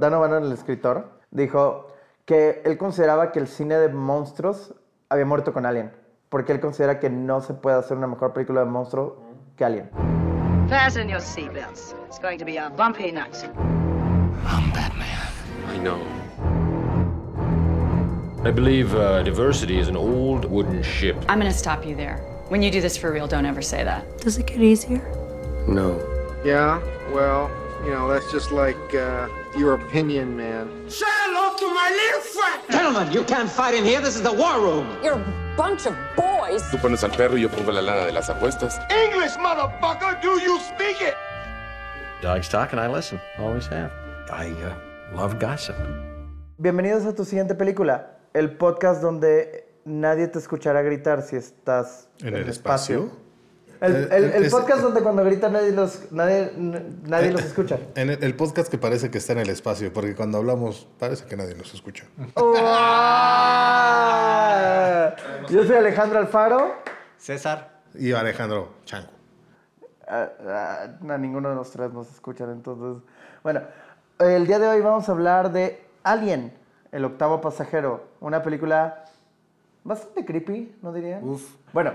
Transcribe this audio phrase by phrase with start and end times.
[0.00, 1.88] Dan O'Bannon, el escritor, dijo
[2.24, 4.74] que él consideraba que el cine de monstruos
[5.10, 5.92] había muerto con Alien.
[6.30, 9.18] Porque él considera que no se puede hacer una mejor película de monstruo
[9.58, 9.90] que Alien.
[10.70, 11.94] Fasten your seatbelts.
[12.06, 13.44] It's going to be a bumpy night.
[14.46, 15.06] I'm Batman.
[15.68, 16.00] I know.
[18.42, 21.16] I believe uh, diversity is an old wooden ship.
[21.28, 22.24] I'm gonna stop you there.
[22.48, 24.06] When you do this for real, don't ever say that.
[24.22, 25.02] Does it get easier?
[25.68, 26.00] No.
[26.42, 26.80] Yeah,
[27.12, 27.50] well,
[27.84, 30.68] you know, that's just like uh, your opinion, man.
[30.88, 32.62] Say hello to my little friend!
[32.70, 34.00] Gentlemen, you can't fight in here.
[34.00, 34.86] This is the war room.
[35.02, 36.62] You're a bunch of boys.
[36.70, 38.78] Tú pones al perro y yo pongo la lana de las apuestas.
[38.90, 40.20] English, motherfucker!
[40.22, 41.14] Do you speak it?
[42.22, 43.20] Dogs talk and I listen.
[43.38, 43.90] Always have.
[44.30, 45.76] I uh, love gossip.
[46.58, 52.36] Bienvenidos a tu siguiente película, el podcast donde nadie te escuchará gritar si estás ¿En
[52.36, 53.10] el espacio?
[53.80, 57.78] El, Eh, el- el es- podcast donde cuando gritan nadie los, nadie, nadie los escucha.
[57.94, 61.24] En el, el podcast que parece que está en el espacio, porque cuando hablamos parece
[61.26, 62.04] que nadie nos escucha.
[65.50, 66.74] Yo soy Alejandro Alfaro.
[67.16, 67.80] César.
[67.94, 69.08] Y Alejandro Chango.
[70.06, 73.02] Ah, ah, a ninguno de los tres nos escuchan, entonces.
[73.42, 73.62] Bueno,
[74.18, 76.52] el día de hoy vamos a hablar de Alien,
[76.92, 78.04] el octavo pasajero.
[78.20, 79.04] Una película
[79.84, 81.18] bastante creepy, ¿no diría?
[81.22, 81.42] Uf.
[81.72, 81.92] Bueno,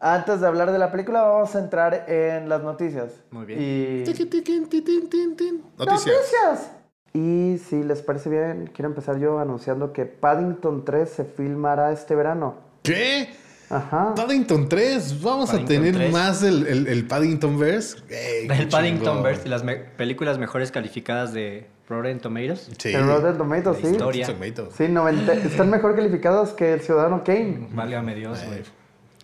[0.00, 3.12] antes de hablar de la película, vamos a entrar en las noticias.
[3.30, 3.58] Muy bien.
[3.60, 4.04] Y...
[4.04, 5.68] Noticias.
[5.78, 6.70] ¡Noticias!
[7.12, 12.14] Y si les parece bien, quiero empezar yo anunciando que Paddington 3 se filmará este
[12.14, 12.56] verano.
[12.82, 13.30] ¿Qué?
[13.70, 14.14] Ajá.
[14.14, 15.22] Paddington 3.
[15.22, 16.12] Vamos Paddington a tener 3.
[16.12, 17.96] más el, el, el Paddington Verse.
[18.10, 19.22] El Paddington.
[19.22, 22.70] Verse y las me- películas mejores calificadas de Rotten Tomatoes.
[22.78, 22.92] Sí.
[22.92, 23.92] En Rotten Tomatoes, La sí.
[23.94, 24.26] historia.
[24.26, 24.74] Tomatoes.
[24.76, 27.68] Sí, 90 están mejor calificados que el Ciudadano Kane.
[27.72, 28.62] Válgame Dios, güey.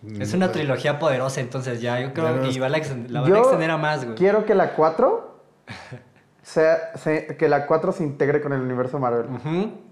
[0.02, 2.68] Mm, Es una trilogía poderosa, entonces ya yo creo que la,
[3.08, 4.16] la van a extender a más, güey.
[4.16, 5.40] quiero que la 4
[6.42, 9.26] sea, se- que la 4 se integre con el universo Marvel.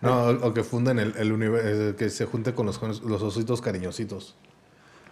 [0.00, 4.36] No, o que funden el, el universo, que se junte con los, los ositos cariñositos.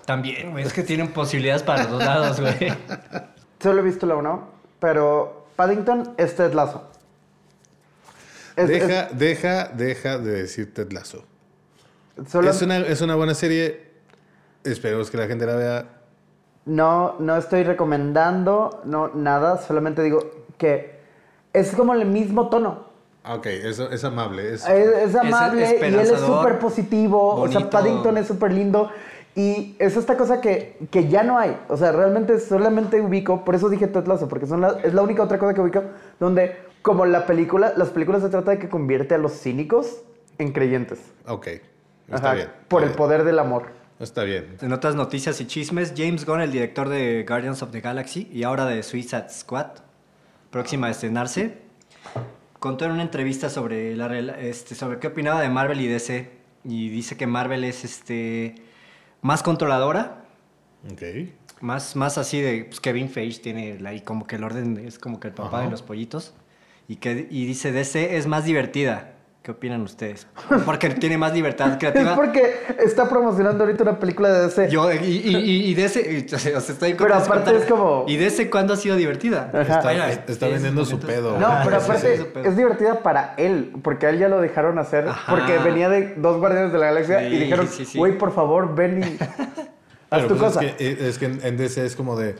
[0.04, 0.64] También, güey.
[0.64, 2.72] Es que tienen posibilidades para los dos lados, güey.
[3.60, 4.48] Solo he visto la 1,
[4.78, 6.88] pero Paddington es Ted Lasso.
[8.54, 11.24] Es- deja, deja, deja de decir Ted Lasso.
[12.22, 13.86] Es- solo- Es una, es una buena serie.
[14.64, 15.86] Esperemos que la gente la vea.
[16.64, 20.18] No, no estoy recomendando, no, nada, solamente digo
[20.58, 20.96] que
[21.52, 22.86] es como el mismo tono.
[23.22, 24.52] Ah, Ok, es, es amable.
[24.54, 27.34] Es, Es, es amable y él es súper positivo.
[27.34, 27.70] O sea, bonito.
[27.70, 28.90] Paddington es súper lindo.
[29.34, 31.56] Y es esta cosa que, que ya no hay.
[31.68, 35.02] O sea, realmente solamente ubico, por eso dije Ted Lasso, porque son la- es la
[35.02, 35.82] única otra cosa que ubico
[36.18, 40.02] donde, como la película, las películas se trata de que convierte a los cínicos
[40.38, 41.00] en creyentes.
[41.26, 41.48] ok,
[42.14, 42.48] está Ajá, bien.
[42.68, 43.72] Por está el bien, poder del amor.
[43.98, 44.56] Está bien.
[44.60, 48.42] En otras noticias y chismes, James Gunn, el director de Guardians of the Galaxy y
[48.42, 49.68] ahora de Suicide Squad,
[50.50, 51.58] próxima a estrenarse,
[52.58, 56.30] contó en una entrevista sobre, la, este, sobre qué opinaba de Marvel y DC.
[56.64, 58.56] Y dice que Marvel es este,
[59.22, 60.24] más controladora,
[60.92, 61.02] Ok.
[61.60, 65.20] más, más así de pues, Kevin Feige tiene ahí como que el orden es como
[65.20, 65.66] que el papá Ajá.
[65.66, 66.34] de los pollitos.
[66.88, 69.14] Y, que, y dice DC es más divertida.
[69.46, 70.26] ¿Qué opinan ustedes?
[70.64, 72.16] Porque tiene más libertad Es creativa.
[72.16, 72.52] porque
[72.84, 74.68] está promocionando ahorita una película de DC.
[74.70, 78.16] Yo, y, y, y, y de ese, o sea, estoy Pero aparte es como- ¿Y
[78.16, 79.52] de ese cuándo ha sido divertida?
[79.54, 81.38] Está, es- vendiendo es su pedo.
[81.38, 84.28] No, pero sí, aparte sí, sí, pero- es divertida para él, porque a él ya
[84.28, 85.30] lo dejaron hacer, Ajá.
[85.32, 87.98] porque venía de dos guardianes de la galaxia y dijeron, sí, sí.
[87.98, 89.28] güey, por favor, ven y haz
[90.10, 90.60] Pero tu pues cosa.
[90.64, 92.34] Es que, es que en, en DC es como de.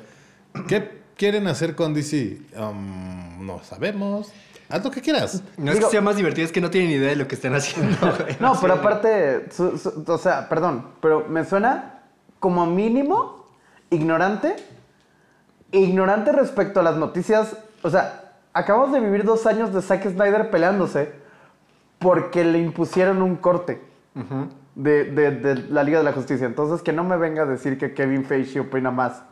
[0.67, 2.39] ¿Qué quieren hacer con DC?
[2.59, 4.33] Um, no sabemos.
[4.69, 5.43] Haz lo que quieras.
[5.57, 7.35] No es Digo- que sea más divertida, es que no tienen idea de lo que
[7.37, 7.97] están haciendo.
[8.21, 8.37] güey.
[8.41, 12.01] No, pero aparte, su- su- o sea, perdón, pero me suena
[12.41, 13.47] como mínimo
[13.91, 14.57] ignorante,
[15.73, 17.57] ignorante respecto a las noticias.
[17.83, 21.13] O sea, acabamos de vivir dos años de Zack Snyder peleándose
[21.99, 23.81] porque le impusieron un corte
[24.75, 26.47] de, de- de la Liga de la Justicia.
[26.47, 29.23] Entonces, que no me venga a decir que Kevin Feige opina más.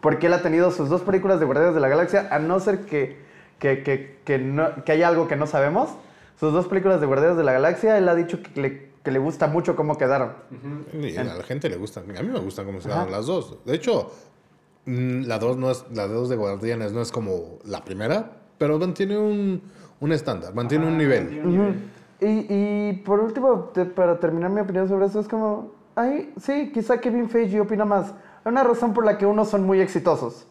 [0.00, 2.80] Porque él ha tenido sus dos películas de Guardianes de la Galaxia, a no ser
[2.84, 3.23] que,
[3.58, 7.44] que, que, que, no- que haya algo que no sabemos.Sus dos películas de Guardianes de
[7.44, 10.32] la Galaxia, él ha dicho que le, que le gusta mucho cómo quedaron.
[10.92, 12.04] Y a la gente le gustan.
[12.16, 13.58] A mí me gustan cómo se dan las dos.
[13.64, 14.10] De hecho,
[14.86, 18.78] mm, la dos no es la dos de Guardianes no es como la primera, pero
[18.78, 19.62] mantiene un,
[20.00, 21.40] un estándar, mantiene un nivel.
[21.44, 21.74] Ujú.
[22.20, 26.70] y, y por último, te- para terminar mi opinión sobre eso, es como, ay, sí,
[26.72, 28.12] quizá Kevin Feige opina más.
[28.44, 30.46] Hay una razón por la que unos son muy exitosos.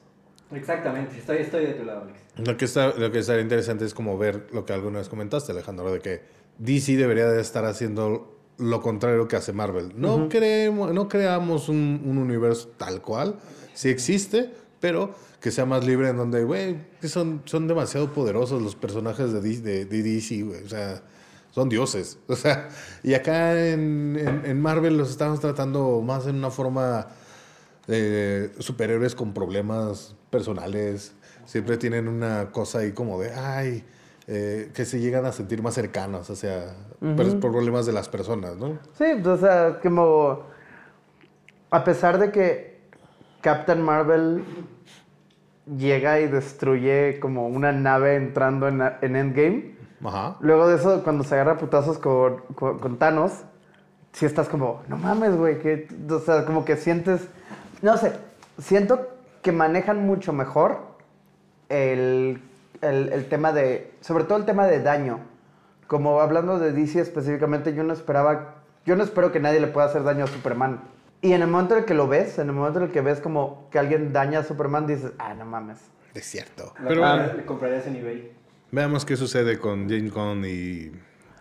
[0.51, 2.19] Exactamente, estoy, estoy de tu lado, Alex.
[2.37, 5.51] Lo que está lo que estaría interesante es como ver lo que alguna vez comentaste,
[5.51, 6.21] Alejandro, de que
[6.57, 9.93] DC debería de estar haciendo lo contrario que hace Marvel.
[9.95, 13.35] No creemos, no creamos un, un universo tal cual,
[13.73, 18.75] sí existe, pero que sea más libre en donde, güey, son, son demasiado poderosos los
[18.75, 20.43] personajes de, de, de DC.
[20.65, 21.01] O sea,
[21.51, 22.17] son dioses.
[22.27, 22.69] O sea,
[23.03, 27.07] y acá en, en- en Marvel los estamos tratando más en una forma
[27.87, 31.13] de superhéroes con problemas personales.
[31.45, 33.83] Siempre tienen una cosa ahí como de, ay,
[34.27, 37.39] eh, que se llegan a sentir más cercanos, o sea, per- Ujú.
[37.39, 38.79] problemas de las personas, ¿no?
[38.97, 40.43] Sí, o sea, como.
[41.71, 42.79] A pesar de que
[43.41, 44.43] Captain Marvel
[45.77, 49.75] llega y destruye como una nave entrando en, en Endgame.
[50.03, 50.35] Ajá.
[50.41, 53.31] Luego de eso, cuando se agarra putazos con, con, con Thanos,
[54.11, 57.21] sí estás como, no mames, güey, que, o sea, como que sientes,
[57.81, 58.13] no sé,
[58.59, 59.07] siento
[59.41, 60.92] que manejan mucho mejor
[61.73, 62.41] el,
[62.81, 65.19] el, el tema de, sobre todo el tema de daño.
[65.87, 68.55] Como hablando de DC específicamente, yo no esperaba,
[68.85, 70.81] yo no espero que nadie le pueda hacer daño a Superman.
[71.21, 73.01] Y en el momento en el que lo ves, en el momento en el que
[73.01, 75.79] ves como que alguien daña a Superman, dices, ah, no mames.
[76.13, 76.73] Es cierto.
[76.77, 78.31] Pero compra- bueno, le comprarías en eBay.
[78.71, 80.91] veamos qué sucede con Jane Gunn y,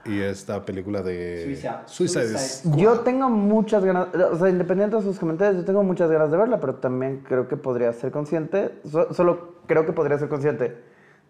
[0.05, 2.77] y esta película de Suiza- Suicide Suicide Squad.
[2.77, 6.37] Yo tengo muchas ganas, o sea, independiente de sus comentarios, yo tengo muchas ganas de
[6.37, 10.77] verla, pero también creo que podría ser consciente, so- solo creo que podría ser consciente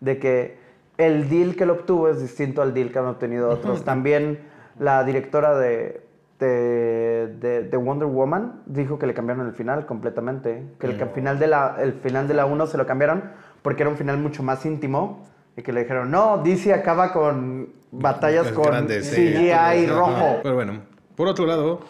[0.00, 0.56] de que
[0.98, 3.84] el deal que él obtuvo es distinto al deal que han obtenido otros.
[3.84, 4.40] También
[4.78, 6.02] la directora de,
[6.38, 11.06] de, de- de Wonder Woman dijo que le cambiaron el final completamente, que el, ca-
[11.06, 13.22] final de la, el final de la 1 se lo cambiaron
[13.62, 15.24] porque era un final mucho más íntimo.
[15.56, 19.16] Y que le dijeron, no, DC acaba con batallas con grande, sí.
[19.34, 19.86] CGI Ajá.
[19.94, 20.40] rojo.
[20.42, 20.80] Pero bueno,
[21.14, 21.80] por otro lado,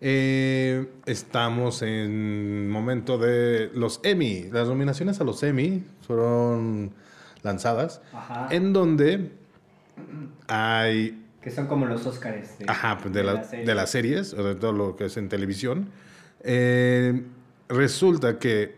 [0.00, 4.48] eh, estamos en momento de los Emmy.
[4.50, 6.92] Las nominaciones a los Emmy fueron
[7.42, 8.48] lanzadas, Ajá.
[8.50, 9.30] en donde
[10.48, 12.58] hay Que son como los Óscares.
[12.58, 13.66] de- Ajá, pues de, la- las series.
[13.68, 15.90] de las series, o de todo lo que es en televisión.
[16.42, 17.22] Eh,
[17.68, 18.74] resulta que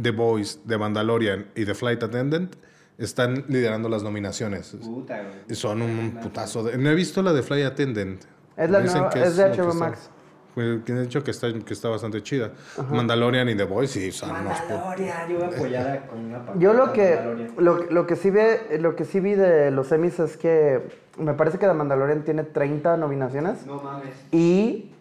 [0.00, 2.54] The Boys, The Mandalorian y The Flight Attendant
[2.98, 4.76] están liderando las nominaciones.
[4.82, 5.56] Puta, güey.
[5.56, 6.62] Son un putazo.
[6.62, 8.22] De, no he visto la de Flight Attendant.
[8.56, 10.10] Es la Dicen nueva- que es de que HBO está- Max.
[10.54, 12.52] que han dicho que está, que está bastante chida.
[12.90, 16.72] Mandalorian y The Boys sí son unos Mandalorian, yo voy a apoyar con una Yo
[16.72, 17.18] lo que,
[17.58, 20.80] lo, lo que sí ve, lo que sí vi de los Emmys es que
[21.18, 24.14] me parece que The Mandalorian tiene 30 nominaciones No mames.
[24.30, 24.92] y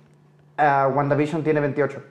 [0.57, 2.01] ah, WandaVision tiene 28.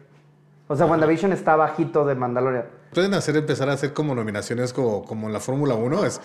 [0.69, 2.67] O sea, WandaVision está bajito de Mandalorian.
[2.93, 6.05] Pueden hacer, empezar a hacer como nominaciones como, como en la Fórmula 1.
[6.05, 6.21] Es,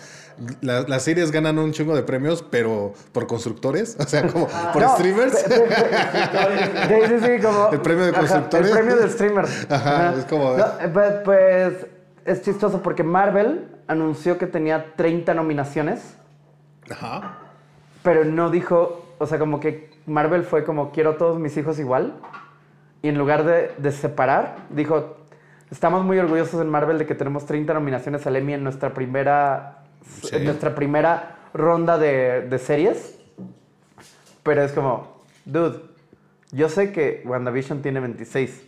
[0.60, 3.96] la- las series ganan un chingo de premios, pero por constructores.
[4.00, 5.34] O sea, como por No, streamers.
[5.44, 7.68] pe- pe- pe- Sí, sí, sí, como...
[7.72, 8.66] El premio de Ajá, constructores.
[8.68, 9.46] el premio de streamer.
[9.70, 11.86] Ajá, es como- No, eh, pe- pues
[12.26, 16.00] es chistoso porque Marvel anunció que tenía 30 nominaciones.
[16.90, 17.38] Ajá.
[18.02, 21.78] Pero no dijo, o sea, como que Marvel fue como, quiero a todos mis hijos
[21.78, 22.14] igual.
[23.02, 25.17] Y en lugar de, de separar, dijo,
[25.70, 29.84] estamos muy orgullosos en Marvel de que tenemos 30 nominaciones al Emmy en nuestra primera,
[30.22, 30.36] Sí.
[30.36, 33.16] en nuestra primera ronda de, de series.
[34.42, 35.80] Pero es como, dude,
[36.52, 38.62] yo sé que WandaVision tiene 26.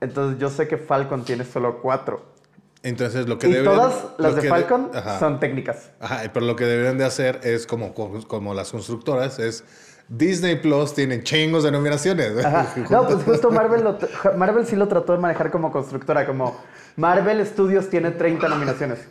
[0.00, 2.34] Entonces yo sé que Falcon tiene solo 4.
[2.82, 3.64] Entonces lo que Y deben...
[3.66, 5.18] todas las de Falcon Ajá.
[5.18, 5.90] son técnicas.
[6.00, 9.64] Ajá, pero lo que deberían de hacer es como, como las constructoras, es
[10.08, 12.44] Disney Plus tienen chingos de nominaciones.
[12.44, 12.66] Ajá.
[12.90, 13.98] No, pues justo Marvel, lo
[14.36, 16.56] Marvel sí lo trató de manejar como constructora, como
[16.96, 19.06] Marvel Studios tiene 30 nominaciones.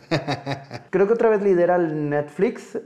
[0.90, 2.78] Creo que otra vez lidera el Netflix,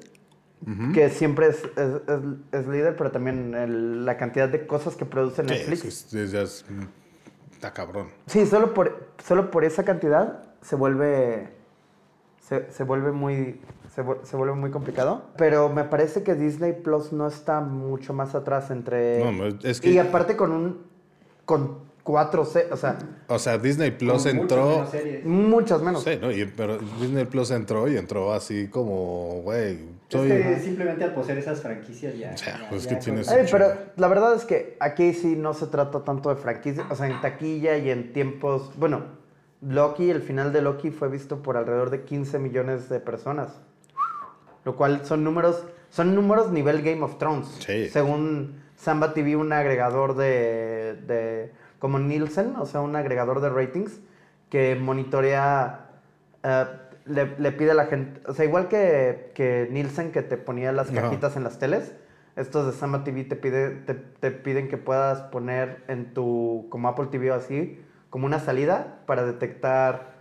[0.92, 5.04] que siempre es, es- es- es líder, pero también el- la cantidad de cosas que
[5.04, 5.84] produce Netflix.
[5.84, 6.64] es- es- ya es-
[7.52, 8.08] está cabrón.
[8.26, 11.48] Sí, solo por, solo por esa cantidad se vuelve.
[12.40, 13.60] Se, se vuelve muy.
[13.98, 15.22] Se, se vuelve muy complicado.
[15.36, 19.24] Pero me parece que Disney Plus no está mucho más atrás entre.
[19.24, 20.86] No, no, es que- Y aparte con un.
[21.44, 24.68] Con cuatro se- o sea, O sea, Disney Plus Con muchas entró...
[24.70, 25.24] menos series.
[25.24, 26.04] muchas menos.
[26.04, 26.30] Sí, ¿no?
[26.30, 30.30] Y- pero Disney Plus entró y entró así como, güey, soy...
[30.30, 32.36] Es que simplemente al poseer esas franquicias ya.
[32.36, 35.34] sea, ya- pues ya que tienes- con- Ay, pero la verdad es que aquí sí
[35.36, 39.02] no se trata tanto de franquicia, o sea, en taquilla y en tiempos, bueno,
[39.60, 43.60] Loki, el final de Loki fue visto por alrededor de 15 millones de personas,
[44.64, 47.88] lo cual son números, son números nivel Game of Thrones, Sí.
[47.88, 54.00] según Samba TV, un agregador de, de, como Nielsen, o sea, un agregador de ratings
[54.50, 55.86] que monitorea
[56.42, 56.64] eh,
[57.06, 60.72] le, le pide a la gente, o sea, igual que, que Nielsen que te ponía
[60.72, 61.94] las cajitas en las teles,
[62.36, 66.86] estos de Samba TV te, pide, te, te piden que puedas poner en tu, como
[66.88, 70.17] Apple TV o así, como una salida para detectar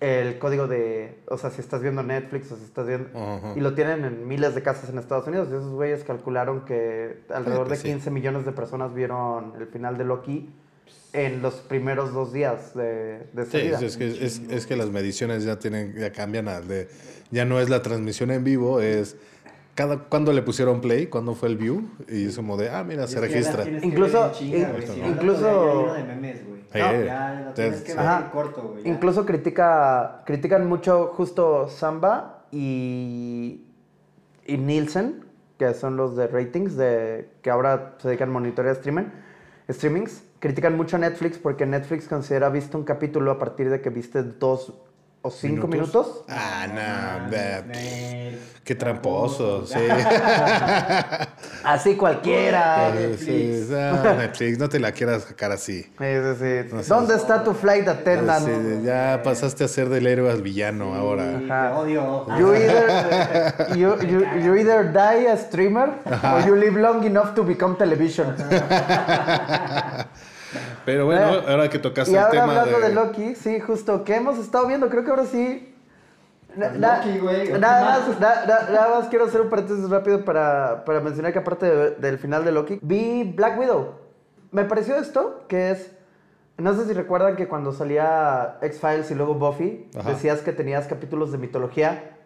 [0.00, 3.08] el código de, o sea, si estás viendo Netflix o si estás viendo...
[3.56, 5.48] Y lo tienen en miles de casas en Estados Unidos.
[5.50, 7.92] Y esos güeyes calcularon que alrededor pues de sí.
[7.94, 10.50] 15 millones de personas vieron el final de Loki
[11.12, 13.80] en los primeros dos días de, de Sí, salida.
[13.80, 16.88] es que, es, es que las mediciones ya tienen, ya cambian a de,
[17.30, 19.16] ya no es la transmisión en vivo, es
[19.78, 23.06] cada cuando le pusieron play, cuando fue el view, y es como de, ah, mira,
[23.06, 23.64] se registra.
[23.80, 25.94] Incluso- incluso-
[26.74, 28.24] Ya lo tienes que ver Ajá.
[28.24, 28.82] en corto, güey.
[28.82, 28.90] ya.
[28.90, 33.62] Incluso critica, critican mucho justo Samba y,
[34.46, 35.24] y Nielsen,
[35.58, 39.04] que son los de ratings, de, que ahora se dedican a monitorear streaming,
[39.70, 40.24] streamings.
[40.40, 44.24] Critican mucho a Netflix porque Netflix considera visto un capítulo a partir de que viste
[44.24, 44.74] dos
[45.20, 46.24] o cinco minutos.
[46.28, 49.78] Ah, no, ve, qué tramposo, sí.
[51.64, 52.92] Así cualquiera.
[53.18, 55.82] Sí, sí, ah, Netflix, no te la quieras sacar así.
[55.82, 56.74] Sí, sí, sí.
[56.74, 56.82] No.
[56.82, 58.46] ¿Dónde está tu flight attendant?
[58.46, 61.40] Sí, ya pasaste a ser del héroe al villano ahora.
[61.44, 61.78] Ajá.
[61.78, 62.26] Odio.
[62.38, 67.42] You either, you, you, you either die a streamer or you live long enough to
[67.42, 68.34] become television.
[70.88, 72.88] Pero bueno, Eh, ahora que tocaste Y el ahora tema hablando de...
[72.88, 72.94] de...
[72.94, 75.74] Loki, sí, justo, que hemos estado viendo, creo que ahora sí.
[76.56, 77.52] na- na- Loki, güey.
[77.60, 81.40] Nada más, na- na- nada más quiero hacer un paréntesis rápido para, para mencionar que
[81.40, 83.96] aparte de- del final de Loki, vi Black Widow.
[84.50, 85.92] Me pareció esto, que es...
[86.56, 90.08] No sé si recuerdan que cuando salía X-Files y luego Buffy, Ajá.
[90.08, 92.16] decías que tenías capítulos de mitología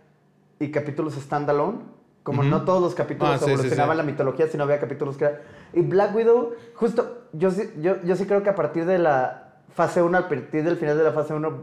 [0.61, 1.81] y capítulos standalone.
[2.23, 2.49] Como Ujú.
[2.49, 3.99] no todos los capítulos Ah, sí, sí, evolucionaban sí.
[3.99, 5.29] la mitología, sino había capítulos que.
[5.73, 9.55] Y Black Widow, justo, yo sí, yo, yo sí creo que a partir de la
[9.75, 11.63] fase 1, a partir del final de la fase 1,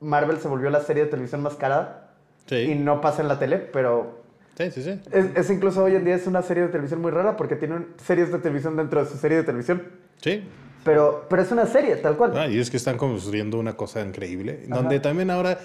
[0.00, 2.06] Marvel se volvió la serie de televisión más cara.
[2.50, 4.22] Y Sí, no pasa en la tele, pero
[4.58, 4.98] sí, sí, sí.
[5.12, 7.86] es, es incluso hoy en día es una serie de televisión muy rara porque tiene
[8.04, 9.82] series de televisión dentro de su serie de televisión.
[10.20, 10.42] Sí.
[10.84, 12.32] Pero, pero es una serie, tal cual.
[12.36, 14.64] Ah, y es que están construyendo una cosa increíble.
[14.66, 15.58] Donde también ahora,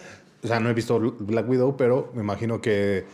[0.44, 3.06] o sea, no he visto Black Widow, pero me imagino que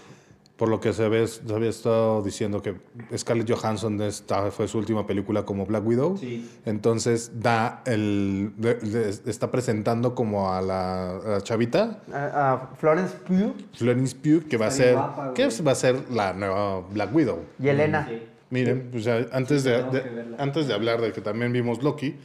[0.62, 2.76] por lo que se, ve, se había estado diciendo que
[3.18, 6.18] Scarlett Johansson esta fue su última película como Black Widow.
[6.20, 6.48] Sí.
[6.68, 13.16] Entonces da el, de- de- está presentando como a la, a la chavita, A, Florence
[13.28, 17.12] Pugh Florence Pugh, que va a ser, guapa, que va a ser la nueva Black
[17.12, 17.40] Widow.
[17.60, 18.06] y Elena.
[18.08, 18.22] Sí.
[18.52, 22.18] Miren, pues, antes, de, de- antes de hablar de que también vimos Loki,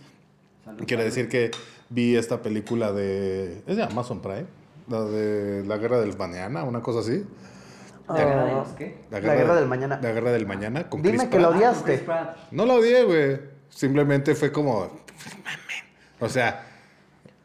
[0.87, 1.53] quiero decir que
[1.89, 3.63] vi esta película de...
[3.67, 4.45] Es de Amazon Prime,
[4.91, 7.25] la de La Guerra del Mañana, una cosa así.
[8.09, 8.97] ¿La guerra de Ah, los qué?
[9.11, 9.99] La Guerra del Mañana.
[10.03, 11.99] La Guerra del Mañana con Dime Chris que lo odiaste.
[11.99, 12.37] Pratt.
[12.51, 13.41] No la odié, güey.
[13.69, 14.91] Simplemente fue como...
[16.21, 16.65] O sea,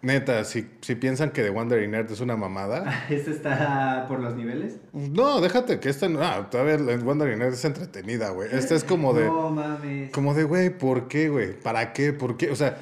[0.01, 3.05] neta, si, si piensan que The Wandering Earth es una mamada...
[3.09, 4.77] ¿Este está por los niveles?
[4.93, 6.07] No, déjate que esta...
[6.07, 8.49] No, todavía The Wandering Earth es entretenida, güey.
[8.51, 9.25] Esta es como de...
[9.25, 10.11] No mames.
[10.11, 11.59] Como de, güey, ¿por qué, güey?
[11.59, 12.13] ¿Para qué?
[12.13, 12.51] ¿Por qué?
[12.51, 12.77] O sea,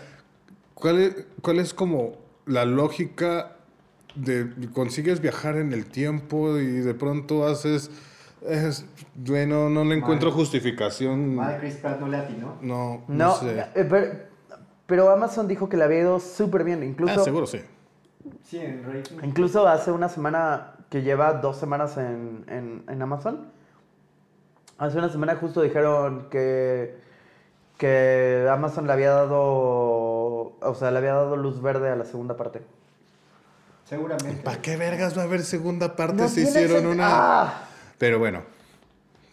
[0.74, 3.55] ¿cuál es, cuál es como la lógica
[4.21, 7.89] de consigues viajar en el tiempo y de pronto haces...
[8.41, 8.85] Es,
[9.15, 10.38] bueno, no le encuentro Mal.
[10.38, 11.35] justificación.
[11.35, 12.55] Madre Chris Pratt no le atinó.
[12.61, 13.59] No, no, No, sé.
[13.75, 14.11] eh, pero,
[14.85, 16.81] pero Amazon dijo que le había ido súper bien.
[16.83, 17.59] Incluso, Ah, seguro sí.
[18.45, 19.17] Sí, en rating.
[19.23, 23.47] incluso hace una semana que lleva dos semanas en, en- en Amazon.
[24.77, 26.95] Hace una semana justo dijeron que,
[27.77, 29.38] que Amazon le había dado,
[30.61, 32.61] o sea, le había dado luz verde a la segunda parte.
[33.89, 34.43] Seguramente.
[34.43, 37.08] ¿Para qué vergas va a haber segunda parte No si hicieron una?
[37.10, 37.69] ¡Ah!
[37.98, 38.43] Pero bueno,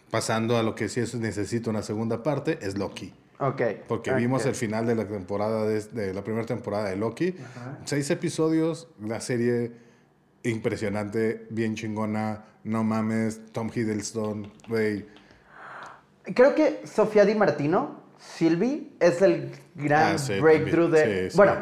[0.09, 3.13] pasando a lo que sí es, necesito una segunda parte, es Loki.
[3.39, 3.61] Ok.
[3.87, 7.35] Porque vimos el final de la temporada de, de la primera temporada de Loki.
[7.85, 9.71] Seis episodios, la serie
[10.43, 15.05] impresionante, bien chingona, no mames, Tom Hiddleston, güey.
[16.33, 21.25] Creo que Sofía Di Martino, Sylvie, es el gran Ah, sí, breakthrough de.
[21.25, 21.37] Sí, sí.
[21.37, 21.53] Bueno,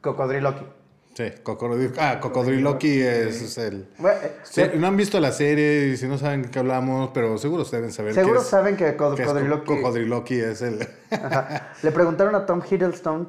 [0.00, 0.64] Cocodriloqui.
[1.14, 3.88] Sí, Cocodrilo, ah, Cocodriloqui es, es el...
[3.98, 7.10] Bueno, eh, Sí, no han visto la serie y si no saben de qué hablamos,
[7.14, 9.64] pero seguro deben saber Seguro que es, saben que Cocodriloqui.
[9.64, 10.86] Cocodriloqui es el...
[11.10, 11.72] Ajá.
[11.82, 13.28] Le preguntaron a Tom Hiddleston,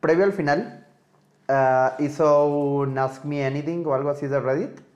[0.00, 0.86] previo al final,
[1.48, 4.86] ah, hizo un Ask Me Anything o algo así de Reddit.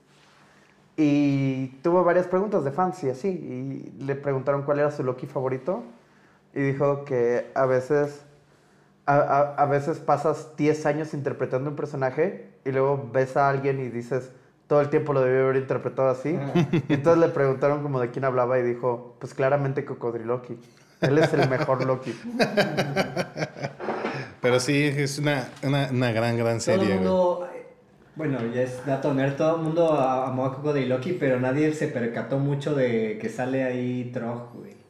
[0.97, 3.29] Y tuvo varias preguntas de fans y así.
[3.29, 5.83] Y le preguntaron cuál era su Loki favorito.
[6.53, 8.21] Y dijo que a veces,
[9.05, 13.79] a, a- a veces pasas 10 años interpretando un personaje y luego ves a alguien
[13.79, 14.31] y dices,
[14.67, 16.37] todo el tiempo lo debió haber interpretado así.
[16.87, 20.57] Y entonces le preguntaron como de quién hablaba y dijo, pues claramente Cocodriloqui.
[21.01, 22.13] Él es el mejor Loki.
[24.41, 26.95] Pero sí, es una, una, una gran, gran Todo el serie.
[26.95, 27.65] mundo, eh,
[28.15, 31.73] bueno, ya es dato nerd, todo el mundo amó a Coco de Loki, pero nadie
[31.73, 34.80] se percató mucho de que sale ahí Trog, güey.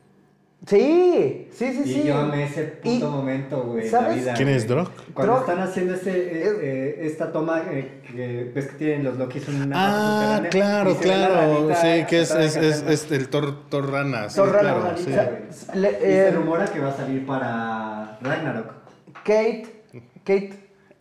[0.68, 2.04] Sí, sí, sí, Y sí.
[2.04, 3.90] yo amé ese puto Y- momento, güey.
[3.90, 4.10] ¿sabes?
[4.18, 4.68] La vida, ¿Quién es.
[4.68, 4.90] Drog?
[5.14, 9.18] Cuando Drog- están haciendo ese, eh, eh, esta toma eh, que ves que tienen los
[9.18, 11.70] Lokis una Ah, claro, claro.
[11.82, 14.30] Sí, que es, es, es, el Thor, Thor Rana.
[14.30, 14.98] sí, Thor Rana, claro,
[15.50, 15.66] sí.
[15.74, 18.72] Le- Y se rumora que va a salir para Ragnarok.
[19.24, 19.84] Kate
[20.24, 20.54] Kate,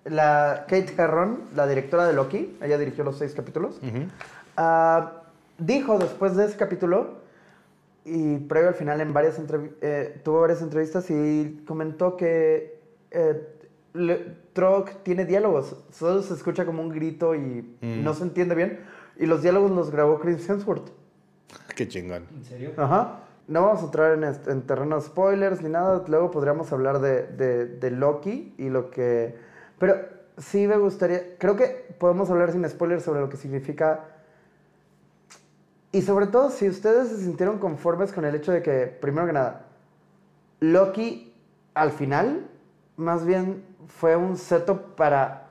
[0.07, 3.79] la, Kate Herron, la directora de Loki, ella dirigió los seis capítulos,
[4.57, 5.13] ah,
[5.59, 7.20] dijo después de ese capítulo,
[8.05, 9.39] y previo al final en varias
[9.83, 12.81] eh, tuvo varias entrevistas y comentó que
[13.11, 13.47] eh,
[14.53, 18.05] Trog tiene diálogos, solo se escucha como un grito y Mm.
[18.05, 18.81] no se entiende bien,
[19.19, 20.91] y los diálogos los grabó Chris Hemsworth.
[21.77, 22.27] Qué chingón.
[22.35, 22.71] ¿En serio?
[22.77, 23.21] Ajá.
[23.49, 26.05] No vamos a entrar en, est- en terrenos spoilers ni nada.
[26.07, 29.35] Luego podríamos hablar de, de- de Loki y lo que...
[29.81, 29.97] Pero
[30.39, 31.37] sí me gustaría...
[31.39, 31.67] Creo que
[31.99, 34.05] podemos hablar sin spoilers sobre lo que significa...
[35.93, 39.33] Y sobre todo si ustedes se sintieron conformes con el hecho de que, primero que
[39.33, 39.67] nada,
[40.61, 41.33] Loki
[41.75, 42.47] al final
[42.97, 45.49] más bien fue un setup para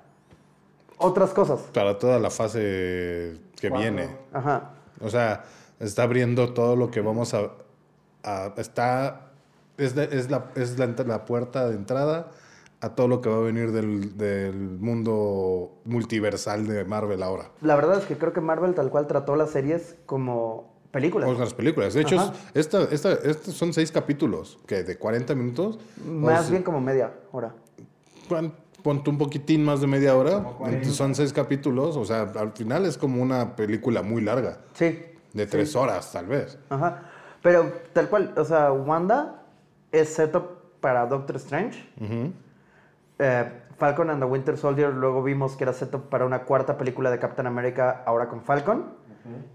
[0.98, 1.60] otras cosas.
[1.74, 4.10] Para toda la fase que viene.
[4.32, 4.72] Ajá.
[5.02, 5.44] O sea,
[5.80, 7.52] está abriendo todo lo que vamos a...
[8.24, 9.26] a- está...
[9.78, 12.32] Es, de- es, la, es la puerta de entrada
[12.82, 17.52] a todo lo que va a venir del, del mundo multiversal de Marvel ahora.
[17.62, 21.30] La verdad es que creo que Marvel tal cual trató las series como películas.
[21.30, 21.94] O las películas.
[21.94, 25.78] De hecho, esta, esta, estos son seis capítulos, que de 40 minutos.
[26.06, 27.54] Más O sea, bien como media hora.
[28.28, 30.42] pon- Ponte un poquitín más de media hora.
[30.84, 31.98] Son seis capítulos.
[31.98, 34.60] O sea, al final es como una película muy larga.
[34.74, 34.98] Sí.
[35.34, 36.58] De tres horas, tal vez.
[36.70, 37.04] Ajá.
[37.44, 39.44] Pero tal cual, o sea, Wanda
[39.92, 41.78] es setup para Doctor Strange.
[43.20, 43.46] Eh,
[43.78, 47.20] Falcon and the Winter Soldier luego vimos que era setup para una cuarta película de
[47.20, 48.98] Captain America ahora con Falcon.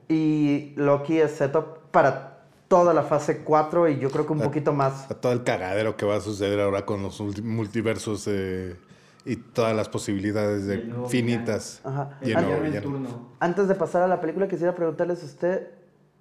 [0.08, 4.72] Y Loki es setup para toda la fase 4 y yo creo que un poquito
[4.72, 5.10] más.
[5.10, 8.76] A todo el cagadero que va a suceder ahora con los ulti- multiversos eh,
[9.24, 11.80] y todas las posibilidades de finitas.
[11.84, 12.18] Ajá.
[12.22, 13.28] Y el An- nuevo villano.
[13.40, 15.68] Antes de pasar a la película, quisiera preguntarles a usted,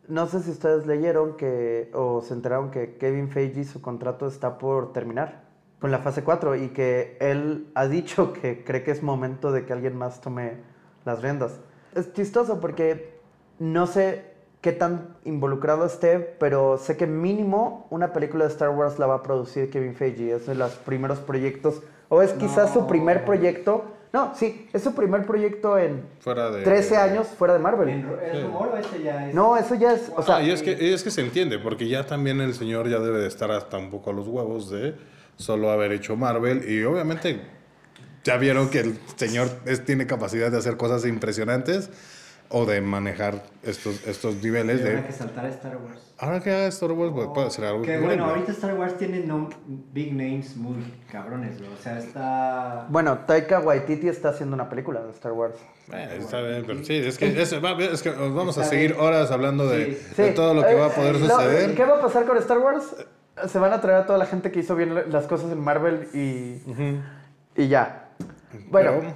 [0.07, 4.57] no sé si ustedes leyeron que o se enteraron que Kevin Feige su contrato está
[4.57, 5.43] por terminar
[5.83, 9.65] con la fase 4 y que él ha dicho que cree que es momento de
[9.65, 10.53] que alguien más tome
[11.03, 11.59] las riendas.
[11.93, 13.19] Es chistoso porque
[13.59, 14.23] no sé
[14.61, 19.15] qué tan involucrado esté, pero sé que mínimo una película de Star Wars la va
[19.15, 20.31] a producir Kevin Feige.
[20.31, 23.83] Es de los primeros proyectos, o es quizás su primer proyecto.
[24.13, 26.63] No, sí, es su primer proyecto en Fuera de...
[26.63, 27.89] 13 años fuera de Marvel.
[27.89, 29.35] ¿Es rumor o ese ya es?
[29.35, 31.89] No, eso ya es, o sea, Ah, y es que, es que se entiende, porque
[31.89, 34.95] ya también el señor ya debe de estar hasta un poco a los huevos de
[35.43, 36.69] solo haber hecho Marvel.
[36.69, 37.39] Y obviamente
[38.23, 41.89] ya vieron que el señor es- tiene capacidad de hacer cosas impresionantes
[42.49, 45.05] o de manejar estos, estos niveles Ahora de...
[45.07, 45.99] que saltar a Star Wars.
[46.19, 48.07] Ahora que haga Star Wars pues, puede hacer algo Que increíble.
[48.15, 50.75] bueno, ahorita Star Wars tiene nom- big names muy
[51.11, 51.71] cabrones, güey.
[51.73, 52.85] O sea, está.
[52.89, 55.55] bueno, Taika Waititi está haciendo una película de Star Wars.
[55.91, 58.91] Eh, está bien, pero sí, es que, es, es que nos vamos a Está seguir
[58.91, 59.01] bien.
[59.03, 60.21] horas hablando de, Sí.
[60.21, 61.73] de Sí, todo lo que va a poder suceder.
[61.75, 62.83] ¿Qué va a pasar con Star Wars?
[63.47, 66.07] Se van a traer a toda la gente que hizo bien las cosas en Marvel
[66.13, 66.61] y,
[67.55, 68.09] y ya.
[68.69, 69.13] Bueno, Pero-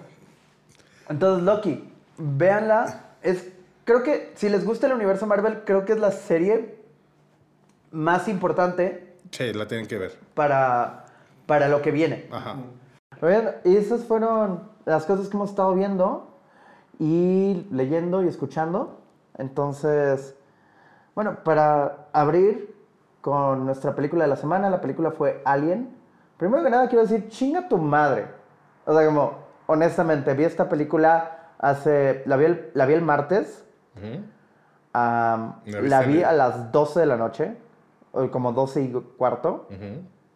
[1.10, 3.04] entonces Loki, véanla.
[3.22, 3.50] Es,
[3.84, 6.78] creo que si les gusta el universo Marvel, creo que es la serie
[7.92, 10.18] más importante Sí, la tienen que ver.
[10.34, 11.06] para,
[11.46, 12.28] para lo que viene.
[12.32, 12.56] Ajá.
[13.64, 16.40] Y esas fueron las cosas que hemos estado viendo
[17.00, 19.02] y leyendo y escuchando.
[19.38, 20.36] Entonces,
[21.16, 22.76] bueno, para abrir
[23.22, 25.96] con nuestra película de la semana, la película fue Alien.
[26.38, 28.28] Primero que nada quiero decir, chinga tu madre.
[28.86, 29.34] O sea, como,
[29.66, 33.66] honestamente, vi esta película hace, la vi el, la vi el martes.
[35.90, 37.56] ¿La vi el- a las 12 de la noche,
[38.32, 39.68] como 12 y cuarto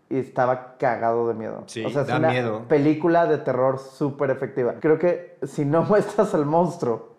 [0.10, 1.64] y estaba cagado de miedo.
[1.68, 2.64] Sí, o sea, es da una miedo.
[2.68, 4.74] película de terror súper efectiva.
[4.82, 7.12] Creo que si no muestras al monstruo,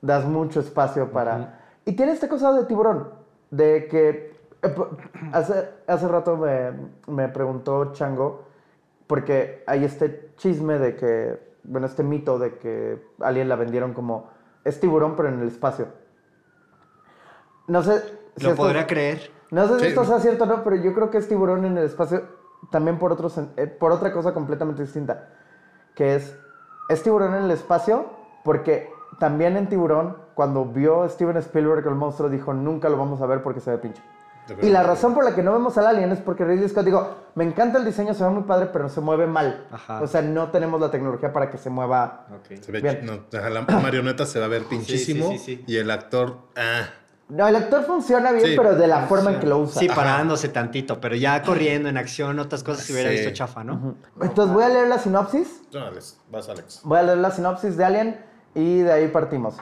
[0.00, 1.60] das mucho espacio para...
[1.84, 3.10] Y tiene esta cosa de tiburón,
[3.50, 4.39] de que...
[4.62, 4.74] eh,
[5.32, 6.72] Hace, hace rato me,
[7.06, 8.44] me preguntó Chango,
[9.06, 14.30] porque hay este chisme de que, bueno, este mito de que Alien la vendieron como...
[14.64, 15.86] Es tiburón, pero en el espacio.
[17.66, 18.00] No sé...
[18.36, 19.30] si Lo esto- podrá creer.
[19.50, 19.86] no sé si Sí.
[19.88, 22.22] esto sea cierto o no, pero yo creo que es tiburón en el espacio
[22.70, 25.28] también por, otro, eh, por otra cosa completamente distinta.
[25.94, 26.36] Que es,
[26.88, 28.06] es tiburón en el espacio
[28.44, 33.26] porque también en tiburón, cuando vio Steven Spielberg el monstruo, dijo, nunca lo vamos a
[33.26, 34.02] ver porque se ve pinche.
[34.62, 37.16] Y la razón por la que no vemos al alien es porque Ridley Scott digo,
[37.34, 39.66] me encanta el diseño, se ve muy padre, pero se mueve mal.
[39.70, 40.00] Ajá.
[40.02, 42.26] O sea, no tenemos la tecnología para que se mueva.
[42.60, 43.06] Se ve, Bien.
[43.06, 45.64] no, la marioneta se va a ver pinchísimo sí, sí.
[45.66, 46.82] y el actor, ah,
[47.28, 49.80] No, el actor funciona bien, Sí, pero de la forma en que lo usa.
[49.80, 53.16] Sí, parándose tantito, pero ya corriendo en acción, otras cosas se hubiera Sí.
[53.18, 53.94] visto chafa, ¿no?
[54.20, 55.62] Entonces voy a leer la sinopsis.
[55.72, 56.80] no, Alex, vas Alex.
[56.82, 59.54] Voy a leer la sinopsis de Alien y de ahí partimos.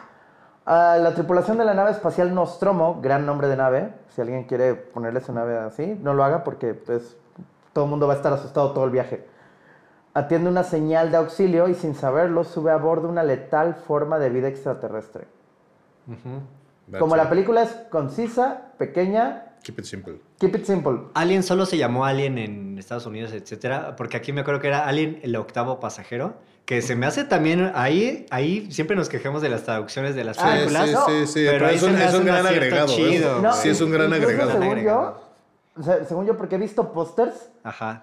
[0.71, 4.75] Ah, la tripulación de la nave espacial Nostromo, gran nombre de nave, si alguien quiere
[4.75, 7.17] ponerle su nave así, no lo haga porque pues,
[7.73, 9.25] todo el mundo va a estar asustado todo el viaje.
[10.13, 14.29] atiende una señal de auxilio y sin saberlo sube a bordo una letal forma de
[14.29, 15.27] vida extraterrestre.
[16.07, 20.21] That's Como la película es concisa, pequeña, Keep it simple.
[20.39, 20.99] keep it simple.
[21.15, 24.87] Alien solo se llamó Alien en Estados Unidos, etcétera, porque aquí me acuerdo que era
[24.87, 26.35] Alien el octavo pasajero,
[26.69, 30.39] que se me hace también ahí ahí siempre nos quejamos de las traducciones de las
[30.39, 30.87] Ah, Sí, películas.
[30.87, 31.07] sí, no.
[31.07, 32.93] sí, sí, Pero es un, es un gran agregado.
[32.93, 32.95] ¿eh?
[32.95, 33.41] chido.
[33.41, 34.51] No, sí, es un gran agregado.
[34.51, 35.21] Según yo, agregado.
[35.79, 37.49] o sea, según yo, porque he visto pósters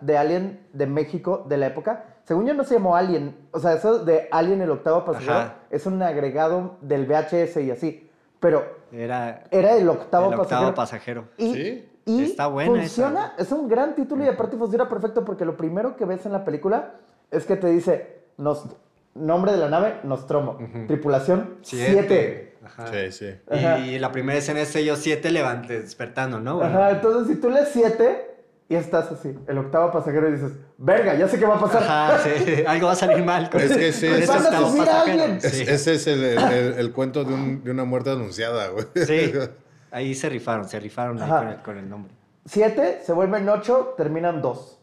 [0.01, 2.06] de Alien de México de la época.
[2.23, 3.36] Según yo no se llamó Alien.
[3.51, 5.54] O sea, eso de Alien el octavo pasajero Ajá.
[5.69, 8.10] es un agregado del VHS y así.
[8.39, 10.69] Pero Era era el octavo el pasajero.
[10.69, 11.23] octavo pasajero.
[11.38, 11.89] Y, Sí.
[12.06, 15.95] y Está buena funciona, es un gran título y aparte funciona perfecto porque lo primero
[15.95, 16.93] que ves en la película
[17.30, 18.65] es que te dice nos,
[19.13, 21.91] nombre de la nave, Nostromo, tripulación Siete.
[21.91, 22.58] 7.
[22.65, 22.88] Ajá.
[22.88, 23.30] Sí, sí.
[23.50, 23.80] Ajá.
[23.80, 26.56] Y la primera escena es ellos siete levantes, despertando, ¿no?
[26.58, 28.32] Bueno, Ajá, entonces si tú lees 7
[28.67, 31.84] y estás así, el octavo pasajero y dices, verga, ya sé qué va a pasar.
[31.84, 32.63] Ajá, sí.
[32.67, 34.86] Algo va a salir mal con, Es que sí, con es- a octavo subir a
[34.86, 35.24] pasajero.
[35.24, 35.38] alguien.
[35.43, 35.62] Es- Sí.
[35.67, 38.86] Ese es el, el- el- el cuento de, un- de una muerte anunciada, güey.
[39.06, 39.32] Sí.
[39.91, 42.12] Ahí se rifaron, se rifaron ahí con el, con el nombre.
[42.45, 44.74] 7 se vuelven 8, terminan 2.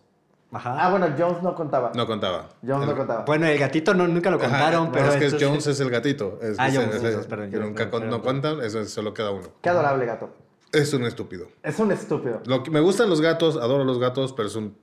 [0.52, 0.76] Ajá.
[0.78, 1.92] Ah, bueno, Jones no contaba.
[1.94, 2.48] No contaba.
[2.66, 3.24] Jones no El- contaba.
[3.24, 5.90] Bueno, el gatito no, nunca lo Ajá, contaron, no, pero es que Jones es el
[5.90, 6.38] gatito.
[6.42, 8.40] Es, Ah, es- Jones, es- Jones, perdón, que Jones, nunca perdón, con- no perdón.
[8.42, 9.48] cuentan, eso solo queda uno.
[9.62, 10.30] Qué adorable gato.
[10.72, 11.46] Es un estúpido.
[11.62, 12.40] Es un estúpido.
[12.46, 14.76] Lo que, me gustan los gatos, adoro los gatos, pero es un.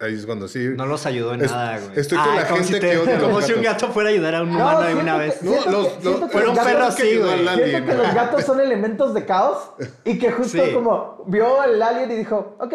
[0.00, 0.70] Ahí es cuando sí.
[0.76, 1.92] No los ayudó en Es- nada, güey.
[2.00, 3.88] estoy con la como gente si te- que odia a los Como si un gato
[3.88, 5.42] fuera a ayudar a un humano de siento una que- vez.
[5.44, 7.32] No, siento los- que- los- que los un perro gatos- así, ayudó güey.
[7.32, 9.58] al Siento alien, que los gatos son elementos de caos
[10.04, 10.72] y que justo Sí.
[10.74, 12.74] como vio el alien y dijo, ok,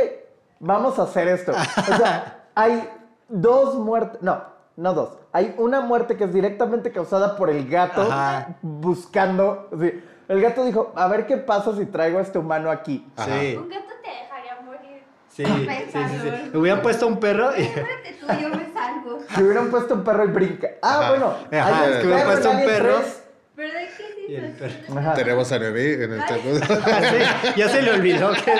[0.61, 1.51] vamos a hacer esto.
[1.51, 2.89] O sea, hay
[3.29, 4.43] dos muertes, no,
[4.75, 5.17] no dos.
[5.31, 8.55] Hay una muerte que es directamente causada por el gato Ajá.
[8.61, 9.69] buscando.
[9.79, 10.03] sí.
[10.27, 13.07] El gato dijo, a ver qué pasa si traigo a este humano aquí.
[13.17, 15.01] Sí, Un gato te dejaría morir.
[15.29, 16.49] sí, sí, sí, sí.
[16.51, 17.61] Me hubieran puesto un perro y...
[17.61, 19.19] Espérate tú, yo me salgo.
[19.35, 20.67] Si hubieran puesto un perro y brinca.
[20.81, 21.09] Ah, Ajá.
[21.11, 21.27] bueno.
[21.51, 22.97] Ajá, hay es que hubieran puesto un perro.
[22.97, 23.23] 3.
[23.55, 24.83] ¿Pero de qué y el situación?
[24.85, 24.99] perro.
[24.99, 25.13] Ajá.
[25.13, 26.21] Tenemos a Neve en el.
[26.27, 28.53] Sí, ya se le olvidó que,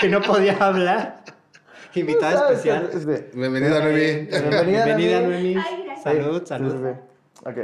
[0.00, 1.22] que no podía hablar.
[2.00, 2.66] Invitada ¿Sabes?
[2.66, 3.30] especial.
[3.34, 4.28] Bienvenida, Neve.
[4.30, 5.54] Bienvenida, Bienvenida, Noemí.
[5.54, 6.02] Noemí.
[6.02, 6.74] Salud, salud.
[7.44, 7.58] Ok.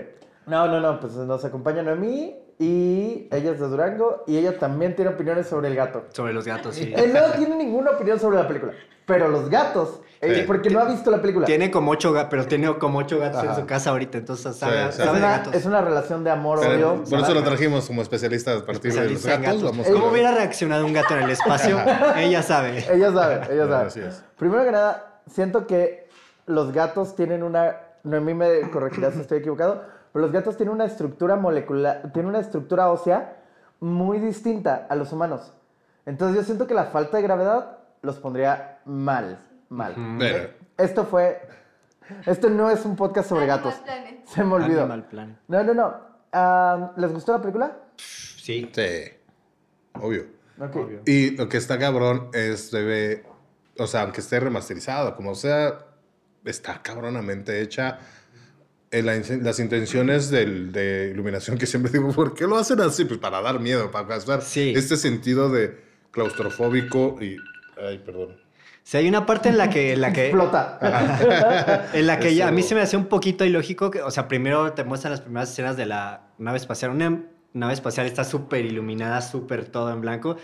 [0.47, 4.97] No, no, no, pues nos acompaña Noemí y ella es de Durango y ella también
[4.97, 6.05] tiene opiniones sobre el gato.
[6.13, 6.93] Sobre los gatos, sí.
[6.97, 8.73] Él no tiene ninguna opinión sobre la película,
[9.07, 10.43] pero los gatos, eh, Sí.
[10.45, 11.47] porque no ha visto la película.
[11.47, 13.61] Tiene como ocho gatos, pero tiene como ocho gatos en Ajá.
[13.61, 15.55] su casa ahorita, entonces sabe, Sí, sabe es, de una, gatos.
[15.55, 17.05] es una relación de amor, Pero odio.
[17.09, 19.45] por eso lo trajimos como especialista a partir de los en gatos.
[19.47, 19.63] gatos.
[19.63, 21.79] Vamos a ¿Cómo hubiera reaccionado un gato en el espacio?
[22.17, 22.85] Ella sabe.
[22.93, 23.87] Ella sabe, ella sabe.
[23.87, 24.25] Así es.
[24.37, 26.09] Primero que nada, siento que
[26.47, 27.77] los gatos tienen una.
[28.03, 32.41] Noemí me corregirá si estoy equivocado, pero los gatos tienen una estructura molecular, tienen una
[32.41, 33.37] estructura ósea
[33.81, 35.53] muy distinta a los humanos.
[36.07, 39.95] Entonces yo siento que la falta de gravedad los pondría mal, mal.
[40.19, 41.41] Pero, Esto fue.
[42.25, 43.81] Esto no es un podcast sobre Animal gatos.
[43.81, 44.27] Planet.
[44.27, 44.81] Se me olvidó.
[44.81, 45.37] Animal Planet.
[45.49, 46.93] No, no, no.
[46.97, 47.77] ¿Les gustó la película?
[47.97, 48.71] Sí.
[48.73, 48.89] sí.
[49.95, 50.27] Obvio.
[50.61, 50.77] Ok.
[51.07, 53.25] Y lo que está cabrón es, debe,
[53.79, 55.79] o sea, aunque esté remasterizado, como sea,
[56.45, 57.99] está cabronamente hecha.
[58.91, 62.81] En la in- las intenciones del- de iluminación que siempre digo, ¿por qué lo hacen
[62.81, 63.05] así?
[63.05, 64.73] Pues para dar miedo, para causar Sí.
[64.75, 65.79] este sentido de
[66.11, 67.37] claustrofóbico y...
[67.81, 68.37] Ay, perdón.
[68.83, 69.93] Si hay una parte en la que...
[69.93, 70.79] En la que Explota.
[71.93, 74.27] En la que ya- a mí se me hace un poquito ilógico que, o sea,
[74.29, 76.91] primero te muestran las primeras escenas de la nave espacial.
[76.93, 77.23] Una
[77.53, 80.37] nave espacial está súper iluminada, súper todo en blanco.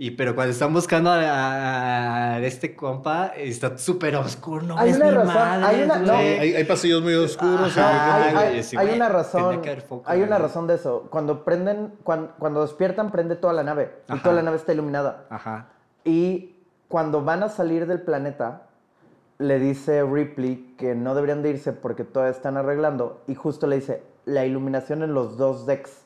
[0.00, 4.96] Y pero cuando están buscando a, a este compa, está súper oscuro, no Hay ves
[5.00, 6.12] una ni razón, madres, hay una- no.
[6.14, 7.76] Hay, hay- pasillos muy oscuros.
[7.76, 8.14] Ajá.
[8.28, 9.60] hay, hay- hay una razón.
[9.88, 11.08] foco, Hay una razón de eso.
[11.10, 13.90] Cuando prenden, cuando, cuando despiertan, prende toda la nave.
[14.08, 14.22] Y Ajá.
[14.22, 15.24] toda la nave está iluminada.
[15.30, 15.66] Ajá.
[16.04, 16.54] Y
[16.86, 18.68] cuando van a salir del planeta,
[19.38, 23.24] le dice Ripley que no deberían de irse porque todavía están arreglando.
[23.26, 26.04] Y justo le dice, la iluminación en los dos decks.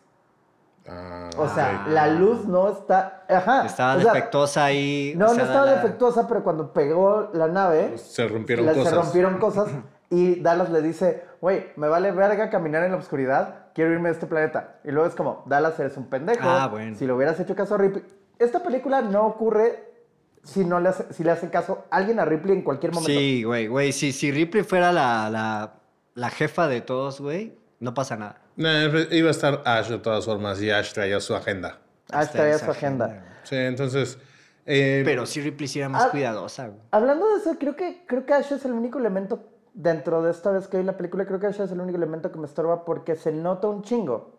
[0.89, 1.93] Ah, O sea, ok.
[1.93, 3.25] la luz no está...
[3.29, 3.65] Ajá.
[3.67, 5.15] Estaba o sea, defectuosa ahí.
[5.17, 7.97] No, o sea, no estaba la- defectuosa, pero cuando pegó la nave...
[7.99, 8.89] Se rompieron la- cosas.
[8.91, 9.69] Se rompieron cosas.
[10.11, 14.15] Y Dallas le dice, güey, me vale verga caminar en la oscuridad, quiero irme de
[14.15, 14.75] este planeta.
[14.85, 16.43] Y luego es como, Dallas, eres un pendejo.
[16.49, 16.97] Ah, bueno.
[16.99, 18.05] Si le hubieras hecho caso a Ripley.
[18.39, 19.89] Esta película no ocurre
[20.43, 23.11] si, no le hace, si le hace caso a alguien a Ripley en cualquier momento.
[23.11, 23.93] Sí, güey, güey.
[23.93, 25.75] Si, si Ripley fuera la, la,
[26.15, 28.42] la jefa de todos, güey, no pasa nada.
[28.57, 28.69] No,
[29.11, 31.79] iba a estar Ash de todas formas y Ash traía su agenda.
[32.11, 33.25] Hasta traía su agenda.
[33.45, 34.19] Sí, entonces...
[34.67, 36.11] eh, Pero si Ripley sí era más Ah.
[36.11, 36.81] cuidadosa, güey.
[36.91, 39.43] Hablando de eso, creo que, creo que Ash es el único elemento
[39.75, 42.31] dentro de esta vez que vi la película, creo que Ash es el único elemento
[42.31, 44.39] que me estorba porque se nota un chingo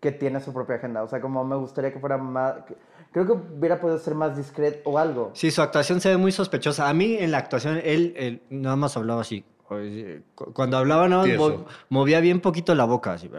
[0.00, 1.02] que tiene su propia agenda.
[1.02, 2.54] O sea, como me gustaría que fuera más...
[2.66, 2.76] que-
[3.10, 5.30] Creo que hubiera podido ser más discreto o algo.
[5.32, 6.88] Sí, su actuación se ve muy sospechosa.
[6.90, 9.44] A mí en la actuación, él, él nada más hablaba así.
[9.70, 11.48] Oye, cu- Cuando hablaba, no, Tieso.
[11.50, 13.12] mo- movía bien poquito la boca.
[13.12, 13.30] Así.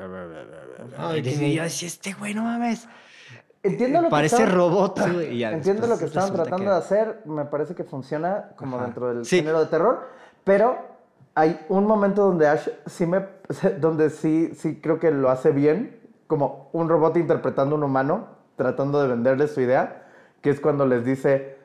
[0.98, 2.88] Ay, y decía, este güey, no mames.
[3.64, 7.46] Entiendo lo que Parece estaban- robot, Entiendo lo que estaban tratando que- de hacer, me
[7.46, 8.86] parece que funciona como Ajá.
[8.86, 9.38] dentro del Sí.
[9.38, 10.08] género de terror,
[10.46, 10.78] pero
[11.36, 13.26] hay un momento donde Ash sí me
[13.82, 18.28] donde sí sí creo que lo hace bien, como un robot interpretando a un humano,
[18.56, 20.08] tratando de venderle su idea,
[20.42, 21.58] que es cuando les dice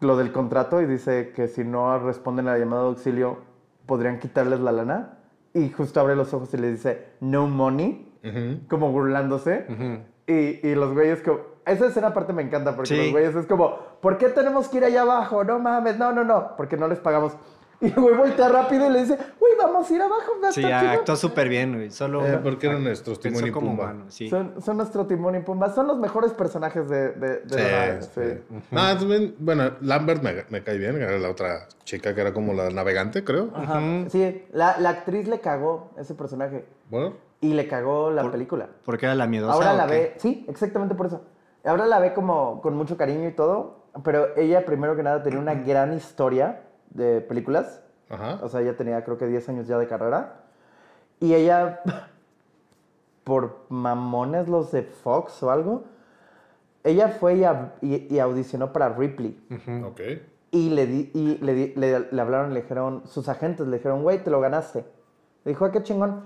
[0.00, 3.38] lo del contrato y dice que si no responden a la llamada de auxilio
[3.92, 5.18] podrían quitarles la lana
[5.52, 8.10] y justo abre los ojos y le dice no money,
[8.70, 9.66] como burlándose.
[10.26, 11.40] Y, y los güeyes como...
[11.66, 12.96] Esa escena aparte me encanta porque Sí.
[12.96, 15.44] los güeyes es como, ¿por qué tenemos que ir allá abajo?
[15.44, 17.36] No mames, no, no, no, porque no les pagamos.
[17.82, 20.32] Y el güey voltea rápido y le dice, güey, vamos a ir abajo.
[20.52, 20.74] Sí, chido".
[20.76, 21.90] actuó súper bien, güey.
[21.90, 23.70] Solo Eh, porque eran nuestros Timón y Pumba.
[23.72, 24.30] humano, sí.
[24.30, 25.68] Son, son nuestro Timón y Pumba.
[25.74, 28.10] Son los mejores personajes de, de, de Sí, la nave, sí.
[28.14, 28.62] sí.
[28.70, 32.54] No, también, bueno, Lambert me, me cae bien, era la otra chica que era como
[32.54, 33.50] la navegante, creo.
[33.54, 33.80] Ajá.
[34.08, 36.64] Sí, la, la actriz le cagó ese personaje.
[36.88, 38.68] Bueno, Y le cagó la Por- película.
[38.84, 39.54] porque era la miedosa.
[39.54, 39.92] Ahora ¿o la qué?
[39.92, 41.22] ve, sí, exactamente por eso.
[41.64, 45.40] Ahora la ve como con mucho cariño y todo, pero ella primero que nada tenía
[45.40, 46.60] una gran historia
[46.94, 47.82] de películas.
[48.10, 48.38] ajá.
[48.42, 50.42] O sea, ella tenía creo que 10 años ya de carrera.
[51.20, 51.80] Y ella,
[53.24, 55.84] por mamones los de Fox o algo,
[56.84, 59.38] ella fue y, au- y- y audicionó para Ripley.
[59.84, 60.00] Ok.
[60.50, 64.02] Y, le, di- y le, di- le, le hablaron, le dijeron, sus agentes le dijeron,
[64.02, 64.84] güey, te lo ganaste.
[65.44, 66.22] Le dijo, ah, qué chingón.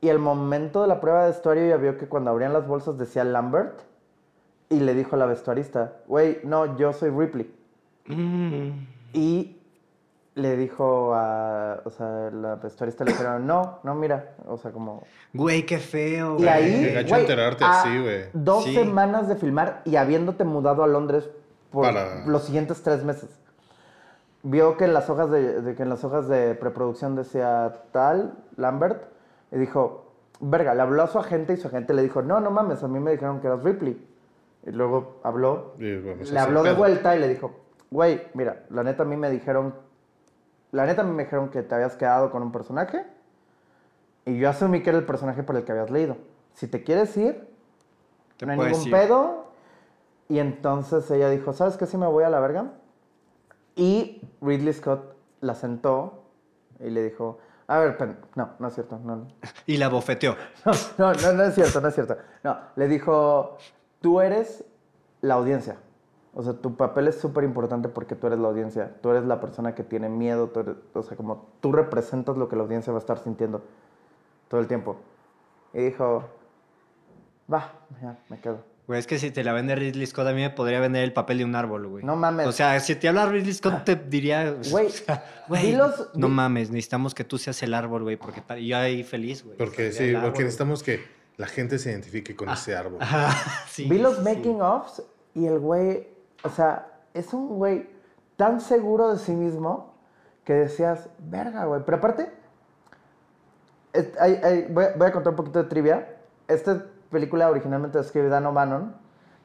[0.00, 2.96] Y el momento de la prueba de vestuario ella vio que cuando abrían las bolsas
[2.96, 3.80] decía Lambert.
[4.70, 7.52] Y le dijo a la vestuarista, güey, no, yo soy Ripley.
[9.12, 9.57] Y
[10.38, 15.02] le dijo a, o sea, la vestuarista le dijeron, no, no, mira, o sea, como...
[15.34, 16.34] Güey, qué feo.
[16.34, 16.48] Y güey.
[16.48, 18.24] ahí, Qué gacho güey, enterarte a así, güey.
[18.32, 18.74] Dos Sí.
[18.74, 21.28] semanas de filmar y habiéndote mudado a Londres
[21.70, 23.28] por Para- los siguientes tres meses.
[24.42, 28.34] Vio que en las hojas de, de- que en las hojas de preproducción decía tal
[28.56, 29.02] Lambert
[29.50, 32.50] y dijo, verga, le habló a su agente y su agente le dijo, no, no
[32.50, 34.06] mames, a mí me dijeron que eras Ripley.
[34.66, 36.78] Y luego habló, Y, ese le habló de pedo.
[36.78, 37.50] vuelta y le dijo,
[37.90, 39.74] güey, mira, la neta a mí me dijeron,
[40.72, 43.04] la neta me dijeron que te habías quedado con un personaje
[44.26, 46.16] y yo asumí que era el personaje por el que habías leído.
[46.54, 47.48] Si te quieres ir,
[48.36, 48.90] Te no hay ningún ir.
[48.90, 49.46] pedo.
[50.28, 51.86] Y entonces ella dijo, ¿sabes qué?
[51.86, 52.72] Si me voy a la verga.
[53.76, 56.24] Y Ridley Scott la sentó
[56.80, 59.26] y le dijo, a ver, pen- no, no es cierto, no, no.
[59.66, 60.36] Y la bofeteó.
[60.98, 62.16] No, no, no es cierto, no es cierto.
[62.42, 63.56] No, le dijo,
[64.02, 64.64] tú eres
[65.22, 65.76] la audiencia.
[66.38, 68.94] O sea, tu papel es súper importante porque tú eres la audiencia.
[69.02, 70.48] Tú eres la persona que tiene miedo.
[70.50, 73.64] tú eres- o sea, como tú representas lo que la audiencia va a estar sintiendo
[74.46, 74.96] todo el tiempo.
[75.74, 76.22] Y dijo,
[77.52, 78.62] va, ya, me quedo.
[78.86, 81.12] Güey, es que si te la vende Ridley Scott, a mí me podría vender el
[81.12, 82.04] papel de un árbol, güey.
[82.04, 82.46] No mames.
[82.46, 84.54] O sea, si te habla Ridley Scott, te diría...
[84.70, 84.88] Güey,
[85.48, 89.02] Güey, dilos- no di- mames, necesitamos que tú seas el árbol, güey, porque yo ahí
[89.02, 89.56] feliz, güey.
[89.58, 90.44] Porque sí, árbol, porque güey.
[90.44, 91.00] necesitamos que
[91.36, 92.98] la gente se identifique con ese árbol.
[93.02, 93.30] Ajá,
[93.68, 94.22] sí, Vi los sí.
[94.22, 95.02] making ofs
[95.34, 96.08] y el güey,
[96.44, 97.88] o sea, es un güey
[98.36, 99.94] tan seguro de sí mismo
[100.44, 101.82] que decías, verga, güey.
[101.84, 102.32] Pero aparte,
[103.92, 106.16] es- hay- hay- voy, a- voy a contar un poquito de trivia.
[106.46, 108.94] Esta película originalmente la escribe Dan O'Bannon,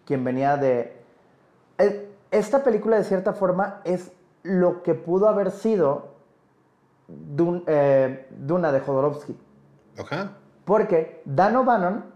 [0.06, 1.02] quien venía de...
[1.78, 4.12] eh, Esta película, de cierta forma, es
[4.44, 6.14] lo que pudo haber sido
[7.08, 9.38] Dun- eh, Duna de Jodorowsky.
[10.00, 10.32] Ajá.
[10.66, 12.13] Porque Dan O'Bannon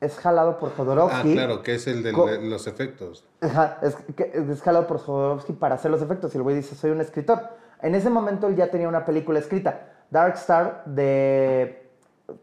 [0.00, 1.32] es jalado por Ah, Jodorowsky.
[1.34, 3.26] claro, que es el de los efectos.
[3.40, 6.34] Ajá, es, que- es jalado por Jodorowsky para hacer los efectos.
[6.34, 7.40] Y el güey dice, soy un escritor.
[7.82, 11.88] En ese momento él ya tenía una película escrita, Dark Star, de,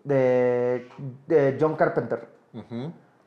[0.04, 0.88] de,
[1.28, 2.28] de John Carpenter,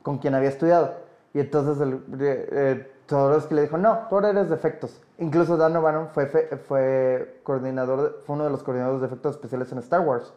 [0.01, 0.93] con quien había estudiado.
[1.33, 5.01] Y entonces el, eh, eh, Jodorowsky le dijo, no, tú ahora eres de efectos.
[5.19, 9.79] Incluso Dan O'Bannon fue, fue, coordinador, fue uno de los coordinadores de efectos especiales en
[9.79, 10.33] Star Wars.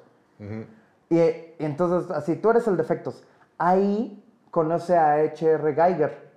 [1.09, 3.23] Y, y entonces, así, tú eres el de efectos.
[3.65, 5.75] Ahí conoce a H.R.
[5.75, 6.33] Geiger.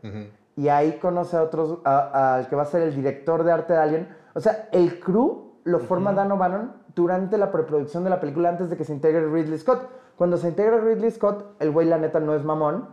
[0.55, 3.79] Y ahí conoce a otros, al que va a ser el director de arte de
[3.79, 4.15] Alien.
[4.35, 8.69] O sea, el crew lo forma Dan O'Bannon durante la preproducción de la película antes
[8.69, 9.89] de que se integre Ridley Scott.
[10.15, 12.89] Cuando se integra Ridley Scott, el güey la neta no es mamón.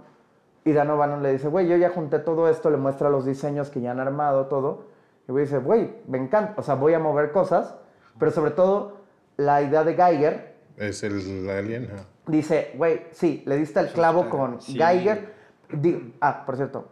[0.64, 3.68] Y Dan O'Bannon le dice, güey, yo ya junté todo esto, le muestra los diseños
[3.68, 4.87] que ya han armado, todo.
[5.27, 6.55] Y el güey dice, güey, me encanta.
[6.57, 7.77] O sea, voy a mover cosas.
[8.18, 8.97] Pero sobre todo,
[9.37, 11.90] la idea de Geiger Es el alien.
[12.26, 14.74] Dice, güey, sí, le diste el clavo con sí.
[14.78, 15.32] Geiger.
[15.72, 16.88] Di- ah, por cierto.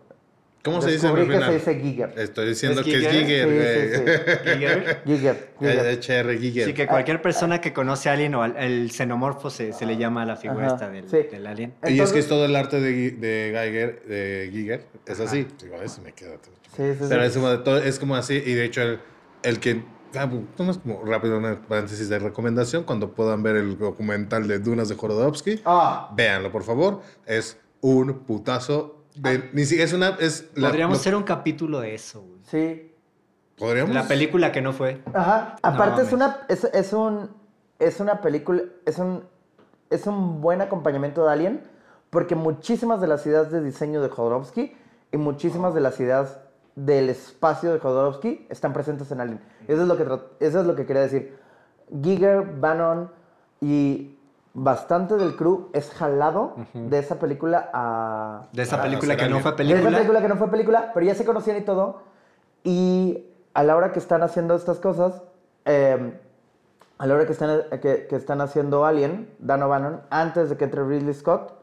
[0.62, 2.14] ¿Cómo se dice en Descubrí que se dice Giger.
[2.18, 3.46] Estoy diciendo ¿Es que es Giger?
[3.46, 3.88] Güey.
[3.88, 4.50] sí, sí.
[4.52, 5.02] Giger.
[5.06, 5.50] Giger.
[5.58, 6.26] Giger.
[6.26, 6.64] HR Giger.
[6.66, 9.96] Sí, que cualquier persona que conoce a alguien o al el xenomorfo se, se le
[9.96, 11.16] llama a la figura Ajá, esta del, sí.
[11.30, 11.70] del alien.
[11.82, 15.46] y es Entonces- que es todo el arte de, de Geiger, de Giger, es así.
[15.62, 16.32] Digo, a veces me queda.
[16.76, 17.06] Sí, sí, sí.
[17.08, 19.00] Pero es como, de todo- es como así, y de hecho el,
[19.44, 19.82] el que
[20.16, 22.84] Ah, nomás como rápido, una paréntesis de recomendación.
[22.84, 26.10] Cuando puedan ver el documental de Dunas de Jorodowski, Ah.
[26.16, 27.00] véanlo, por favor.
[27.26, 28.96] Es un putazo.
[29.16, 30.10] de- ni siquiera es una.
[30.20, 32.40] Es la- Podríamos lo- hacer un capítulo de eso, güey.
[32.44, 32.94] Sí.
[33.58, 33.92] ¿Podríamos?
[33.94, 35.02] La película que no fue.
[35.12, 35.56] Ajá.
[35.62, 37.28] Aparte es una es, es un
[37.80, 39.24] es una película es un
[39.90, 41.60] es un buen acompañamiento de Alien
[42.08, 44.74] porque muchísimas de las ideas de diseño de Jodorowsky
[45.12, 46.38] y muchísimas de las ideas
[46.84, 49.40] del espacio de Jodorowsky están presentes en Alien.
[49.68, 50.04] Eso es lo que
[50.40, 51.38] eso es lo que quería decir.
[52.02, 53.10] Giger, Bannon
[53.60, 54.16] y
[54.54, 59.50] bastante del crew es jalado de esa película a De esa película que no fue
[59.52, 59.88] de película.
[59.88, 62.02] esa película que no fue película, pero ya se conocían y todo.
[62.64, 65.22] Y a la hora que están haciendo estas cosas,
[65.66, 66.18] eh,
[66.98, 70.64] a la hora que están, que, que están haciendo Alien, Dan O'Bannon, antes de que
[70.64, 71.59] entre Ridley Scott,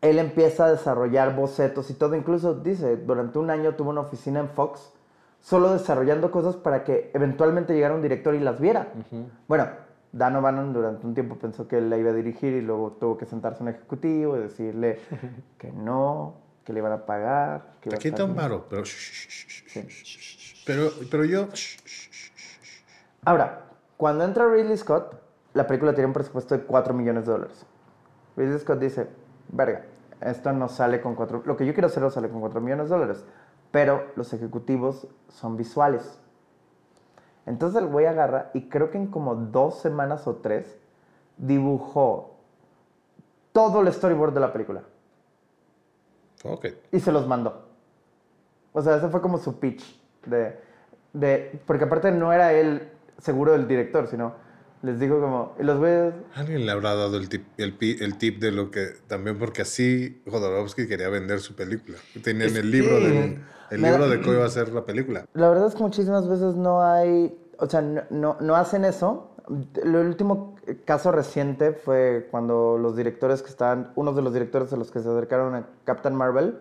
[0.00, 2.14] él empieza a desarrollar bocetos y todo.
[2.14, 4.92] Incluso dice, durante un año tuvo una oficina en Fox,
[5.40, 8.92] solo desarrollando cosas para que eventualmente llegara un director y las viera.
[9.46, 9.66] Bueno,
[10.12, 13.18] Dan O'Bannon durante un tiempo pensó que él la iba a dirigir y luego tuvo
[13.18, 15.00] que sentarse un ejecutivo y decirle
[15.58, 16.34] que no,
[16.64, 17.74] que le iban a pagar.
[17.80, 18.34] Que Aquí está un
[18.68, 18.84] pero.
[18.84, 20.64] shh.
[20.64, 21.48] Pero, pero yo.
[23.24, 23.64] Ahora,
[23.96, 25.14] cuando entra Ridley Scott,
[25.54, 27.66] la película tiene un presupuesto de 4 millones de dólares.
[28.36, 29.08] Ridley Scott dice,
[29.48, 29.84] verga,
[30.20, 31.42] esto no sale con 4...
[31.44, 33.24] Lo que yo quiero hacer no sale con 4 millones de dólares.
[33.70, 36.18] Pero los ejecutivos son visuales.
[37.46, 40.78] Entonces el güey agarra y creo que en como dos semanas o tres
[41.36, 42.34] dibujó
[43.52, 44.82] todo el storyboard de la película.
[46.44, 46.66] Ok.
[46.92, 47.66] Y se los mandó.
[48.72, 49.98] O sea, ese fue como su pitch.
[50.26, 50.60] De,
[51.12, 54.34] de, porque aparte no era él seguro del director, sino
[54.82, 58.52] les dijo como, y los güeyes, Alguien le habrá dado el tip, el, tip de
[58.52, 58.88] lo que.
[59.06, 61.98] También porque así Jodorowsky quería vender su película.
[62.22, 65.24] Tenían el libro, del, el libro de cómo iba a ser la película.
[65.34, 69.34] la verdad es que muchísimas veces no hay, o sea, no, no, no hacen eso.
[69.82, 74.76] El último caso reciente fue cuando los directores que estaban, unos de los directores a
[74.76, 76.58] los que se acercaron a Captain Marvel,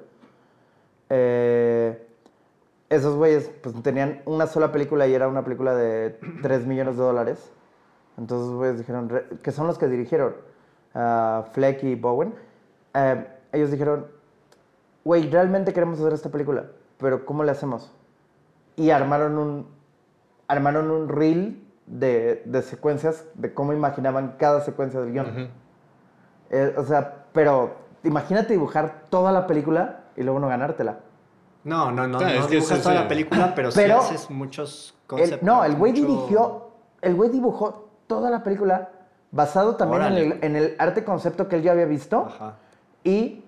[1.10, 2.08] eh,
[2.89, 7.03] esos güeyes pues tenían una sola película y era una película de 3 millones de
[7.03, 7.51] dólares.
[8.17, 10.36] Entonces güeyes dijeron, que son los que dirigieron,
[10.95, 12.34] ah, Fleck y Bowen,
[12.93, 14.08] eh, ellos dijeron,
[15.06, 16.65] güey, realmente queremos hacer esta película,
[16.97, 17.91] pero ¿cómo le hacemos?
[18.75, 19.67] Y armaron un,
[20.47, 25.49] armaron un reel de, de secuencias, de cómo imaginaban cada secuencia del guion.
[26.49, 30.99] Eh, o sea, pero imagínate dibujar toda la película y luego no ganártela.
[31.63, 32.19] No, no, no.
[32.21, 35.43] Es no que dibujas toda la película, pero, Pero- sí haces muchos El- conceptos.
[35.43, 36.67] no, el güey mucho- dirigió,
[37.01, 38.89] el güey dibujó toda la película
[39.31, 42.25] basado también en el, en el arte concepto que él ya había visto.
[42.27, 42.55] Ajá.
[43.03, 43.43] Y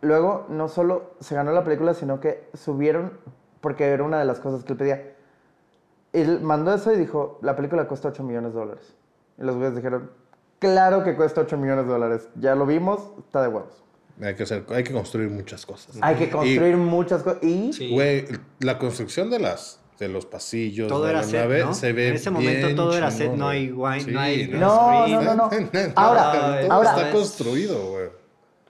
[0.00, 3.12] luego no solo se ganó la película, sino que subieron,
[3.60, 5.14] porque era una de las cosas que él pedía.
[6.12, 8.94] Él mandó eso y dijo, la película cuesta 8 millones de dólares.
[9.38, 10.10] Y los güeyes dijeron,
[10.58, 12.28] claro que cuesta 8 millones de dólares.
[12.36, 13.84] Ya lo vimos, está de huevos.
[14.22, 15.98] Hay que, hacer, hay que construir muchas cosas.
[16.00, 17.42] Hay que construir muchas cosas.
[17.42, 17.92] Y Sí.
[17.92, 18.26] Güey,
[18.60, 21.74] la construcción de las de los pasillos, Todo de era la set, nave, ¿no?
[21.74, 24.20] se ve En ese momento bien todo era chingón, set, no hay wine, Sí, no
[24.20, 24.48] hay...
[24.48, 25.50] No, no, no, no.
[25.96, 28.06] Ahora, todo ahora- está construido, güey.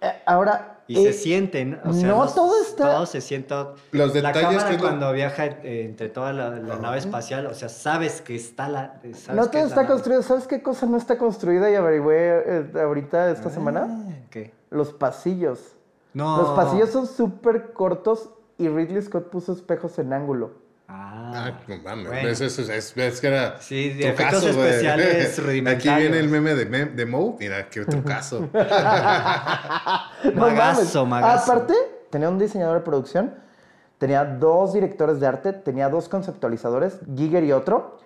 [0.02, 0.72] eh, ahora...
[0.88, 3.72] Y se eh, sienten, o sea, no los- todo está- Todo se sienta...
[3.90, 7.54] Los la detalles cámara que cuando viaja eh, entre toda la, la nave espacial, o
[7.54, 9.00] sea, sabes que está la...
[9.02, 10.22] sabes No todo es la está construido.
[10.22, 14.04] ¿Sabes qué cosa no está construida y averigüé eh, ahorita esta semana?
[14.30, 14.52] ¿Qué?
[14.70, 15.74] Los pasillos.
[16.14, 16.36] No.
[16.36, 20.52] Los pasillos son súper cortos y Ridley Scott puso espejos en ángulo.
[20.88, 22.06] Ah, Ah, no mames.
[22.06, 22.28] bueno.
[22.28, 23.60] Es, es, es, es que era.
[23.60, 27.34] Sí, de tu efectos caso, especiales Aquí viene el meme de, mem- de Moe.
[27.40, 28.48] Mira, qué trucazo.
[30.34, 31.24] Magazo, mames.
[31.24, 31.52] magazo.
[31.52, 31.74] Aparte,
[32.10, 33.34] tenía un diseñador de producción,
[33.98, 37.98] tenía dos directores de arte, tenía dos conceptualizadores, Giger y otro.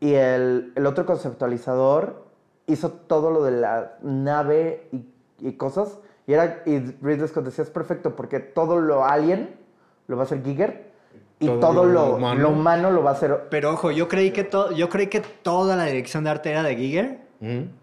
[0.00, 2.26] Y el, el otro conceptualizador
[2.66, 5.04] hizo todo lo de la nave y,
[5.48, 5.98] y cosas.
[6.26, 9.56] Y, era, y Ridley Scott decía, es perfecto porque todo lo alien
[10.06, 10.89] lo va a hacer Giger
[11.40, 12.40] y Todo todo, lo lo, humano.
[12.42, 13.48] lo humano lo va a hacer...
[13.50, 16.62] Pero ojo, yo creí que todo, yo creí que toda la dirección de arte era
[16.62, 17.18] de Giger.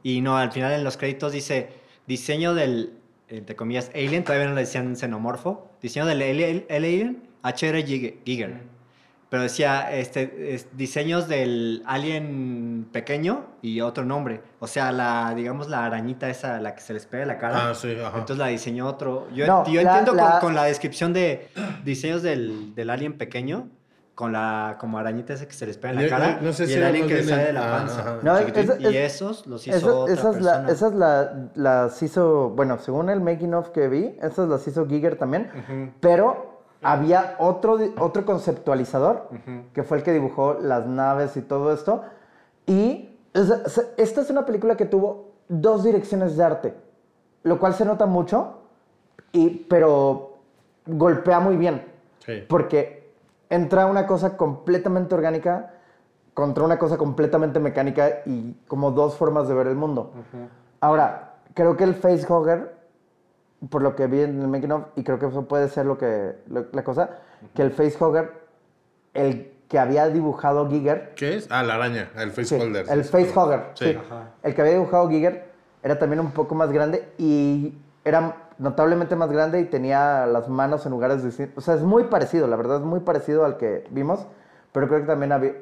[0.04, 1.70] Y no, al final en los créditos dice
[2.06, 2.94] diseño del,
[3.27, 5.67] entre comillas, alien, todavía no le decían xenomorfo.
[5.81, 8.13] Diseño del ali- el alien, HR Giger.
[8.23, 8.62] Giger.
[9.30, 14.42] Pero decía este, es- diseños del alien pequeño y otro nombre.
[14.60, 17.69] O sea, la, digamos, la arañita esa, la que se les pega en la cara.
[17.69, 18.19] Ah, sí, ajá.
[18.19, 19.28] Entonces la diseñó otro.
[19.34, 21.50] Yo, No, yo la- entiendo con- la- Con, la descripción de
[21.84, 23.67] diseños del, del alien pequeño,
[24.15, 26.63] con la como arañita esa que se les pega en la Yo- cara, no sé
[26.63, 28.00] y si el alien que bien sale de la ah, panza.
[28.00, 28.17] ajá.
[28.23, 30.71] No, esa- y es- esos los hizo Esa- otra esas, la- persona.
[30.71, 35.17] esas la- las hizo, bueno, según el making of que vi, esas las hizo Giger
[35.17, 35.52] también,
[36.00, 39.30] pero había otro, otro conceptualizador
[39.73, 42.04] que fue el que dibujó las naves y todo esto.
[42.65, 46.73] Y esta es una película que tuvo dos direcciones de arte,
[47.44, 48.60] lo cual se nota mucho,
[49.32, 50.38] y, pero
[50.86, 51.86] golpea muy bien.
[52.19, 52.44] Sí.
[52.48, 53.13] Porque
[53.50, 55.73] entra una cosa completamente orgánica
[56.38, 60.12] contra una cosa completamente mecánica y como dos formas de ver el mundo.
[60.80, 62.77] Ahora, creo que el facehugger,
[63.69, 65.97] por lo que vi en el making of, y creo que eso puede ser lo
[65.97, 67.10] que, lo- la cosa,
[67.55, 68.31] que el facehugger,
[69.13, 71.47] el que había dibujado Giger, ¿Qué es?
[71.51, 72.85] Ah, la araña, el face Sí, holder.
[72.89, 73.85] el facehugger, Sí.
[73.93, 73.97] sí.
[74.43, 75.45] El que había dibujado Giger
[75.83, 80.85] era también un poco más grande y era notablemente más grande y tenía las manos
[80.85, 81.58] en lugares distintos.
[81.58, 84.25] O sea, es muy parecido, la verdad es muy parecido al que vimos,
[84.71, 85.53] pero creo que también había-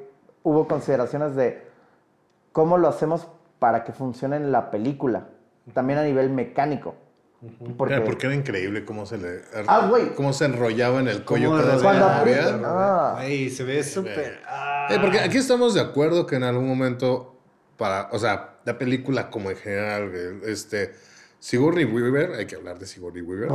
[0.44, 1.66] hubo consideraciones de
[2.52, 3.28] cómo lo hacemos
[3.60, 5.24] para que funcione en la película,
[5.74, 6.94] también a nivel mecánico.
[7.78, 9.42] Porque, Era porque era increíble cómo se le.
[9.68, 10.14] Ah, güey.
[10.16, 14.42] Cómo se enrollaba en el cuello cada vez que ah, Güey, se ve súper.
[14.48, 14.88] ah.
[14.90, 17.36] Eh, porque aquí estamos de acuerdo que en algún momento,
[17.78, 20.12] para, o sea, la película como en general,
[20.46, 20.94] este,
[21.40, 23.50] Sigourney Weaver, hay que hablar de Sigourney Weaver.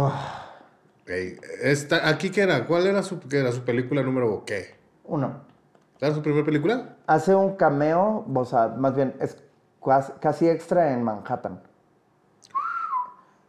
[1.62, 2.66] Esta, ¿Aquí qué era?
[2.66, 4.74] ¿Cuál era su, qué era su película número qué?
[5.04, 5.42] uno.
[6.00, 6.96] ¿Era su primera película?
[7.06, 9.36] Hace un cameo, o sea, más bien es
[10.20, 11.60] casi extra en Manhattan.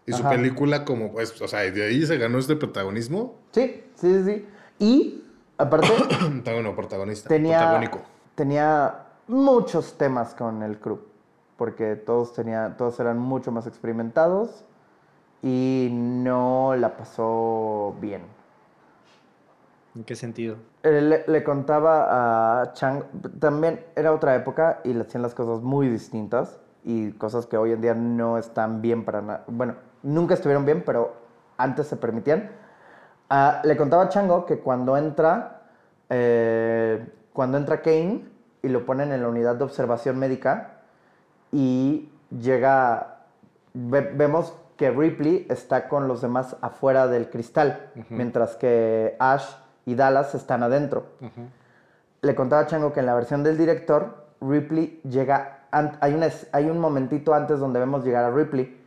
[0.05, 0.31] Y su Ajá.
[0.31, 3.35] película como, pues, o sea, de ahí se ganó este protagonismo.
[3.51, 4.45] Sí, sí, sí, sí.
[4.79, 5.23] Y
[5.57, 5.87] aparte
[6.43, 7.29] Bueno, protagonista.
[7.29, 7.99] tenía, Protagónico.
[8.35, 8.95] tenía
[9.27, 10.99] muchos temas con el crew,
[11.57, 14.65] porque todos, tenía, todos eran mucho más experimentados
[15.43, 18.23] y no la pasó bien.
[19.95, 20.55] ¿En qué sentido?
[20.83, 23.03] Eh, Le, le contaba a Chang,
[23.39, 27.71] también era otra época y le hacían las cosas muy distintas y cosas que hoy
[27.71, 29.43] en día no están bien para nada.
[29.47, 31.13] Bueno, nunca estuvieron bien, pero
[31.57, 32.49] antes se permitían.
[33.29, 35.61] Ah, le contaba a Chango que cuando entra,
[36.09, 38.25] eh, cuando entra Kane
[38.61, 40.79] y lo ponen en la unidad de observación médica
[41.51, 43.19] y llega,
[43.73, 49.45] ve- vemos que Ripley está con los demás afuera del cristal, mientras que Ash
[49.85, 51.05] y Dallas están adentro.
[52.21, 56.69] Le contaba a Chango que en la versión del director, Ripley llega, hay, una hay
[56.69, 58.77] un momentito antes donde vemos llegar a Ripley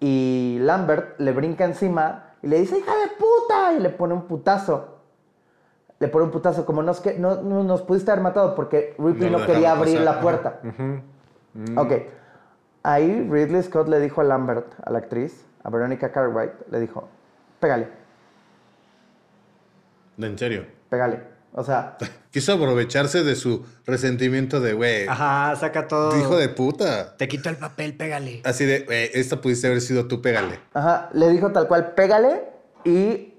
[0.00, 4.22] y Lambert le brinca encima y le dice, hija de puta, y le pone un
[4.22, 4.96] putazo.
[5.98, 9.30] Le pone un putazo, como nos, que, no, no nos pudiste haber matado porque Ripley
[9.30, 10.60] No quería abrir pasar, la puerta.
[11.76, 11.92] Ok.
[12.84, 17.08] Ahí Ridley Scott le dijo a Lambert, a la actriz, a Veronica Cartwright, le dijo,
[17.58, 17.88] pégale,
[20.18, 20.64] En serio.
[20.88, 21.37] pégale.
[21.52, 21.96] O sea,
[22.30, 26.16] Quiso aprovecharse de su resentimiento de, güey, Ajá, saca todo.
[26.18, 27.16] hijo de puta.
[27.16, 28.42] Te quito el papel, pégale.
[28.44, 30.60] Así de, güey, esta pudiste haber sido tú, pégale.
[30.74, 32.44] ajá, le dijo tal cual, pégale
[32.84, 33.34] y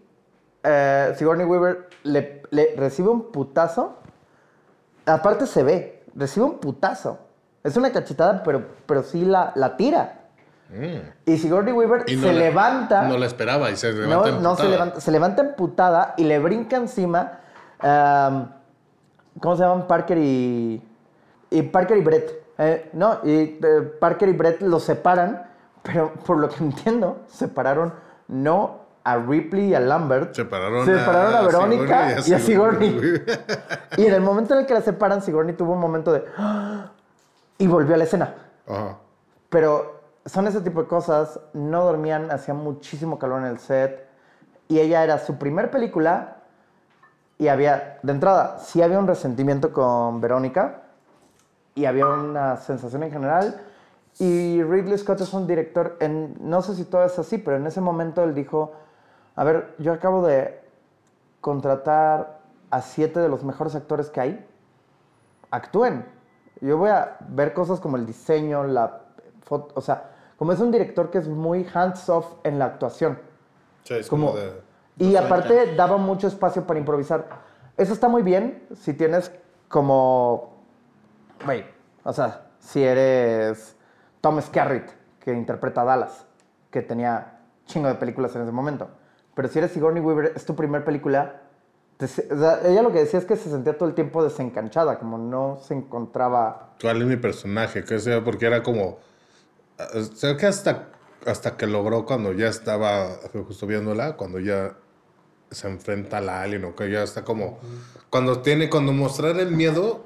[0.64, 4.00] eh, Sigourney Weaver le, le recibe un putazo.
[5.06, 7.20] Aparte se ve, recibe un putazo.
[7.64, 10.16] Es una cachetada, pero, pero sí la, la tira.
[11.26, 13.02] Y Sigourney Weaver Y no se la- levanta.
[13.04, 14.70] No la esperaba y se No, levanta no se emputada.
[14.70, 17.40] levanta, se levanta emputada y le brinca encima.
[17.80, 19.88] ¿Cómo se llaman?
[19.88, 20.82] Parker y.
[21.52, 22.40] Y Parker y Brett.
[22.58, 25.48] Eh, no, y eh, Parker y Brett los separan,
[25.82, 27.94] pero por lo que entiendo, separaron
[28.28, 30.36] no a Ripley y a Lambert.
[30.36, 33.00] Separaron, separaron a, Verónica y a Sigourney.
[33.98, 36.24] Y en el momento en el que la separan, Sigourney tuvo un momento de.
[36.38, 36.92] ¡Ah!
[37.58, 38.36] Y volvió a la escena.
[38.68, 38.98] Ajá.
[39.50, 41.40] Pero son ese tipo de cosas.
[41.54, 44.08] No dormían, hacía muchísimo calor en el set.
[44.68, 46.39] Y ella era su primer película.
[47.40, 50.84] Y había, de entrada, sí había un resentimiento con Verónica.
[51.74, 53.62] Y había una sensación en general.
[54.20, 57.66] Y Ridley Scott es un director, en, no sé si todo es así, pero en
[57.66, 58.74] ese momento él dijo,
[59.36, 60.60] a ver, yo acabo de
[61.40, 64.46] contratar a siete de los mejores actores que hay.
[65.52, 66.06] Actúen.
[66.60, 69.00] Yo voy a ver cosas como el diseño, la
[69.44, 73.18] foto, o sea, como es un director que es muy hands-off en la actuación.
[73.84, 74.69] Sí, es como, Como- de...
[75.00, 77.28] Y aparte daba mucho espacio para improvisar.
[77.78, 79.32] Eso está muy bien si tienes
[79.70, 80.58] como,
[81.46, 81.64] güey,
[82.04, 83.76] o sea, si eres
[84.22, 84.90] Tom Skerritt,
[85.20, 86.26] que interpreta a Dallas,
[86.72, 88.90] que tenía chingo de películas en ese momento.
[89.36, 91.42] Pero si eres Sigourney Weaver, es tu primer película.
[91.98, 94.24] te se- o sea, ella lo que decía es que se sentía todo el tiempo
[94.24, 97.84] desencanchada, como no se encontraba ¿Cuál es mi personaje?
[97.84, 98.98] Que sea, porque era como.
[99.96, 100.88] O sea, que hasta,
[101.26, 103.10] hasta que logró cuando ya estaba
[103.48, 104.76] justo viéndola, cuando ya
[105.52, 107.60] se enfrenta a la alien o que ya está como.
[108.10, 110.06] Cuando tiene, cuando mostrar el miedo,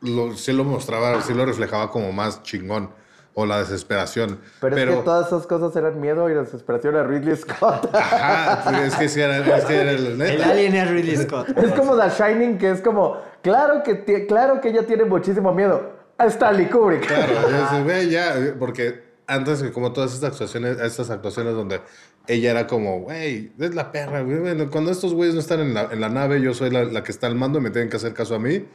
[0.00, 2.90] lo, sí lo mostraba, sí lo reflejaba como más chingón.
[3.34, 4.40] o la desesperación.
[4.60, 7.88] Pero, es que todas esas cosas eran miedo y desesperación a Ridley Scott.
[7.94, 11.48] Ajá, pues es que sí era, es que era el, El alien es Ridley Scott.
[11.56, 16.00] es como The Shining, que es como, claro que, claro que ella tiene muchísimo miedo.
[16.18, 17.06] A Stanley Kubrick.
[17.06, 17.32] Claro,
[17.78, 21.80] es, güey, ya, porque antes, como todas estas actuaciones, estas actuaciones donde
[22.26, 24.38] ella era como, güey, es la perra, güey.
[24.38, 27.02] Bueno, cuando estos güeyes no están en la, en la nave, yo soy la, la
[27.02, 28.66] que está al mando y me tienen que hacer caso a mí.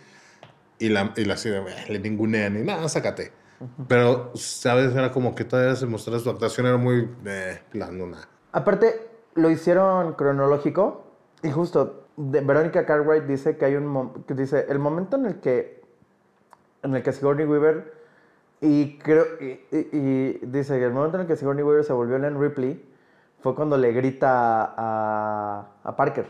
[0.80, 3.32] Y la, y la así de, güey, le ningunean y nada, sácate.
[3.88, 4.94] Pero, ¿sabes?
[4.94, 8.28] Era como que todavía se mostraba su actuación, era muy, eh, plano, nada.
[8.52, 11.06] Aparte, lo hicieron cronológico
[11.44, 15.40] y justo de- Verónica Cartwright dice que hay un que dice el momento en el
[15.40, 15.82] que
[16.84, 17.95] en el que Sigourney Weaver
[18.66, 19.46] y creo y,
[19.76, 22.84] y- y dice que el momento en el que Sigourney Weaver se volvió Ellen Ripley
[23.40, 26.26] fue cuando le grita a, a Parker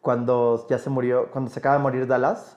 [0.00, 2.56] cuando ya se murió cuando se acaba de morir Dallas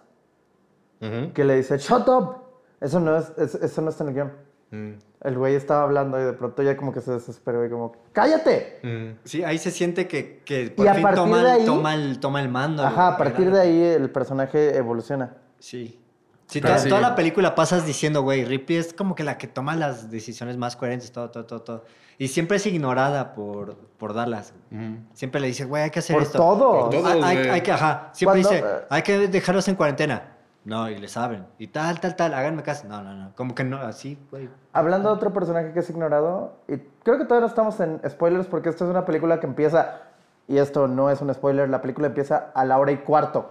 [1.33, 2.37] que le dice shut up
[2.79, 6.19] eso no es, es- eso no está en el guion Mm, el güey estaba hablando
[6.19, 9.19] y de pronto ya como que se desesperó y como cállate mm.
[9.23, 11.93] Sí, ahí se siente que, que por Y a fin partir toma, de ahí- toma,
[11.93, 12.81] el, toma el mando.
[12.83, 15.35] Ajá, a partir de ahí el personaje evoluciona.
[15.59, 16.02] Sí.
[16.53, 16.87] Sí, toda, sí.
[16.89, 20.55] toda la película pasas diciendo, güey, Ripley es como que la que toma las decisiones
[20.55, 21.83] más coherentes, todo, todo, todo, todo.
[22.19, 24.53] Y siempre es ignorada por, por Dallas.
[25.13, 26.37] Siempre le dice, güey, hay que hacer Por esto.
[26.37, 26.79] todo.
[26.81, 27.23] Por todo.
[27.25, 30.29] Hay, hay- que, ajá, siempre Cuando, dice, eh, hay que dejarlos en cuarentena.
[30.63, 31.45] No, y le saben.
[31.57, 32.87] Y tal, tal, tal, háganme caso.
[32.87, 33.35] No, no, no.
[33.35, 34.47] Como que no, así, güey.
[34.73, 38.45] Hablando de otro personaje que es ignorado, y creo que todavía no estamos en spoilers
[38.45, 40.01] porque esto es una película que empieza,
[40.47, 43.49] y esto no es un spoiler, la película empieza a la hora y cuarto.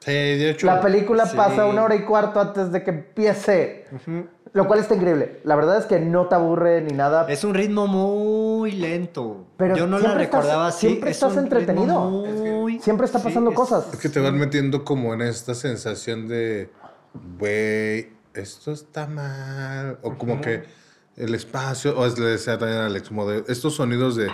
[0.00, 0.66] Sí, de hecho.
[0.66, 1.36] La película Sí.
[1.36, 3.86] pasa una hora y cuarto antes de que empiece,
[4.52, 5.40] lo cual está increíble.
[5.44, 7.26] La verdad es que no te aburre ni nada.
[7.28, 9.46] Es un ritmo muy lento.
[9.56, 10.86] Pero Yo no la estás- recordaba así.
[10.88, 12.00] siempre es estás entretenido.
[12.10, 13.92] muy- Siempre está sí, pasando es- cosas.
[13.92, 16.70] Es que te van metiendo como en esta sensación de,
[17.38, 19.98] güey, esto está mal.
[20.02, 20.62] O como que
[21.16, 24.30] el espacio, o es, le decía también a Alex, como de estos sonidos de uh,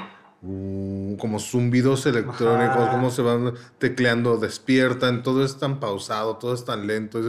[1.18, 2.90] como zumbidos electrónicos, Ajá.
[2.90, 7.20] cómo se van tecleando, despiertan, todo es tan pausado, todo es tan lento.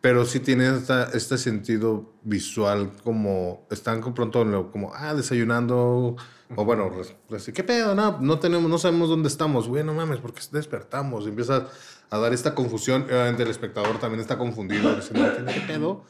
[0.00, 6.16] pero sí tiene esta- este sentido visual, como están con pronto como, ah, desayunando,
[6.56, 6.90] o bueno,
[7.36, 7.94] así, ¿qué pedo?
[7.94, 11.68] No, no tenemos, no sabemos dónde estamos, güey, no mames, porque despertamos, y empieza
[12.10, 16.02] a dar esta confusión, obviamente el espectador también está confundido, diciendo, ¿qué pedo?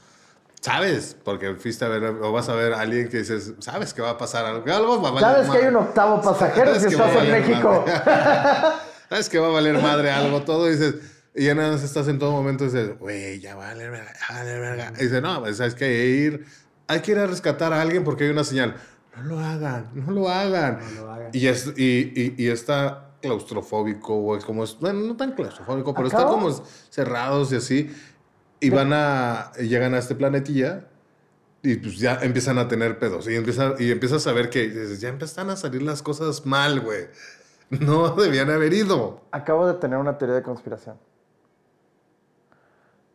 [0.62, 4.00] Sabes, porque fuiste a ver, o vas a ver a alguien que dices, sabes que
[4.00, 5.88] va a pasar algo, algo va a valer Sabes que hay un madre.
[5.88, 7.84] octavo pasajero si estás en México.
[7.84, 8.02] madre.
[9.10, 10.94] Sabes que va a valer madre algo, todo, dices,
[11.34, 13.90] y ya nada más estás en todo momento y dices, güey, ya va a valer
[13.90, 14.92] verga, ya va a valer verga.
[14.98, 16.46] Y dices, no, pues sabes que hay que ir,
[16.86, 18.76] hay que ir a rescatar a alguien porque hay una señal.
[19.16, 20.78] No lo hagan, no lo hagan.
[20.94, 21.30] No lo hagan.
[21.32, 26.06] Y, es, y, y, y está claustrofóbico, güey, como es, bueno, no tan claustrofóbico, pero
[26.06, 26.50] está como
[26.90, 27.90] cerrados y así.
[28.62, 30.84] Y van a, llegan a este planetilla
[31.62, 33.28] y pues ya empiezan a tener pedos.
[33.28, 37.06] Y, empieza, y empiezas a ver que ya empiezan a salir las cosas mal, güey.
[37.80, 39.22] No debían haber ido.
[39.30, 40.96] Acabo de tener una teoría de conspiración.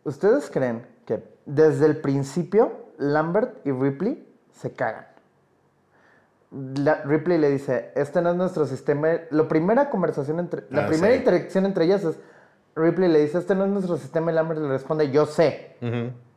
[0.03, 4.27] ¿Ustedes creen que desde el principio Lambert y Ripley
[4.59, 5.05] se cagan?
[6.75, 9.09] La- Ripley le dice, este no es nuestro sistema.
[9.31, 11.19] La primera conversación entre, la Ah, primera sí.
[11.19, 12.15] interacción entre ellas es,
[12.77, 15.75] Ripley le dice, este no es nuestro sistema y Lambert le responde, yo sé.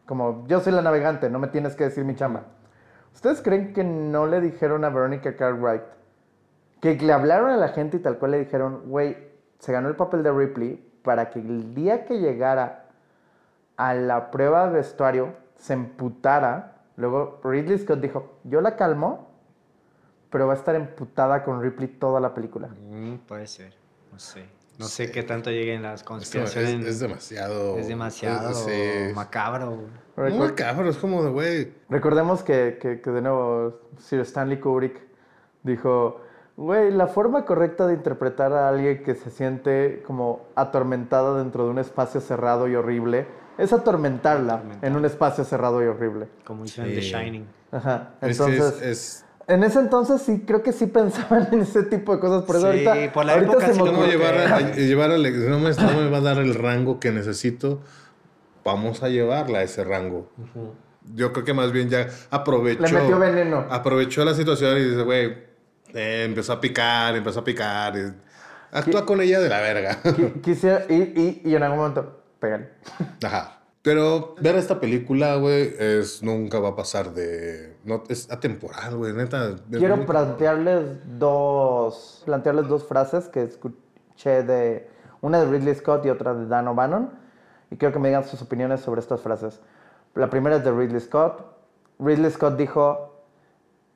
[0.06, 2.44] Como, yo soy la navegante, no me tienes que decir mi chamba.
[3.14, 5.82] ¿Ustedes creen que no le dijeron a Veronica Cartwright
[6.80, 9.16] que le hablaron a la gente y tal cual le dijeron, güey,
[9.58, 12.86] se ganó el papel de Ripley para que el día que llegara
[13.76, 16.78] a la prueba de vestuario se emputara?
[16.96, 19.30] Luego Ridley Scott dijo, yo la calmo,
[20.30, 22.68] pero va a estar emputada con Ripley toda la película.
[22.68, 23.74] Mm, puede ser.
[24.12, 24.59] No sé.
[24.80, 26.80] No sé qué tanto lleguen las conspiraciones.
[26.86, 27.76] es- es demasiado.
[27.78, 29.12] Es demasiado Sí.
[29.14, 29.78] macabro.
[30.16, 31.72] Muy macabro, es como de, güey.
[31.90, 35.00] Recordemos que, que- que de nuevo Sir Stanley Kubrick
[35.62, 36.20] dijo,
[36.56, 41.70] güey, la forma correcta de interpretar a alguien que se siente como atormentada dentro de
[41.70, 43.26] un espacio cerrado y horrible
[43.58, 46.28] es atormentarla en un espacio cerrado y horrible.
[46.44, 47.00] Como hizo en The.
[47.02, 47.46] Shining.
[47.72, 48.14] Ajá.
[48.22, 51.82] Es que Entonces, es, es- en ese entonces sí, creo que sí pensaban en ese
[51.84, 52.44] tipo de cosas.
[52.44, 54.34] Por eso Sí, ahorita, por la ahorita época se sí me lo ¿Cómo ocurre- llevar
[54.38, 55.18] a, a- llevar a?
[55.18, 57.80] No me, no me va a dar el rango que necesito.
[58.64, 60.30] Vamos a llevarla a ese rango.
[61.14, 62.82] Yo creo que más bien ya aprovechó.
[62.82, 63.66] Le metió veneno.
[63.70, 65.26] Aprovechó la situación y dice, güey,
[65.94, 67.94] eh, empezó a picar, empezó a picar.
[67.96, 68.12] y
[68.72, 69.98] actúa con ella de la verga.
[70.02, 72.68] Qui- Quisiera, y, y, y en algún momento, pégale.
[73.24, 73.59] Ajá.
[73.82, 77.76] Pero ver esta película, güey, es nunca va a pasar de.
[77.84, 79.56] No, es atemporal, güey, neta.
[79.70, 84.86] Quiero plantearles dos, plantearles dos frases que escuché de
[85.22, 87.10] una de Ridley Scott y otra de Dan O'Bannon
[87.70, 89.60] y quiero que me digan sus opiniones sobre estas frases.
[90.14, 91.44] La primera es de Ridley Scott.
[91.98, 93.22] Ridley Scott dijo,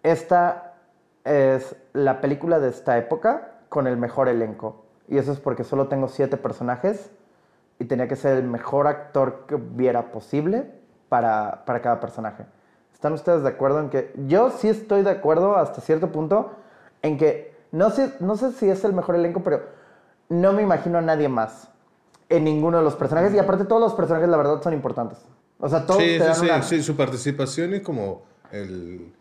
[0.02, 0.76] esta
[1.24, 4.84] es la película de esta época con el mejor elenco.
[5.08, 7.10] Y eso es porque solo tengo siete personajes
[7.78, 10.70] y tenía que ser el mejor actor que hubiera posible
[11.08, 12.44] para, para cada personaje.
[12.92, 14.12] ¿Están ustedes de acuerdo en que...
[14.26, 16.52] Yo sí estoy de acuerdo hasta cierto punto
[17.02, 19.62] en que no sé, no sé si es el mejor elenco, pero
[20.28, 21.68] no me imagino a nadie más
[22.28, 23.34] en ninguno de los personajes.
[23.34, 25.18] Y aparte todos los personajes la verdad son importantes.
[25.58, 28.22] O sea, todos Sí, te dan sí, sí, una- sí, su participación y como
[28.52, 29.12] el...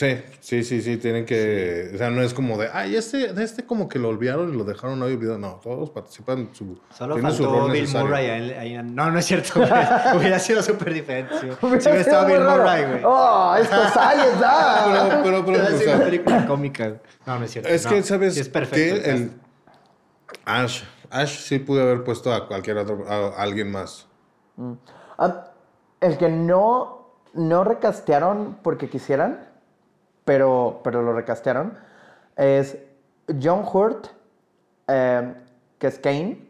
[0.00, 1.90] Sí, sí, sí, sí, tienen que...
[1.94, 4.56] O sea, no es como de, ay, este, de este como que lo olvidaron y
[4.56, 5.36] lo dejaron ahí olvidado.
[5.38, 8.06] No, todos participan, su, Solo tienen su faltó rol Bill necesario.
[8.08, 8.26] Murray.
[8.30, 9.60] ahí- ahí- no, no es cierto.
[10.16, 11.34] hubiera sido súper diferente.
[11.34, 12.40] Si, si Hubiera estado Bill.
[12.40, 13.00] Murray, güey.
[13.04, 14.84] ¡Oh, esto sale, da!
[14.86, 16.94] Pero, pero, pero, Hubiera o sido sea, una película cómica.
[17.26, 17.68] No, no es cierto.
[17.68, 17.90] Es no.
[17.90, 18.34] que, ¿sabes?
[18.34, 19.02] Sí, es perfecto.
[19.04, 19.30] que el
[20.46, 24.06] Ash, Ash sí pudo haber puesto a cualquier otro, a alguien más.
[25.18, 25.44] Ah,
[26.00, 29.49] el que no, no recastearon porque quisieran,
[30.30, 31.76] pero, pero lo recastearon,
[32.36, 32.78] es
[33.42, 34.06] John Hurt,
[34.86, 35.34] eh,
[35.76, 36.46] que es Kane.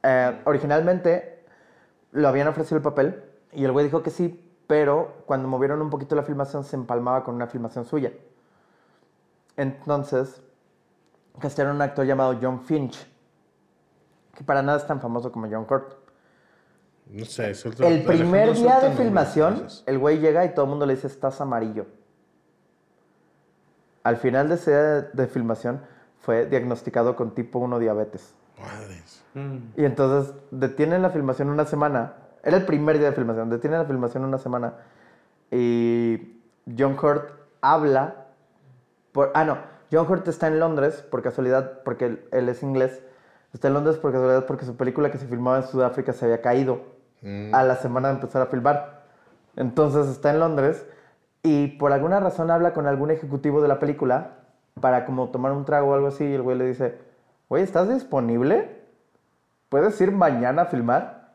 [0.00, 1.42] Eh, originalmente
[2.12, 3.20] lo habían ofrecido el papel
[3.52, 7.24] y el güey dijo que sí, pero cuando movieron un poquito la filmación se empalmaba
[7.24, 8.12] con una filmación suya.
[9.56, 10.40] Entonces,
[11.40, 13.08] castearon a un actor llamado John Finch,
[14.36, 15.94] que para nada es tan famoso como John Hurt.
[17.08, 20.94] No sé, El primer día de filmación, el güey llega y todo el mundo le
[20.94, 21.86] dice, estás amarillo.
[24.02, 25.80] Al final de ese día de filmación,
[26.20, 28.34] fue diagnosticado con tipo 1 diabetes.
[28.58, 29.22] Madres.
[29.76, 32.14] Y entonces detienen la filmación una semana.
[32.42, 33.48] Era el primer día de filmación.
[33.48, 34.74] Detienen la filmación una semana.
[35.50, 36.42] Y
[36.78, 37.30] John Hurt
[37.60, 38.26] habla.
[39.12, 39.58] Por, ah, no.
[39.90, 43.02] John Hurt está en Londres por casualidad, porque él, él es inglés.
[43.52, 46.40] Está en Londres por casualidad porque su película que se filmaba en Sudáfrica se había
[46.40, 46.82] caído
[47.52, 49.02] a la semana de empezar a filmar.
[49.56, 50.86] Entonces está en Londres
[51.42, 54.32] y por alguna razón habla con algún ejecutivo de la película
[54.80, 56.98] para como tomar un trago o algo así y el güey le dice,
[57.48, 58.80] güey, ¿estás disponible?
[59.68, 61.32] ¿Puedes ir mañana a filmar?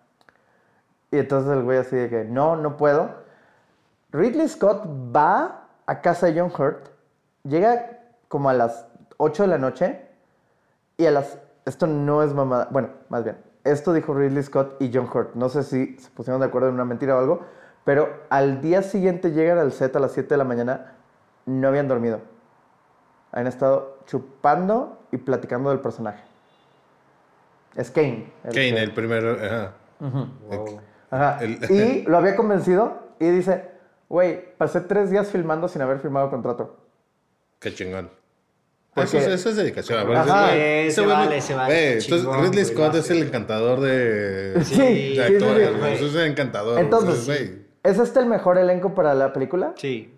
[1.12, 3.10] Y entonces el güey así de que, no, no puedo.
[4.12, 4.86] Ridley Scott
[5.16, 6.88] va a casa de John Hurt,
[7.44, 8.88] llega como a las
[9.18, 10.02] 8 de la noche
[10.98, 11.40] y a las...
[11.66, 15.34] Esto no es mamada, bueno, más bien, esto dijo Ridley Scott y John Hurt.
[15.36, 17.42] No sé si se pusieron de acuerdo en una mentira o algo,
[17.86, 20.94] pero al día siguiente llegan al set a las 7 de la mañana,
[21.46, 22.20] no habían dormido.
[23.32, 26.24] Han estado chupando y platicando del personaje.
[27.76, 28.32] Es Kane.
[28.46, 29.38] el Kane, que- el primero.
[29.42, 29.74] Ajá.
[30.00, 30.80] Ujú.
[31.12, 31.38] Ajá.
[31.42, 33.66] El- Y lo había convencido y dice,
[34.10, 36.78] güey, pasé tres días filmando sin haber firmado contrato.
[37.60, 38.10] Qué chingón.
[38.94, 40.16] Porque- Eso, es, eso es dedicación.
[40.16, 40.50] Ajá.
[40.52, 44.54] Sí, se vale, se vale, Güey, está entonces chingón, Ridley Scott es el encantador de,
[44.64, 45.70] Sí, de sí, sí, actores.
[45.70, 45.88] sí.
[45.96, 46.80] Eso es el encantador.
[46.80, 47.65] Entonces, güey.
[47.86, 49.74] ¿Es este el mejor elenco para la película?
[49.78, 50.12] Sí.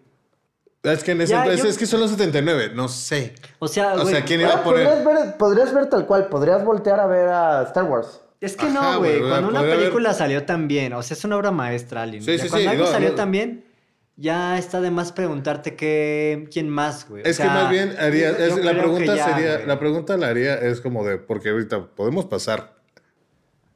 [0.83, 2.71] Es que en ese Ya, entonces yo- es que son los 79.
[2.73, 3.33] No sé.
[3.59, 4.13] O sea, O güey.
[4.15, 4.87] sea, ¿quién iba a poner?
[4.87, 8.21] podrías, ver, podrías ver tal cual, podrías voltear a ver a Star Wars.
[8.39, 9.19] Es que Ajá, no, güey.
[9.19, 12.23] Cuando una haber- película salió tan bien, o sea, es una obra maestra, Alien.
[12.23, 13.15] Sí, sí, cuando sí, algo no, salió no.
[13.15, 13.65] tan bien,
[14.15, 17.23] ya está de más preguntarte qué, quién más, güey.
[17.23, 19.67] O Es que más bien haría, es- la pregunta ya, sería, güey.
[19.67, 22.75] la pregunta la haría es como de, porque ahorita podemos pasar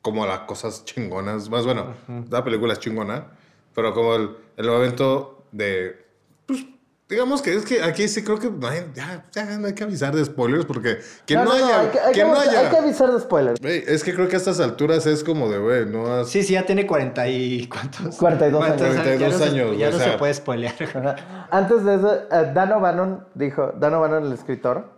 [0.01, 1.93] como a las cosas chingonas, más bueno,
[2.29, 3.27] la película es chingona,
[3.73, 6.05] pero como el, el momento de,
[6.45, 6.65] pues,
[7.09, 9.83] digamos que es que aquí sí creo que no hay, ya, ya no hay que
[9.83, 12.59] avisar de spoilers porque que no, haya, hay que, hay que que no avisar- haya,
[12.61, 13.59] hay que avisar de spoilers.
[13.63, 16.29] Es que creo que a estas alturas es como de, güey, no has...
[16.29, 17.67] Sí, sí, ya tiene 40 y...
[17.67, 18.15] ¿Cuántos?
[18.17, 18.77] 42 años.
[18.77, 20.11] ¿Cuántos Ya 42 no se- años, Ya o no sea.
[20.13, 20.75] se puede spoilear.
[21.51, 24.91] Antes de eso, eh, Dan O'Bannon dijo, Dan O'Bannon, el escritor,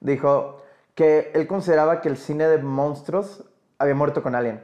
[0.00, 0.60] dijo
[0.96, 3.44] que él consideraba que el cine de monstruos
[3.78, 4.60] había muerto con Alien.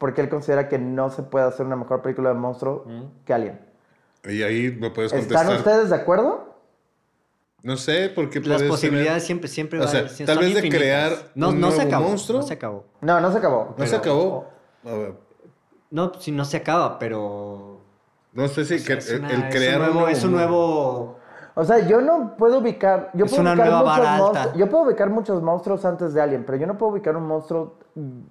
[0.00, 2.86] Porque él considera que no se puede hacer una mejor película de monstruo
[3.26, 3.60] que Alien.
[4.24, 5.58] Y ahí me puedes ¿Están contestar.
[5.58, 6.54] ustedes de acuerdo?
[7.62, 10.54] No sé, porque Las posibilidades tener- siempre, siempre O va a sea, haber- tal vez
[10.54, 12.40] de crear no, un no se nuevo acabó, monstruo.
[12.40, 12.84] No se acabó.
[13.02, 13.74] No, no se acabó.
[13.76, 14.48] ¿No se acabó?
[14.86, 15.14] A ver,
[15.90, 17.80] No, sí, no se acaba, pero...
[18.32, 20.24] no sé si o sea, que- es el, una- el es crear un nuevo, es
[20.24, 21.16] un nuevo...
[21.54, 23.10] O sea, yo no puedo ubicar.
[23.12, 24.56] Yo Es puedo una ubicar nueva muchos monstruos.
[24.56, 27.74] Yo puedo ubicar muchos monstruos antes de Alien, pero yo no puedo ubicar un monstruo.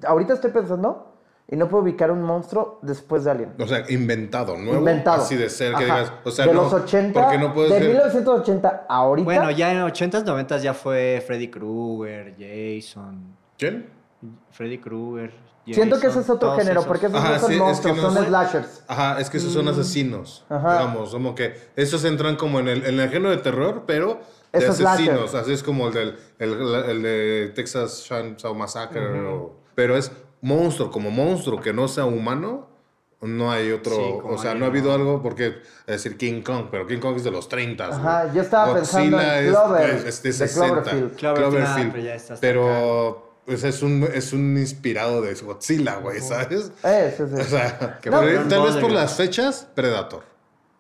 [0.07, 1.08] Ahorita estoy pensando
[1.51, 3.53] y no puedo ubicar un monstruo después de Alien.
[3.59, 4.77] O sea, inventado, nuevo.
[4.79, 5.21] Inventado.
[5.23, 6.11] Así de ser, que digas.
[6.23, 9.25] O sea, de no, los 80, Porque no puedes de ser- 1980 a ahorita.
[9.25, 13.89] Bueno, ya en 80s, 90s ya fue Freddy Krueger, Jason, ¿Quién?
[14.51, 15.31] Freddy Krueger.
[15.71, 16.85] Siento que ese es otro género, esos.
[16.87, 18.83] porque esos Ajá, no son sí, es que monstruos, no son slashers.
[18.87, 20.43] Ajá, es que esos son asesinos.
[20.49, 20.73] Ajá.
[20.79, 24.19] Digamos, como que esos entran como en el, en el género de terror, pero
[24.51, 25.35] de Esos asesinos.
[25.35, 26.53] Así es como el, del, el,
[26.89, 29.21] el de Texas Chainsaw Massacre.
[29.27, 30.11] o- pero es
[30.41, 32.67] monstruo, como monstruo que no sea humano.
[33.21, 36.67] No hay otro, Sí, o sea, no ha habido algo porque, es decir, King Kong,
[36.71, 37.87] pero King Kong es de los 30.
[37.87, 40.65] Ajá, yo estaba pensando en es- Clover, es, es de de 60.
[40.83, 41.15] Cloverfield.
[41.17, 45.95] Cloverfield, ah, pero ya está hasta pero pues, es, un, es un inspirado de Godzilla,
[45.97, 46.71] güey, ¿sabes?
[46.85, 47.13] Eh.
[47.19, 50.23] O sea, Que por- fueron tal vez por las fechas, Predator.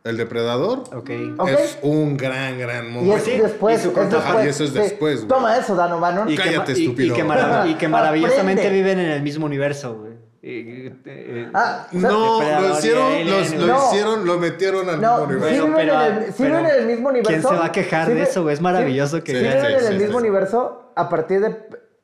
[0.03, 1.09] El Depredador Ok.
[1.37, 1.49] Ok.
[1.49, 3.17] es un gran, gran y momento.
[3.17, 4.45] es sí, después, y su es después.
[4.45, 4.79] Y eso es sí.
[4.79, 5.27] después, güey.
[5.27, 6.29] Toma eso, Dan O'Bannon.
[6.29, 7.15] Y que, Cállate, ma- y- y estúpido.
[7.15, 8.77] que marav- y que maravillosamente Aprende.
[8.81, 10.09] viven en el mismo universo, güey.
[10.41, 10.47] Y-
[10.87, 13.77] y- eh, Ah, No, lo y hicieron, los- lo No.
[13.87, 15.65] hicieron, lo metieron al No, mismo sí universo.
[15.65, 17.29] viven, pero- en, el, sí pero- viven en el mismo universo.
[17.29, 18.53] ¿quién se va a quejar Sí de eso, güey?
[18.53, 20.25] Es maravilloso sí, que Sí, Sí, viven sí, en sí, el sí, mismo sí.
[20.25, 21.57] universo a partir de...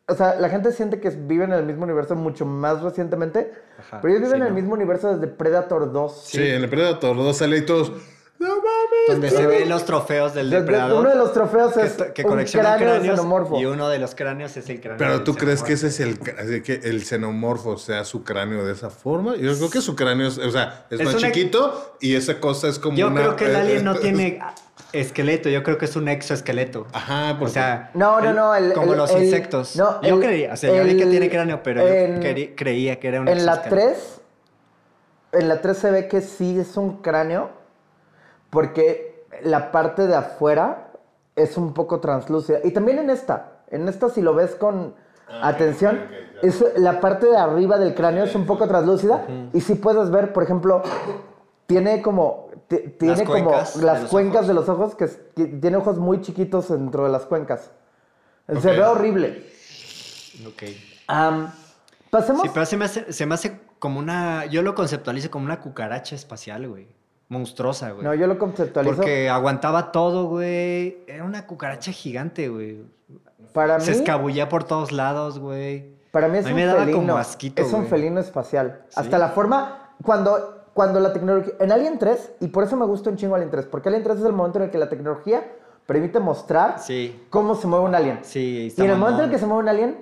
[0.08, 3.52] O sea, la gente siente que viven en el mismo universo mucho más recientemente.
[3.80, 4.56] Ajá, pero ellos viven sí, en el ¿no?
[4.56, 6.24] mismo universo desde Predator 2.
[6.28, 7.92] Sí, en el Predator 2 sale y todos.
[8.38, 8.66] No mames.
[9.08, 11.00] donde se ven los trofeos del Desde- depredador.
[11.00, 13.58] Uno de los trofeos que, es to- que un cráneo de cráneos xenomorfo.
[13.60, 14.98] y uno de los cráneos es el cráneo.
[14.98, 18.74] Pero del tú crees que ese es el que el xenomorfo sea su cráneo de
[18.74, 19.38] esa forma?
[19.38, 22.40] Yo creo que su cráneo es, o sea, es, Es más una- chiquito y esa
[22.42, 24.40] cosa es como Yo una- creo que el alien no tiene
[25.00, 26.88] esqueleto, yo creo que es un exoesqueleto.
[26.94, 28.56] Ajá, O porque sea, No, no, no.
[28.56, 29.76] El, como el- los el- insectos.
[29.76, 32.54] no, yo el- creía, o sea, ya vi que tiene cráneo, pero en- yo cre-
[32.56, 33.92] creía que era un En la exoesqueleto.
[33.94, 34.22] 3,
[35.42, 37.50] en la 3 se ve que sí es un cráneo,
[38.50, 40.88] porque la parte de afuera
[41.36, 42.60] es un poco translúcida.
[42.64, 44.96] Y también en esta, en esta si lo ves con
[45.42, 46.00] atención,
[46.42, 50.32] es la parte de arriba del cráneo es un poco translúcida y sí puedes ver,
[50.32, 50.84] por ejemplo,
[51.68, 54.48] tiene como ti- tiene como de las cuencas ojos.
[54.48, 57.72] de los ojos que, tiene ojos muy chiquitos dentro de las cuencas.
[58.62, 59.46] Se ve horrible.
[60.48, 60.64] Ok.
[62.10, 64.46] Pasemos Sí, pero se me, hace, se me hace como una.
[64.46, 66.88] Yo lo conceptualizo como una cucaracha espacial, güey.
[67.28, 68.06] Monstruosa, güey.
[68.06, 68.96] No, yo lo conceptualizo.
[68.98, 71.00] Porque aguantaba todo, güey.
[71.08, 72.84] Era una cucaracha gigante, güey.
[73.54, 75.94] para Se mí, escabullía por todos lados, güey.
[76.12, 78.84] para mí es A mí un me daba como asquito, es un felino espacial.
[78.90, 79.00] Sí.
[79.00, 83.10] Hasta la forma cuando cuando la tecnología en Alien 3 y por eso me gusta
[83.10, 85.42] un chingo Alien 3, porque Alien 3 es el momento en el que la tecnología
[85.88, 87.24] permite mostrar Sí.
[87.30, 88.20] cómo se mueve un alien.
[88.24, 89.98] Sí, y en el momento en el que se mueve un alien,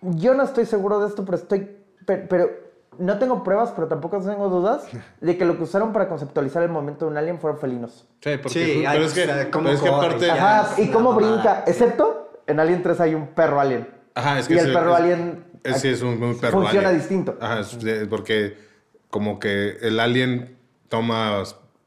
[0.00, 1.76] yo no estoy seguro de esto, pero estoy
[2.06, 2.50] pero, pero
[2.98, 4.84] no tengo pruebas, pero tampoco tengo dudas
[5.20, 8.08] de que lo que usaron para conceptualizar el movimiento de un alien fueron felinos.
[8.22, 10.30] Sí, porque Sí, pero es que, o sea, cómo pero es que aparte.
[10.30, 11.70] Ajá, y cómo mamada, brinca, sí.
[11.72, 13.86] excepto en Alien 3 hay un perro alien.
[14.14, 16.88] Ajá, es que y el perro es- alien es- sí, es un, un perro funciona
[16.88, 17.00] alien.
[17.00, 17.36] distinto.
[17.40, 17.76] Ajá, es
[18.08, 18.71] porque
[19.12, 20.56] como que el alien
[20.88, 21.44] toma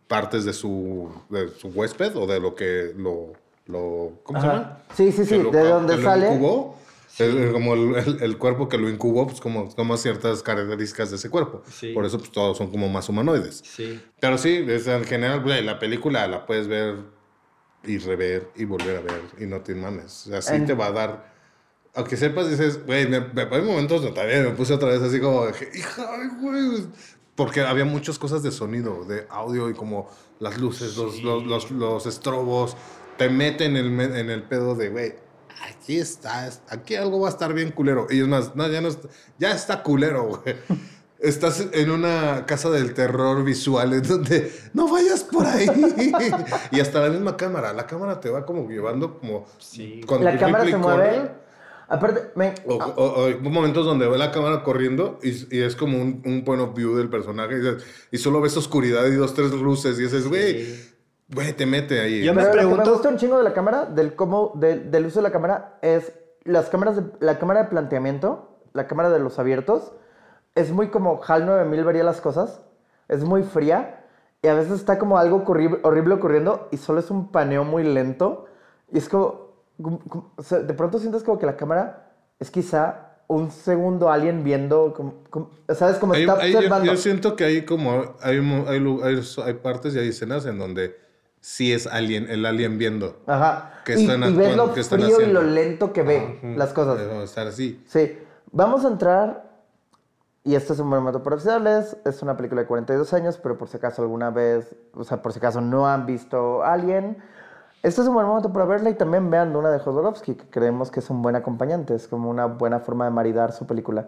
[0.07, 3.33] partes de su, de su huésped o de lo que lo.
[3.65, 4.77] lo ¿Cómo se llama?
[4.95, 6.27] Sí, sí, sí, lo- de donde sale.
[6.31, 6.75] incubó.
[7.17, 11.15] El- como el, el- el cuerpo que lo incubó, pues como toma ciertas características de
[11.15, 11.63] ese cuerpo.
[11.71, 11.93] Sí.
[11.93, 13.63] Por eso, pues todos son como más humanoides.
[13.65, 14.01] Sí.
[14.19, 16.95] Pero sí, es, en general, güey, la película la puedes ver
[17.85, 20.27] y rever y volver a ver y no te mames.
[20.27, 21.35] O sea, sí En- te va a dar.
[21.97, 25.21] Aunque sepas, dices, güey, me, me- hay momentos donde también me puse otra vez así
[25.21, 26.05] como, dije, hija,
[26.41, 26.85] güey.
[27.35, 30.09] Porque había muchas cosas de sonido, de audio y como
[30.39, 32.77] las luces, los, los, los, los estrobos,
[33.17, 35.15] te meten en el, en el pedo de, güey,
[35.69, 38.07] aquí está, es- aquí algo va a estar bien culero.
[38.09, 40.55] Y es más, no, ya no está, ya está culero, güey.
[41.17, 45.65] Estás en una casa del terror visual en donde no vayas por ahí.
[46.71, 47.71] y hasta la misma cámara.
[47.73, 49.45] La cámara te va como llevando como...
[49.57, 50.01] Sí.
[50.05, 51.31] con La cámara se mueve.
[51.87, 55.75] Aparte, me- O, o- o hay momentos donde ve la cámara corriendo y, y es
[55.75, 57.55] como un, un point of view del personaje
[58.11, 60.65] y, y solo ves oscuridad y dos, tres luces y dices, güey,
[61.29, 62.23] güey, te mete ahí.
[62.23, 64.53] Yo me pero lo que me pregunto- gusta un chingo de la cámara, del cómo,
[64.55, 66.11] del- del uso de la cámara, es
[66.43, 69.91] las cámaras de, la cámara de planteamiento, la cámara de los abiertos,
[70.55, 72.61] es muy como HAL 9000 vería las cosas,
[73.07, 74.05] es muy fría
[74.41, 77.83] y a veces está como algo horrible, horrible ocurriendo y solo es un paneo muy
[77.83, 78.45] lento
[78.91, 79.44] y es como,
[79.81, 84.09] como- como- o sea, de pronto sientes como que la cámara es quizá un segundo
[84.11, 85.97] alien viendo, como, como- ¿sabes?
[85.97, 86.85] Como Hay- está hay- yo, observando.
[86.91, 90.95] yo siento que hay como hay, hay, hay, hay partes y hay escenas en donde
[91.39, 93.17] sí es alien, el alien viendo.
[93.27, 93.71] Ajá.
[93.85, 95.41] que y, están y ves actuando, lo que están frío y haciendo.
[95.43, 96.97] lo lento que ve las cosas.
[96.97, 97.83] Debe estar así.
[97.87, 98.17] Sí.
[98.51, 99.45] Vamos a entrar.
[100.43, 101.97] Y esto es un buen momento para avisarles.
[102.05, 105.33] Es una película de 42 años, pero por si acaso alguna vez, o sea, por
[105.33, 107.17] si acaso no han visto Alien.
[107.85, 110.89] Este es un buen momento para verla y también vean Duna de Jodorowsky, que creemos
[110.89, 111.93] que es un buen acompañante.
[111.93, 114.07] Es como una buena forma de maridar su película.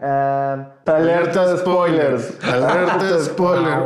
[0.00, 2.36] Ah, alerta de spoilers.
[2.52, 3.78] Alerta de spoiler.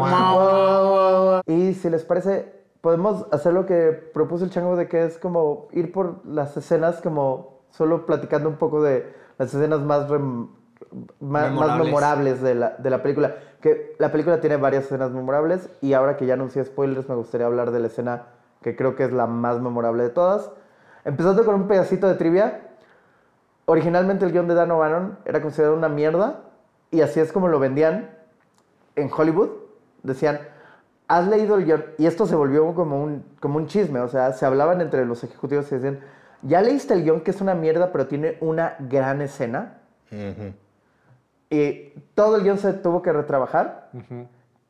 [1.46, 5.68] Y si les parece, podemos hacer lo que propuso el chango de que es como
[5.72, 10.48] ir por las escenas, como solo platicando un poco de las escenas más, rem-
[11.20, 11.84] más Memorables.
[11.86, 13.34] memorables de la, de la película.
[13.60, 17.46] Que la película tiene varias escenas memorables y ahora que ya anuncié spoilers, me gustaría
[17.46, 18.22] hablar de la escena
[18.62, 20.50] que creo que es la más memorable de todas.
[21.04, 22.60] Empezando con un pedacito de trivia.
[23.64, 26.40] Originalmente el guion de Dan O'Bannon era considerado una mierda
[26.90, 28.10] y así es como lo vendían.
[28.96, 29.48] en Hollywood
[30.02, 30.40] decían,
[31.08, 34.32] has leído el guion, y esto se volvió como un, como un chisme, o sea,
[34.32, 36.00] se hablaban entre los ejecutivos y decían,
[36.42, 39.78] ya leíste el guion que es una mierda, pero tiene una gran escena.
[41.50, 43.90] Y todo el guion se tuvo que retrabajar,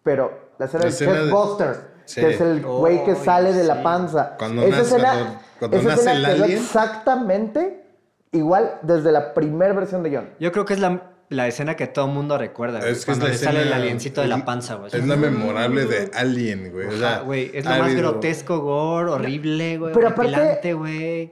[0.02, 2.20] pero la escena La de- Buster, Sí.
[2.20, 3.80] que es el güey que Ay, sale de la sí.
[3.82, 4.34] panza.
[4.38, 6.58] Cuando esa nace- escena, cuando- cuando esa nace escena el quedó alien.
[6.58, 7.84] exactamente
[8.32, 10.30] igual desde la primera versión de guion.
[10.40, 12.92] Yo creo que es la, la escena que todo el mundo recuerda, güey.
[12.92, 14.90] Es que es cuando la le sale el escena- aliencito de es- la panza, güey.
[14.92, 16.86] Es la memorable de Alien, güey.
[16.88, 19.94] O sea, güey, es lo más grotesco, gore, horrible, güey.
[19.94, 21.30] Pero aparte- güey.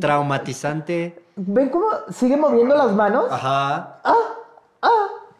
[0.00, 1.22] Traumatizante.
[1.36, 3.26] ¿Ven cómo sigue moviendo las manos?
[3.30, 4.00] Ajá.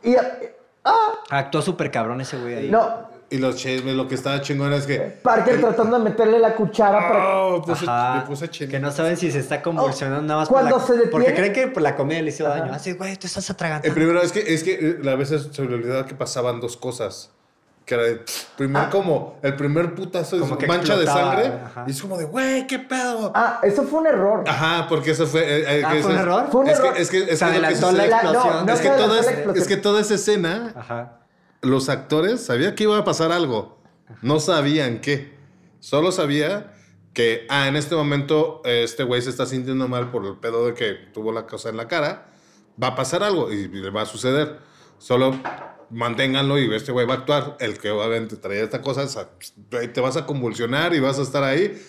[0.02, 0.14] Y,
[0.84, 2.70] ah, Actuó súper cabrón ese güey ahí.
[2.70, 2.86] no,
[3.28, 4.98] Y los chismes, lo que estaba chingón es que.
[5.00, 7.38] Parker tratando de meterle la cuchara para...
[7.38, 8.20] Oh, puse- Ajá.
[8.20, 8.68] le puse chisme.
[8.70, 11.34] que no saben si se está convulsionando nada más Cuando por la, se detiene- Porque
[11.34, 12.72] creen que por la comida le hizo daño.
[12.72, 13.94] Así, güey, te estás El atragantando.
[13.94, 17.30] primero es que, es que eh, a veces se me olvidaba que pasaban dos cosas.
[17.84, 18.20] Que era de,
[18.56, 21.52] primer como, el primer putazo Como que mancha de explotaba, sangre.
[21.64, 21.84] ajá.
[21.86, 23.30] Y es como de, güey, ¿qué pedo?
[23.34, 24.42] Ah, eso fue un error.
[24.46, 25.40] Ajá, porque eso fue.
[25.42, 26.46] eh, eh, Ah, que ¿fue un error?
[26.50, 26.94] Fue un es error.
[26.94, 28.68] Que, es que, es Se que adelantó la explosión.
[29.56, 31.12] es que toda esa escena, Ajá.
[31.66, 33.78] Los actores sabían que iba a pasar algo.
[34.22, 35.36] No sabían qué.
[35.80, 36.72] Solo sabía
[37.12, 40.66] que, ah, en este momento eh, este güey se está sintiendo mal por el pedo
[40.66, 42.26] de que tuvo la cosa en la cara.
[42.82, 44.58] Va a pasar algo y, le va a suceder.
[44.98, 45.34] Solo
[45.90, 47.56] manténganlo y este güey va a actuar.
[47.60, 49.28] El que obviamente traía esta cosa,
[49.68, 51.82] te vas a convulsionar y vas a estar ahí.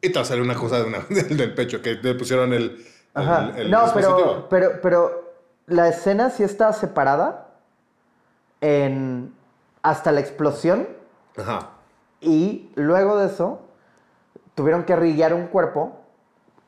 [0.00, 2.84] Y te va a salir una cosa de una- del, pecho que le pusieron el.
[3.14, 3.52] Ajá.
[3.56, 5.34] el no, pero, pero, pero
[5.66, 7.47] la escena sí está separada
[8.60, 9.34] en
[9.82, 10.88] hasta la explosión
[11.36, 11.70] Ajá.
[12.20, 13.60] y luego de eso
[14.54, 16.00] tuvieron que rillar un cuerpo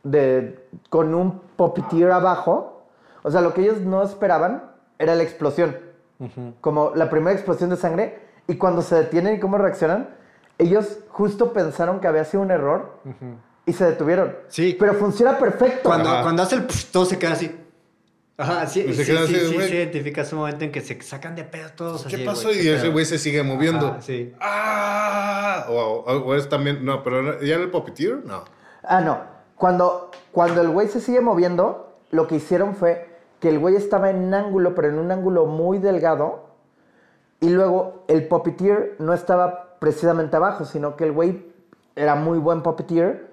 [0.05, 2.83] de, con un puppeteer abajo.
[3.23, 5.77] O sea, lo que ellos no esperaban era la explosión.
[6.61, 8.21] Como la primera explosión de sangre.
[8.47, 10.11] Y cuando se detienen y cómo reaccionan,
[10.59, 12.99] ellos justo pensaron que había sido un error
[13.67, 14.37] y se detuvieron.
[14.49, 14.77] Sí.
[14.79, 15.89] Pero funciona perfecto.
[15.89, 16.23] Cuando, Ajá.
[16.23, 17.60] cuando hace el pf, todo se queda así.
[18.41, 19.69] Ajá, sí, Y se sí, sí, así, sí, güey.
[19.69, 22.49] se identifica ese momento en que se sacan de pedo todos ¿Qué así, pasó?
[22.49, 23.87] güey, y ese güey se sigue moviendo.
[23.89, 24.35] Ajá, sí.
[24.41, 25.67] ¡Ah!
[25.69, 26.85] O, o- o es también.
[26.85, 28.45] No, pero ya en el Puppeteer, no.
[28.83, 29.19] Ah, no.
[29.57, 33.09] Cuando, cuando el güey se sigue moviendo, lo que hicieron fue
[33.41, 36.49] que el güey estaba en ángulo, pero en un ángulo muy delgado.
[37.41, 41.51] Y luego el puppeteer no estaba precisamente abajo, sino que el güey
[41.97, 43.29] era muy buen puppeteer,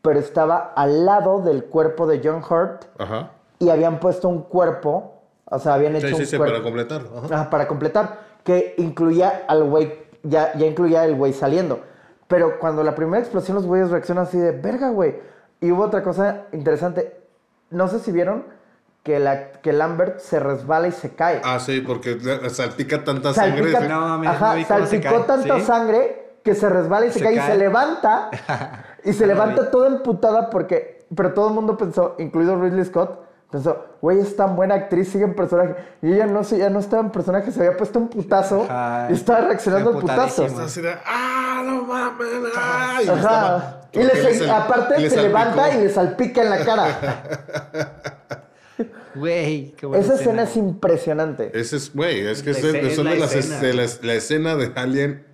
[0.00, 3.30] pero estaba al lado del cuerpo de John Hurt Ajá.
[3.62, 6.54] Y habían puesto un cuerpo, o sea, habían hecho Sí, sí, un sí, cuerpo.
[6.54, 7.18] para completarlo.
[7.18, 7.34] Ajá.
[7.34, 9.92] Ajá, para completar, que incluía al güey,
[10.24, 11.80] ya, ya incluía el güey saliendo.
[12.26, 15.14] Pero cuando la primera explosión, los güeyes reaccionan así de, verga, güey.
[15.60, 17.20] Y hubo otra cosa interesante.
[17.70, 18.44] No sé si vieron
[19.04, 21.40] que, la, que Lambert se resbala y se cae.
[21.44, 22.18] Ah, sí, porque
[22.50, 23.70] salpica tanta sangre.
[23.70, 23.88] Salpica, sí.
[23.88, 25.66] No, ajá, no se salpicó cae, tanta ¿sí?
[25.66, 27.52] sangre que se resbala y se, Se cae, y cae.
[27.52, 28.30] se levanta.
[29.04, 31.06] y se levanta toda emputada porque...
[31.14, 33.20] Pero todo el mundo pensó, incluido Ridley Scott,
[33.52, 35.76] pensó, güey, es tan buena actriz, sigue en personaje.
[36.02, 39.06] Y ella no, se- ya no estaba en personaje, se había puesto un putazo Ajá,
[39.10, 40.46] y estaba reaccionando al putazo.
[40.60, 42.26] Así de, ¡ah, no mames!
[42.56, 45.22] ah", y estaba- le aparte le se salpicó.
[45.38, 48.02] levanta y le salpica en la cara.
[49.14, 51.50] Güey, qué buena Esa escena es impresionante.
[51.52, 53.60] Ese es, güey, es que La es, son es de la las escena.
[53.60, 55.26] de las- la escena de Alien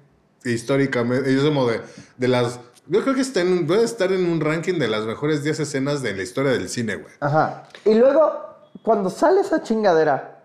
[0.44, 1.32] históricamente.
[1.32, 1.80] Es como de,
[2.16, 2.58] de las.
[2.91, 6.01] Yo creo que está en, debe estar en un ranking de las mejores 10 escenas
[6.03, 7.12] de la historia del cine, güey.
[7.20, 7.64] Ajá.
[7.84, 8.32] Y luego,
[8.82, 10.43] cuando sale esa chingadera,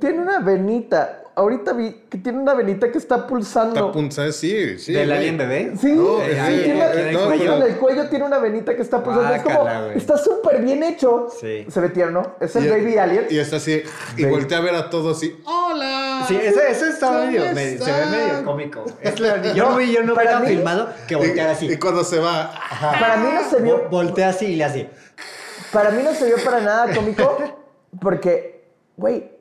[0.00, 1.22] tiene una venita.
[1.40, 3.74] Ahorita vi que tiene una venita que está pulsando.
[3.80, 4.92] Está punzada, sí, sí.
[4.92, 5.72] ¿Del alien bebé?
[5.80, 6.26] Sí, No, sí,
[6.64, 9.34] tiene, no, justo pero- en el cuello tiene una venita que está pulsando.
[9.34, 11.28] es como, está súper bien hecho.
[11.40, 11.64] Sí.
[11.70, 12.34] Se ve tierno.
[12.40, 13.26] Es el Y- baby alien.
[13.30, 13.82] Y está así,
[14.18, 16.26] y voltea a ver a todos así, ¡Hola!
[16.28, 18.84] Sí, eso, eso está ¿Cómo medio, me- se ve medio cómico.
[19.00, 21.72] Es la- yo no vi, yo no para hubiera mí- filmado que volteara así.
[21.72, 22.52] Y, cuando se va,
[23.00, 23.84] Para mí no se vio.
[23.86, 24.90] Vo- Voltea así y le hace.
[25.72, 27.38] Para mí no se vio para nada cómico.
[28.00, 28.62] Porque,
[28.96, 29.39] güey,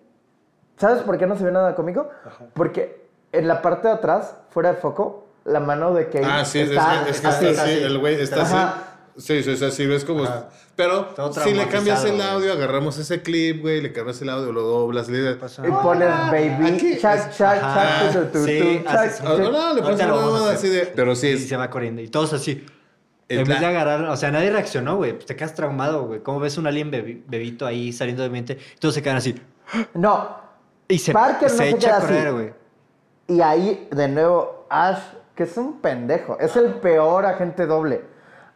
[0.79, 2.09] ¿sabes por qué no se vio nada cómico?
[2.53, 6.59] Porque en la parte de atrás, fuera de foco, la mano de Kate Ah, sí,
[6.59, 7.45] es, está que- es que así.
[7.47, 8.63] está así, el güey está Ajá.
[8.69, 8.83] así.
[9.17, 10.23] Sí, sí, sí, así, ves como...
[10.77, 11.09] Pero
[11.43, 15.09] si le cambias el audio, agarramos ese clip, güey, le cambias el audio, lo doblas,
[15.09, 15.59] le dices...
[15.59, 19.23] Y pones baby, Ajá, chat, tu, tu, sí, así.
[19.23, 20.85] No, no, le pones una así de...
[20.85, 21.49] Pero sí Y es...
[21.49, 22.01] se va corriendo.
[22.01, 22.65] Y todos así.
[23.27, 25.11] Es En vez de agarrar, o sea, nadie reaccionó, güey.
[25.13, 26.21] Pues te quedas traumado, güey.
[26.21, 28.57] ¿Cómo ves un alien bebi- bebito ahí saliendo de mente?
[28.79, 29.35] Todos se quedan así.
[29.93, 30.35] No,
[30.89, 32.53] Y se, Parker no se se echa queda a correr, güey.
[33.27, 34.99] Y ahí, de nuevo, Ash,
[35.35, 36.37] que es un pendejo.
[36.39, 38.01] Es el peor agente doble.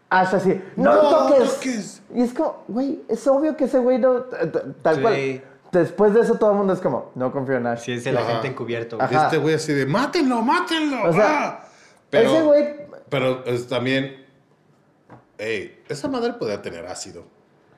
[0.09, 1.53] Ash así, no, No toques.
[1.53, 2.01] toques.
[2.13, 4.23] Y es como, güey, es obvio que ese güey no.
[4.81, 5.01] Tal Sí.
[5.01, 5.43] cual.
[5.71, 7.79] después de eso todo el mundo es como, no confío en Ash.
[7.79, 8.27] Sí, es el Ajá.
[8.29, 8.97] agente encubierto.
[8.97, 9.09] güey.
[9.15, 11.09] Este güey así de, mátenlo, mátenlo.
[11.09, 11.65] O sea, ah".
[12.11, 12.75] pero, Ese güey,
[13.09, 14.23] pero es también,
[15.37, 17.23] ey, esa madre podía tener ácido.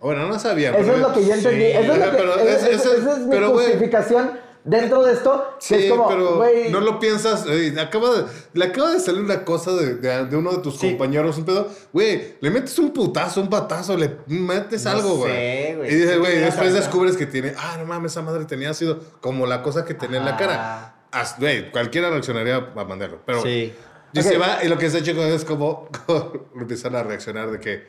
[0.02, 0.70] Bueno, no sabía.
[0.72, 1.58] eso pero- es lo que yo entendí.
[1.66, 5.56] Sí, eso es lo que, pero esa- es- esa- mi justificación dentro de esto.
[5.60, 7.46] Sí, es como, pero güey, no lo piensas.
[7.48, 10.78] ey, acaba de, le acaba de salir una cosa de, de- de uno de tus
[10.78, 10.90] Sí.
[10.90, 11.70] compañeros, un pedo.
[11.94, 15.72] Güey, le metes un putazo, un patazo, le metes No algo, güey.
[15.90, 17.54] Y dices, güey, después descubres que tiene.
[17.58, 19.00] Ah, no mames, esa madre tenía ácido.
[19.22, 20.96] Como la cosa que tenía en la cara.
[21.12, 23.22] As- Güey, cualquiera reaccionaría a mandarlo.
[23.26, 23.42] Pero.
[23.42, 23.74] Sí.
[24.14, 24.26] Y Ok.
[24.26, 27.84] se va, y lo que está hecho es como, como empiezan a reaccionar de que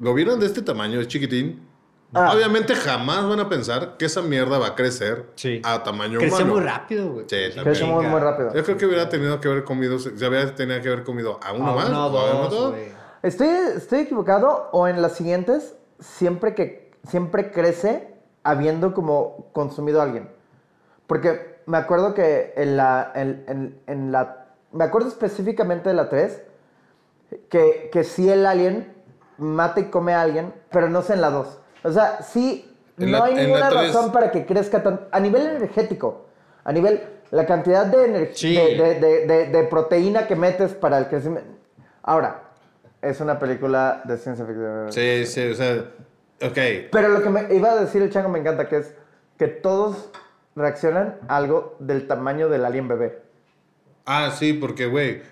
[0.00, 1.66] lo vieron de este tamaño, es chiquitín.
[2.14, 2.32] Ah.
[2.34, 5.60] Obviamente jamás van a pensar que esa mierda va a crecer Sí.
[5.64, 6.54] a tamaño Creció humano.
[6.54, 7.26] muy rápido, güey.
[7.28, 8.54] Sí, crece muy, muy rápido.
[8.54, 11.52] Yo creo que hubiera tenido que haber comido, se había tenido que haber comido a
[11.52, 11.88] uno A más.
[11.88, 12.74] uno o dos.
[13.22, 20.04] ¿Estoy, ¿Estoy equivocado o en las siguientes siempre que siempre crece habiendo como consumido a
[20.04, 20.30] alguien?
[21.08, 24.46] Porque me acuerdo que en la, en, en- en la...
[24.72, 26.42] Me acuerdo específicamente de la 3,
[27.48, 28.94] que, que sí el alien
[29.38, 31.58] mata y come a alguien, pero no sé en la 2.
[31.86, 32.68] O sea, sí,
[32.98, 35.02] En no la- hay ninguna razón para que crezca tan...
[35.12, 36.26] A nivel energético,
[36.64, 37.00] a nivel...
[37.30, 38.54] La cantidad de, ener- Sí.
[38.54, 41.48] de, de- de- de- de proteína que metes para el crecimiento...
[42.02, 42.42] Ahora,
[43.02, 44.92] es una película de ciencia ficción.
[44.92, 45.84] Sí, sí, o sea,
[46.42, 46.88] ok.
[46.92, 48.94] Pero lo que me iba a decir el chango me encanta, que es
[49.38, 50.08] que todos
[50.54, 53.20] reaccionan a algo del tamaño del alien bebé.
[54.06, 55.22] Ah, sí, porque, güey,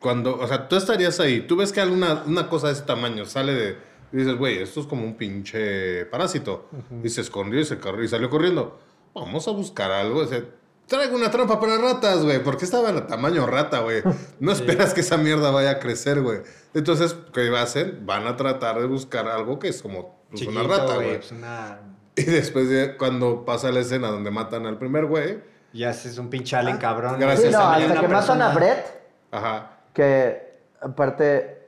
[0.00, 3.26] cuando, o sea, tú estarías ahí, tú ves que alguna una cosa de ese tamaño
[3.26, 3.76] sale de,
[4.14, 6.68] y dices, güey, esto es como un pinche parásito.
[7.02, 8.78] Y se escondió y, se corrió, y salió corriendo.
[9.12, 10.20] Vamos a buscar algo.
[10.20, 10.40] O sea,
[10.86, 14.02] traigo una trampa para ratas, güey, porque estaba en tamaño rata, güey.
[14.38, 16.38] No esperas que esa mierda vaya a crecer, güey.
[16.74, 17.98] Entonces, ¿qué va a hacer?
[18.02, 21.16] Van a tratar de buscar algo que es como pues, una rata, güey.
[21.18, 21.80] pues una...
[22.16, 25.40] Y después, de, cuando pasa la escena donde matan al primer güey,
[25.72, 27.18] Ya es un pinche alien cabrón.
[27.18, 28.86] gracias Sí, no, a hasta que matan a persona- Brett,
[29.32, 31.58] ajá, que aparte,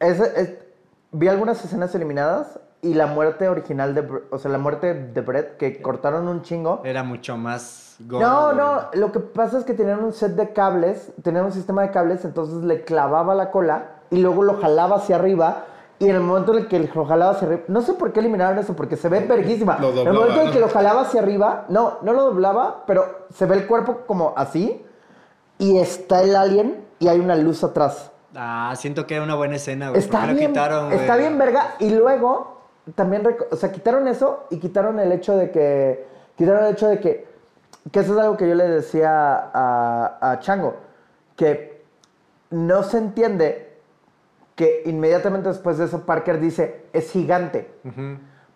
[0.00, 0.54] es, es-
[1.12, 5.56] vi algunas escenas eliminadas y la muerte original de, o sea, la muerte de Brett,
[5.56, 6.82] que cortaron un chingo.
[6.84, 8.26] Era mucho más gordo.
[8.26, 11.82] No, no, lo que pasa es que tenían un set de cables, tenían un sistema
[11.82, 15.64] de cables, entonces le clavaba la cola y luego lo jalaba hacia arriba.
[15.98, 18.20] Y en el momento en el que lo jalaba hacia arriba, no sé por qué
[18.20, 19.78] eliminaron eso, porque se ve verguísima.
[19.78, 22.84] Lo en el momento en el que lo jalaba hacia arriba, no, no lo doblaba,
[22.86, 24.84] pero se ve el cuerpo como así.
[25.58, 28.12] Y está el alien y hay una luz atrás.
[28.34, 30.00] Ah, siento que era una buena escena, güey.
[30.00, 30.98] Está ¿Por qué lo bien, quitaron, güey?
[31.00, 31.74] está bien verga.
[31.78, 32.60] Y luego
[32.94, 36.06] también, o sea, quitaron eso y quitaron el hecho de que,
[36.36, 37.26] quitaron el hecho de que,
[37.92, 40.76] que eso es algo que yo le decía a, a Chango,
[41.36, 41.82] que
[42.50, 43.76] no se entiende
[44.54, 47.70] que inmediatamente después de eso Parker dice, es gigante,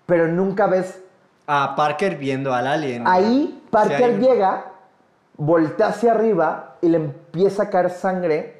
[0.06, 1.00] pero nunca ves,
[1.52, 3.02] Ah, Parker viendo al alien.
[3.08, 4.66] ahí Parker Sí, llega,
[5.36, 8.59] voltea hacia arriba y le empieza a caer sangre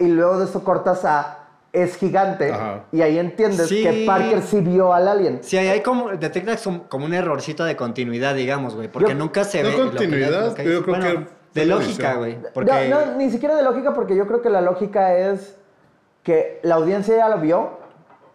[0.00, 1.36] y luego de eso cortas a
[1.72, 2.80] es gigante Ajá.
[2.90, 3.84] y ahí entiendes Sí.
[3.84, 5.38] que Parker sí vio al alien.
[5.44, 8.88] Sí, ahí hay como, detectas como, como un errorcito de continuidad, digamos, güey.
[8.88, 9.76] Porque Yo- nunca se no ve.
[9.76, 12.38] lo que- continuidad, lo que- yo creo bueno, que De lógica, güey.
[12.54, 12.88] Porque.
[12.88, 15.56] No, no, ni siquiera de lógica porque yo creo que la lógica es
[16.24, 17.70] que la audiencia ya lo vio,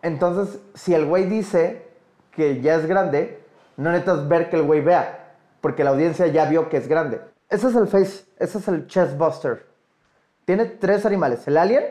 [0.01, 1.88] entonces si el güey dice
[2.32, 3.39] que ya es grande,
[3.78, 7.22] no necesitas ver que el güey vea, porque la audiencia ya vio que es grande.
[7.49, 9.66] Ese es el face, ese es el chest buster.
[10.45, 11.83] Tiene tres animales, el alien,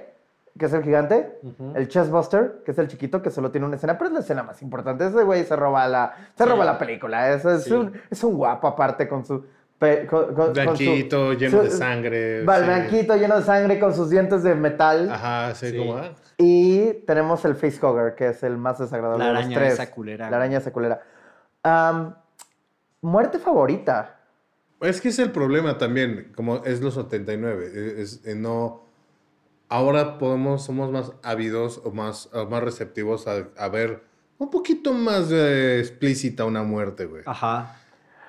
[0.58, 1.38] que es el gigante,
[1.74, 4.20] el chest buster, que es el chiquito, que solo tiene una escena, pero es la
[4.20, 5.06] escena más importante.
[5.06, 8.68] Ese güey se roba la, se roba la película, es, es, un, es un guapo
[8.68, 9.44] aparte con su...
[9.78, 12.44] pe- con- con- con su- Blanquito, lleno su- de sangre.
[12.44, 12.64] Va, sí.
[12.66, 15.10] blanquito, lleno de sangre, con sus dientes de metal.
[15.10, 15.76] Ajá, sí, Sí.
[15.78, 15.96] como.
[15.96, 16.12] ah.
[16.38, 19.72] Y tenemos el facehugger, que es el más desagradable La de los araña tres.
[19.74, 21.00] esa culera, La araña esa culera.
[21.64, 22.14] Am,
[23.00, 24.20] muerte favorita.
[24.80, 27.70] Es que es el problema también, como es los 79.
[27.72, 28.82] eh, Es, eh, no,
[29.68, 34.02] ahora podemos, somos más ávidos o más, o más receptivos a, a ver
[34.38, 37.22] un poquito más eh, explícita una muerte, güey.
[37.24, 37.76] Ajá.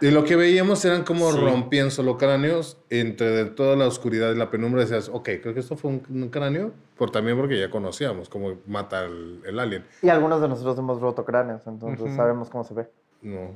[0.01, 1.39] Y lo que veíamos eran como Sí.
[1.39, 4.81] rompían solo cráneos entre de toda la oscuridad y la penumbra.
[4.81, 8.55] Decías, ok, creo que esto fue un, un cráneo, por, también porque ya conocíamos cómo
[8.67, 9.85] mata el, el alien.
[10.01, 12.15] Y algunos de nosotros hemos roto cráneos, entonces Ujú.
[12.15, 12.89] sabemos cómo se ve.
[13.21, 13.51] No.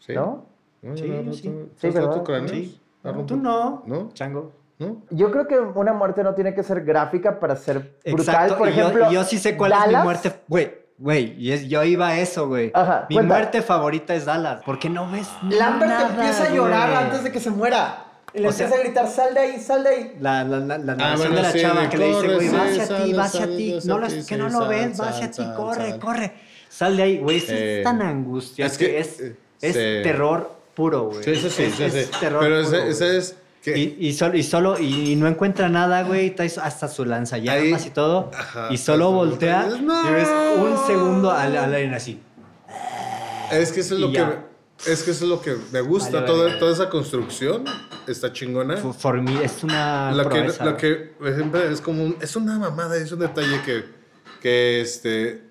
[0.00, 0.12] ¿Sí?
[0.12, 0.46] ¿No?
[0.86, 0.96] ¿No?
[0.96, 1.32] Sí, ¿No has roto-
[2.48, 2.80] sí.
[3.02, 3.82] ¿has Sí, Tú no.
[3.86, 4.10] ¿No?
[4.12, 4.52] Chango.
[4.78, 5.02] ¿No?
[5.10, 8.20] Yo creo que una muerte no tiene que ser gráfica para ser brutal.
[8.20, 8.58] Exacto.
[8.58, 10.32] Por y yo- ejemplo, y yo, sí sé cuál es mi muerte.
[10.48, 11.50] Güey, güey.
[11.50, 12.66] Es, yo iba a eso, güey.
[13.08, 13.22] Mi cuenta.
[13.34, 14.62] muerte favorita es Dallas.
[14.66, 17.04] Porque no ves Lambert nada, empieza a llorar güey.
[17.04, 18.02] antes de que se muera.
[18.34, 20.16] Y le O sea- empieza a gritar, sal de ahí, sal de ahí.
[20.20, 22.34] La, la, la, la narración Ah, bueno, de la sí, chava que le dice, corre,
[22.34, 23.78] güey, va sí, hacia ti, va hacia ti.
[23.84, 26.00] No lo- que sí, no lo ves, va hacia ti, corre, sal.
[26.00, 26.32] corre.
[26.68, 27.38] Sal de ahí, güey.
[27.38, 29.80] eso Eh, es tan angustia es que, es, eh, es sí.
[30.02, 31.24] terror puro, güey.
[31.24, 33.36] Sí, sí, sí, Es- sí, es terror Pero puro, ese, es...
[33.64, 38.30] Y, y solo, y solo, y, no encuentra nada, güey, hasta su lanzallamas y todo,
[38.32, 42.20] Ajá, y solo voltea y ves un segundo al, al alien así.
[43.50, 44.24] Es que eso es lo que...
[44.86, 46.58] Es que eso es lo que me gusta, Vale, toda, vale.
[46.58, 47.64] toda esa construcción
[48.06, 48.76] está chingona.
[48.76, 51.12] For, for me, es una proeza, que
[51.72, 53.84] es como un- es una mamada, es un detalle que,
[54.42, 55.42] que este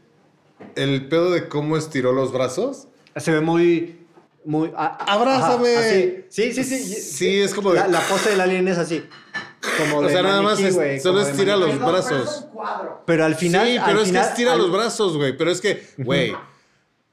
[0.76, 2.88] el pedo de cómo estiró los brazos.
[3.18, 4.05] Se ve muy...
[4.46, 5.76] muy a- ¡Abrázame!
[5.76, 6.26] ajá, así.
[6.30, 6.78] Sí, sí, sí.
[7.02, 9.04] Sí, es como de- La, la pose del alien es así.
[9.80, 11.80] Como O de sea, nada más es- güey, solo estira maniquí.
[11.80, 12.46] los brazos.
[13.06, 13.68] Pero al final...
[13.68, 15.36] sí, al pero es final- que estira al- los brazos, güey.
[15.38, 16.36] Pero es que, güey,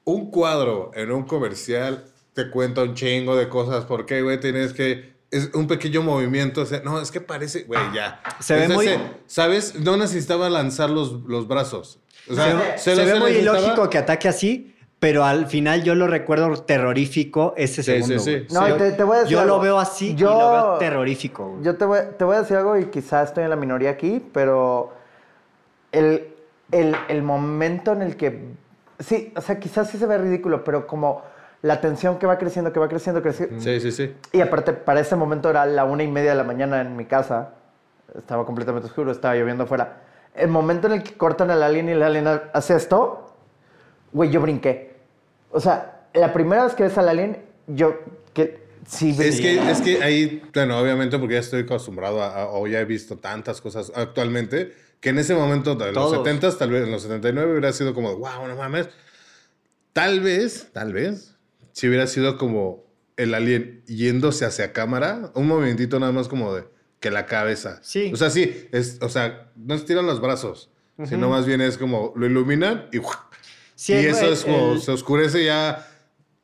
[0.04, 2.04] un cuadro en un comercial
[2.34, 3.84] te cuenta un chingo de cosas.
[3.84, 4.38] ¿Por qué, güey?
[4.40, 5.12] Tienes que.
[5.30, 6.60] Es un pequeño movimiento.
[6.62, 7.62] o sea, no, es que parece.
[7.64, 8.20] Güey, ya.
[8.40, 9.74] Se ve Es muy- ¿Sabes?
[9.76, 12.00] No necesitaba lanzar los, los brazos.
[12.28, 14.71] O sea, se, lo- ve muy ilógico que ataque así,
[15.02, 18.20] pero al final yo lo recuerdo terrorífico ese Sí, segundo.
[18.20, 18.54] sí, sí.
[18.54, 18.70] güey.
[18.70, 19.64] No, te- te voy a decir yo lo algo.
[19.64, 21.48] veo así Yo- y lo veo terrorífico.
[21.48, 21.64] güey.
[21.64, 24.24] Yo te voy, te voy a decir algo y quizás estoy en la minoría aquí,
[24.32, 24.92] pero
[25.90, 26.28] el,
[26.70, 28.50] el, el momento en el que...
[29.00, 31.22] Sí, o sea, quizás sí se ve ridículo, pero como
[31.62, 33.60] la tensión que va creciendo, que va creciendo, creciendo.
[33.60, 34.14] Sí, sí, sí.
[34.30, 37.06] Y aparte, para ese momento era la una y media de la mañana en mi
[37.06, 37.54] casa.
[38.16, 39.96] Estaba completamente oscuro, estaba lloviendo afuera.
[40.32, 43.34] El momento en el que cortan al alien y el alien hace esto,
[44.12, 44.91] güey, yo brinqué.
[45.52, 47.38] O sea, la primera vez que ves al alien,
[47.68, 47.94] yo
[48.34, 49.42] que sí Es brinqué.
[49.42, 52.84] que, es que ahí, bueno, obviamente porque ya estoy acostumbrado a, a- o ya he
[52.84, 56.18] visto tantas cosas actualmente, que en ese momento, de los Todos.
[56.24, 58.88] 70 tal vez en los 79 hubiera sido como, wow, no mames.
[59.92, 61.36] Tal vez, tal vez,
[61.72, 62.84] si hubiera sido como
[63.16, 66.64] el alien yéndose hacia cámara, un movimentito nada más como de
[67.00, 67.78] que la cabeza.
[67.82, 68.10] Sí.
[68.12, 70.70] O sea, sí, es, o sea, no estiran los brazos,
[71.04, 72.98] sino más bien es como lo iluminan y,
[73.84, 75.86] Sí, y el- eso es como, el- se oscurece ya.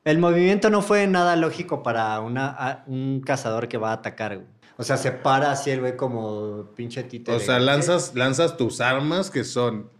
[0.05, 4.35] El movimiento no fue nada lógico para una, un cazador que va a atacar.
[4.37, 4.47] güey.
[4.77, 7.37] O sea, se para así el güey como pinche títere.
[7.37, 9.91] O sea, lanzas, lanzas tus armas que son.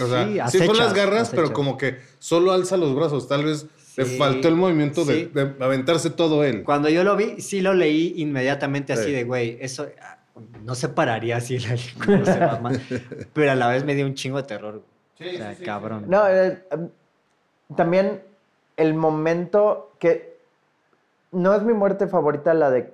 [0.00, 1.54] O sea, Sí, sí, son acechas, las garras, pero acechas.
[1.56, 3.28] como que solo alza los brazos.
[3.28, 3.66] Tal vez
[3.96, 5.30] le Sí, faltó el movimiento de- sí.
[5.34, 6.62] de, aventarse todo él.
[6.64, 9.12] Cuando yo lo vi, sí lo leí inmediatamente así Sí.
[9.12, 10.18] de, güey, eso ah,
[10.64, 12.80] no se pararía así se va mal.
[13.32, 14.84] Pero a la vez me dio un chingo de terror.
[15.20, 16.04] O sea, cabrón.
[16.08, 16.62] No, eh,
[17.76, 18.22] también
[18.76, 20.38] el momento que
[21.32, 22.92] no es mi muerte favorita la de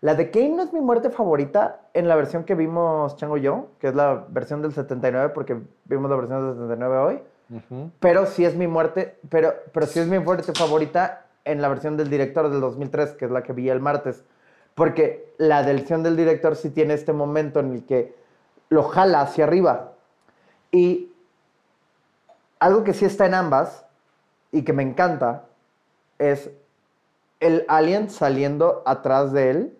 [0.00, 3.42] la de Kane no es mi muerte favorita en la versión que vimos Chango y
[3.42, 7.90] yo, que es la versión del 79 porque vimos la versión del 79 hoy, Ujú.
[7.98, 11.96] pero sí es mi muerte, pero pero sí es mi muerte favorita en la versión
[11.96, 14.22] del director del 2003, que es la que vi el martes,
[14.74, 18.14] porque la versión del director sí tiene este momento en el que
[18.68, 19.92] lo jala hacia arriba
[20.70, 21.10] y
[22.60, 23.84] algo que sí está en ambas
[24.52, 25.44] y que me encanta
[26.18, 26.50] es
[27.40, 29.74] el alien saliendo atrás de él.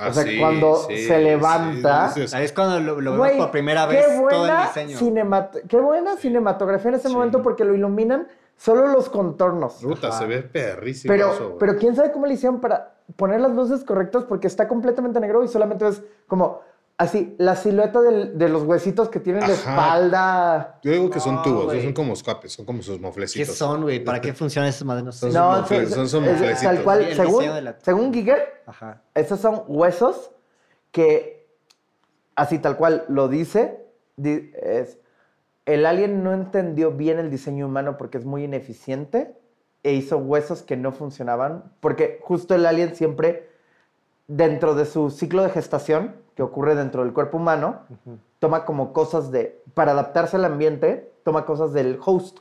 [0.00, 2.10] o sea, Ah, sí, cuando sí, se levanta.
[2.10, 4.98] sí, es cuando lo, lo vemos por primera qué vez todo el buena diseño.
[4.98, 9.74] cinemat- qué buena cinematografía en ese momento porque lo iluminan solo los contornos.
[9.82, 13.50] Puta, se ve perrísimo Pero, eso, pero quién sabe cómo le hicieron para poner las
[13.52, 16.60] luces correctas porque está completamente negro y solamente ves como
[17.00, 19.70] así la silueta del- de los huesitos que tienen de Ajá.
[19.70, 20.78] espalda.
[20.82, 21.82] Yo digo que son No, tubos, güey.
[21.82, 23.56] son como escapes, son como sus ¿Qué moflecitos.
[23.56, 24.04] son, güey?
[24.04, 25.14] ¿Para qué funcionan esos madres?
[25.14, 26.62] Son No, sus mofle- se- son es- moflecitos.
[26.62, 29.00] tal cual, el según, diseño de la- según Giger, Ajá.
[29.14, 30.30] esos son huesos
[30.92, 31.48] que,
[32.36, 33.82] así tal cual lo dice,
[34.16, 34.98] di- es,
[35.64, 39.34] el alien no entendió bien el diseño humano porque es muy ineficiente
[39.82, 43.48] e hizo huesos que no funcionaban, porque justo el alien siempre,
[44.28, 47.80] dentro de su ciclo de gestación, que ocurre dentro del cuerpo humano,
[48.38, 52.38] toma como cosas de, para adaptarse al ambiente, toma cosas del host.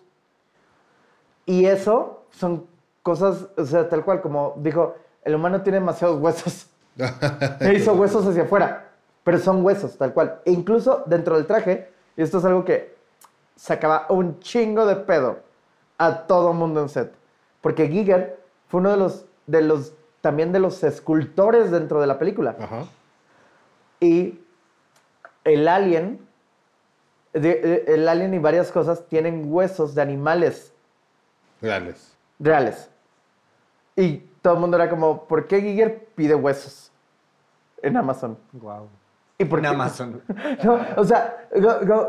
[1.45, 2.67] Y eso son
[3.03, 6.67] cosas, o sea, tal cual, como dijo, el humano tiene demasiados huesos.
[7.61, 8.91] E hizo huesos hacia afuera,
[9.23, 10.41] pero son huesos, tal cual.
[10.43, 12.93] E incluso dentro del traje, y esto es algo que
[13.55, 15.39] sacaba un chingo de pedo
[15.97, 17.13] a todo mundo en set.
[17.61, 22.19] Porque Giger fue uno de los, de los, también de los escultores dentro de la
[22.19, 22.57] película.
[22.59, 22.85] Ajá.
[23.99, 24.39] Y
[25.43, 26.19] el alien,
[27.33, 30.73] de- de- el alien y varias cosas tienen huesos de animales
[31.61, 32.15] Reales.
[32.39, 32.89] reales.
[33.95, 36.91] Y todo el mundo era como, ¿por qué Giger pide huesos
[37.81, 38.37] en Amazon?
[38.53, 38.87] Wow.
[39.37, 39.69] ¿Y por En qué?
[39.69, 40.21] Amazon.
[40.63, 41.47] No, o sea,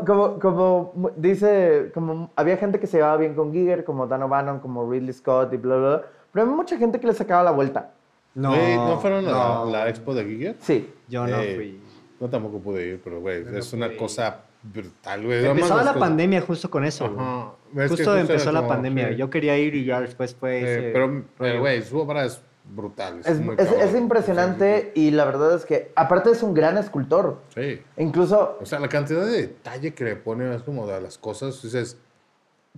[0.05, 4.59] como, como dice, como había gente que se llevaba bien con Giger, como Dan O'Bannon,
[4.59, 6.05] como Ridley Scott y bla, bla, bla.
[6.31, 7.91] Pero había mucha gente que le sacaba la vuelta.
[8.33, 8.55] No.
[8.87, 9.65] ¿no fueron a no.
[9.65, 10.55] la, la expo de Giger?
[10.61, 10.89] Sí.
[11.07, 11.79] Yo no Eh, fui.
[12.19, 15.41] Yo tampoco pude ir, pero güey, no es una cosa brutal, güey.
[15.41, 17.09] Las la cosas- pandemia justo con eso.
[17.09, 17.87] güey.
[17.87, 19.09] Justo justo empezó la como, pandemia.
[19.09, 19.15] sí.
[19.15, 23.19] Yo quería ir y ya después fue Eh, pero, güey, su obra es brutal.
[23.21, 23.81] Es, Es, muy es- cabrón.
[23.89, 27.39] es impresionante y la verdad es que, aparte es un gran escultor.
[27.55, 27.81] Sí.
[27.97, 31.59] Incluso O sea, la cantidad de detalle que le pone es como de las cosas.
[31.63, 31.97] Dices,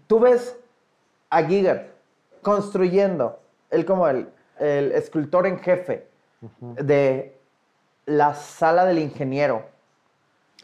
[0.07, 0.55] tú ves
[1.29, 1.91] a Giger
[2.41, 3.39] construyendo,
[3.71, 4.27] él como el,
[4.59, 6.07] el escultor en jefe
[6.59, 7.37] de
[8.05, 9.65] la sala del ingeniero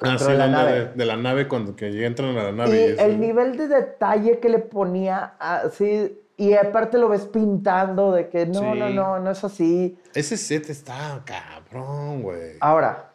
[0.01, 0.71] ah, sí, de la nave.
[0.71, 2.95] De, de la nave cuando que entran a la nave.
[2.97, 8.29] y el nivel de detalle que le ponía así, y aparte lo ves pintando de
[8.29, 8.79] que no, Sí.
[8.79, 9.97] no, no, no es así.
[10.13, 12.57] Ese set está cabrón, güey.
[12.59, 13.11] Ahora,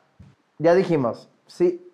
[0.59, 1.87] ya dijimos, si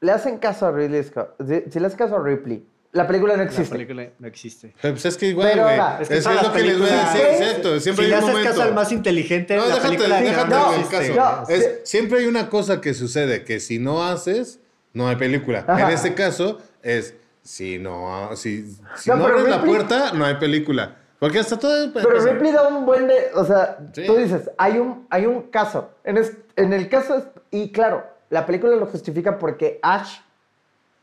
[0.00, 3.34] le hacen caso a Ridley Scott, si, si le hacen caso a Ripley, la película
[3.34, 3.70] no La existe.
[3.74, 4.74] película no existe.
[4.80, 5.76] Pues es que igual, Pero güey.
[5.78, 7.42] Es, Es que es todas lo que les voy a decir, Sí.
[7.44, 7.80] exacto.
[7.80, 8.50] Siempre si le hay un haces momento.
[8.50, 11.14] caso al más inteligente, No, la déjate, película déjate no del existe.
[11.14, 11.44] caso.
[11.48, 11.70] No, Es- sí.
[11.84, 14.60] Siempre hay una cosa que sucede, que si no haces,
[14.94, 15.64] no hay película.
[15.66, 15.88] Ajá.
[15.88, 18.64] En este caso, es si no, si,
[18.96, 20.96] si No, no, abres la Ripley- puerta, no hay película.
[21.18, 21.92] Porque hasta todo...
[21.92, 24.06] Pero Ripley da un buen de, o sea, Sí.
[24.06, 25.90] tú dices, hay un, hay un caso.
[26.04, 30.18] En, es- en el caso, es- y claro, la película lo justifica porque Ash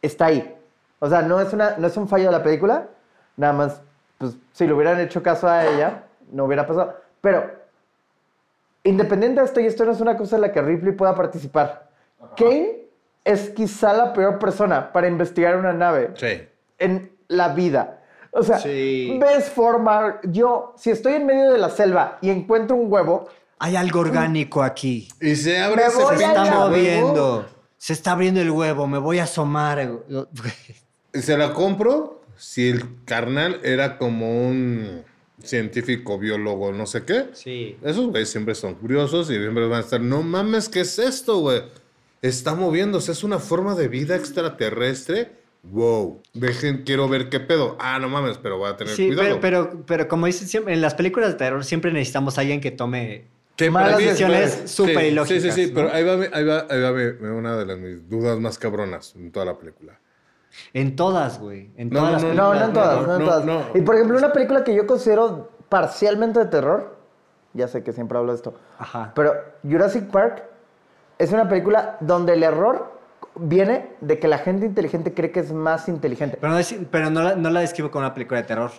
[0.01, 0.53] está ahí.
[1.05, 2.87] O sea, no es, una, no es un fallo de la película,
[3.37, 3.81] nada más,
[4.17, 6.95] pues si le hubieran hecho caso a ella, no hubiera pasado.
[7.21, 7.51] Pero,
[8.83, 11.89] independiente de esto, y esto no es una cosa en la que Ripley pueda participar,
[12.35, 12.85] Kane
[13.23, 16.47] es quizá la peor persona para investigar una nave Sí.
[16.79, 17.99] en la vida.
[18.31, 19.17] O sea, Sí.
[19.21, 20.19] ves forma.
[20.23, 23.27] Yo, si estoy en medio de la selva y encuentro un huevo,
[23.59, 25.07] Hay algo orgánico aquí.
[25.21, 27.45] Y se abre Se está moviendo.
[27.77, 28.85] Se está abriendo el huevo.
[28.87, 29.79] Me voy a asomar.
[31.21, 35.03] Se la compro si el carnal era como un
[35.43, 37.25] científico, biólogo, no sé qué.
[37.33, 37.77] Sí.
[37.83, 41.39] Esos güeyes siempre son curiosos y siempre van a estar, no mames, ¿qué es esto,
[41.39, 41.61] güey?
[42.21, 45.31] Está moviéndose, es una forma de vida extraterrestre.
[45.63, 46.21] Wow.
[46.33, 47.75] Dejen, quiero ver qué pedo.
[47.79, 49.39] Ah, no mames, pero voy a tener Sí, cuidado.
[49.41, 52.61] pero, pero, pero como dicen siempre, en las películas de terror siempre necesitamos a alguien
[52.61, 53.25] que tome
[53.55, 55.43] Que Malas decisiones sí, súper Sí, ilógicas.
[55.43, 55.75] sí, sí, ¿no?
[55.75, 56.91] pero ahí va, ahí va, ahí va
[57.33, 59.99] una de las mis dudas más cabronas en toda la película.
[60.73, 61.71] En todas, güey.
[61.77, 63.45] En No, todas las no, no, no en todas, no, en no, todas.
[63.45, 63.61] no.
[63.73, 66.95] Y por ejemplo, una película que yo considero parcialmente de terror,
[67.53, 69.11] ya sé que siempre hablo de esto, Ajá.
[69.15, 69.33] pero
[69.63, 70.43] Jurassic Park
[71.17, 72.93] es una película donde el error
[73.35, 76.37] viene de que la gente inteligente cree que es más inteligente.
[76.39, 78.71] Pero, no, es- pero no, la, no la describo como una película de terror.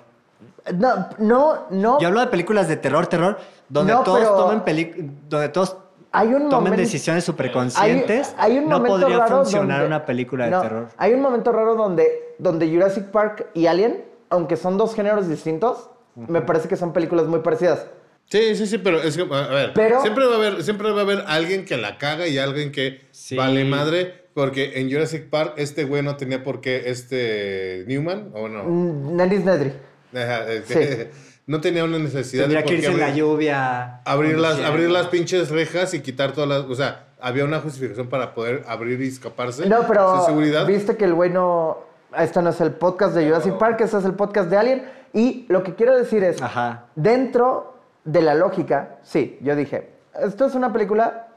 [0.74, 2.00] No, no, no.
[2.00, 3.38] Yo hablo de películas de terror, terror,
[3.68, 5.76] donde No, todos pero- tomen peli- donde todos
[6.16, 8.34] Hay un tomen momento- decisiones superconscientes.
[8.38, 10.88] Hay, hay un no momento podría raro funcionar donde- una película de No, terror.
[10.96, 15.90] Hay un momento raro donde, donde Jurassic Park y Alien, aunque son dos géneros distintos,
[16.14, 17.86] me parece que son películas muy parecidas.
[18.28, 21.00] Sí, sí, sí, pero es que, a ver, Pero- siempre, va a haber, siempre va
[21.00, 23.36] a haber alguien que la caga y alguien que Sí.
[23.36, 28.48] vale madre, porque en Jurassic Park este güey no tenía por qué, este Newman, o
[28.48, 29.72] no, Mm, Dennis Nedry.
[30.14, 31.10] Ajá, este,
[31.46, 34.00] no tenía una necesidad Tendría de que irse en la abrir, lluvia.
[34.04, 38.08] abrir las, abrir las pinches rejas y quitar todas las, o sea, había una justificación
[38.08, 39.66] para poder abrir y escaparse.
[39.68, 40.66] No, pero sin seguridad.
[40.66, 41.78] viste que el güey no...
[42.18, 44.88] Este no es el podcast de Jurassic Park, este es el podcast de Alien.
[45.12, 46.86] Y lo que quiero decir es, Ajá.
[46.94, 47.74] dentro
[48.04, 49.90] de la lógica, sí, yo dije,
[50.22, 51.28] esto es una película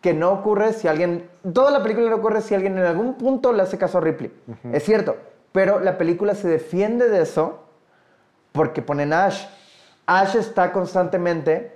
[0.00, 1.28] que no ocurre si alguien...
[1.52, 4.32] Toda la película no ocurre si alguien en algún punto le hace caso a Ripley.
[4.72, 5.16] Es cierto,
[5.52, 7.65] pero la película se defiende de eso
[8.56, 9.44] porque ponen Ash.
[10.06, 11.72] Ash está constantemente...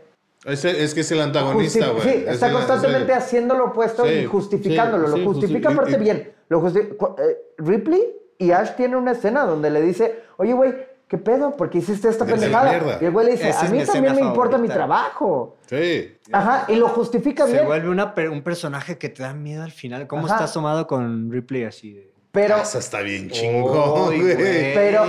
[0.47, 0.63] Es
[0.95, 2.03] que es el antagonista, güey.
[2.03, 5.09] Sí, Es está el- constantemente es el- haciendo lo opuesto Sí, y justificándolo.
[5.09, 6.33] sí, sí, lo justifica justi- y- aparte y- bien.
[6.49, 8.03] Lo justi- eh, Ripley
[8.39, 10.75] y Ash tienen una escena donde le dice, oye, güey,
[11.09, 11.57] ¿qué pedo?
[11.57, 12.99] ¿Por qué hiciste esta pendejada?
[13.01, 15.59] Y el güey le dice, Esa a mí también me importa mi trabajo.
[15.67, 16.17] Sí.
[16.33, 17.67] Ajá, y lo justifica Se bien.
[17.67, 20.07] vuelve una per- un personaje que te da miedo al final.
[20.07, 20.37] ¿Cómo Ajá.
[20.37, 22.11] está asomado con Ripley así de...
[22.33, 24.73] Pero, Esa está bien chingón, güey.
[24.75, 25.05] pero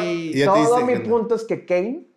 [0.46, 2.08] todo mi punto es que Kane,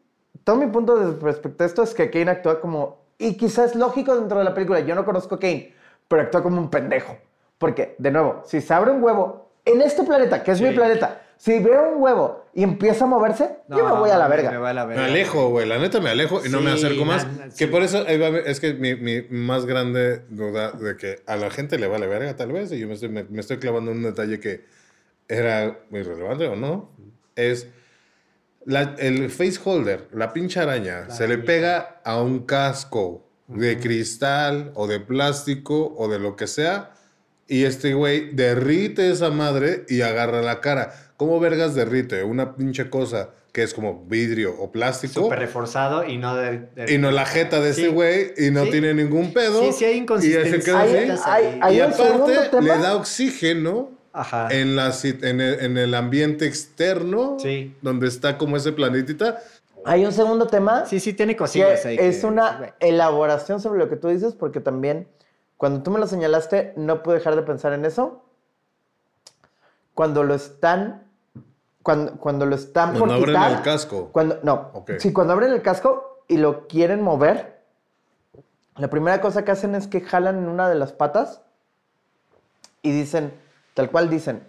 [0.45, 3.77] todo mi punto de respecto a esto es que Kane actúa como, y quizás es
[3.77, 5.73] lógico dentro de la película, yo no conozco a Kane,
[6.09, 7.17] pero actúa como un pendejo.
[7.59, 11.21] Porque, de nuevo, si se abre un huevo en este planeta, que es mi planeta,
[11.37, 14.51] si veo un huevo y empieza a moverse, yo me voy a la verga.
[14.51, 15.05] Me voy a la Me verga.
[15.07, 15.67] alejo, güey.
[15.69, 17.27] La neta me alejo y no me Sí, acerco más.
[17.27, 17.67] na- na- Que sí.
[17.67, 21.89] por eso es que mi, mi más grande duda de que a la gente le
[21.89, 24.41] vale verga, tal vez, y yo me estoy, me, me estoy clavando en un detalle
[24.41, 24.65] que
[25.29, 26.91] era muy relevante o no,
[27.37, 27.67] es
[28.67, 34.71] la- el face holder, la pinche araña, se le pega a un casco de cristal
[34.75, 36.93] o de plástico o de lo que sea.
[37.47, 40.95] Y este güey derrite esa madre y agarra la cara.
[41.19, 45.13] ¿Cómo vergas derrite una pinche cosa que es como vidrio o plástico?
[45.25, 46.61] Súper reforzado y no de...
[46.75, 48.71] de- Y no la jeta de ese güey y no Sí.
[48.71, 49.61] tiene ningún pedo.
[49.63, 51.05] Sí, sí hay Y ya se queda Hay- así.
[51.05, 51.59] inconsistencias hay- ahí.
[51.63, 54.49] hay y aparte le da oxígeno Ajá.
[54.51, 57.77] en, la, en, el, en el ambiente externo, Sí.
[57.83, 59.41] donde está como ese planetita.
[59.85, 61.97] Hay un segundo tema Sí, sí, tiene que cosillas ahí.
[62.01, 65.09] es que- una elaboración sobre lo que tú dices, porque también
[65.57, 68.23] cuando tú me lo señalaste, no pude dejar de pensar en eso.
[69.95, 71.03] Cuando lo están,
[71.83, 74.09] cuando, cuando lo están Cuando por abren quitar, el casco.
[74.13, 74.93] Cuando, no, Ok.
[74.99, 77.61] sí, cuando abren el casco y lo quieren mover,
[78.77, 81.43] la primera cosa que hacen es que jalan en una de las patas
[82.83, 83.33] y dicen,
[83.75, 84.43] tal cual dicen,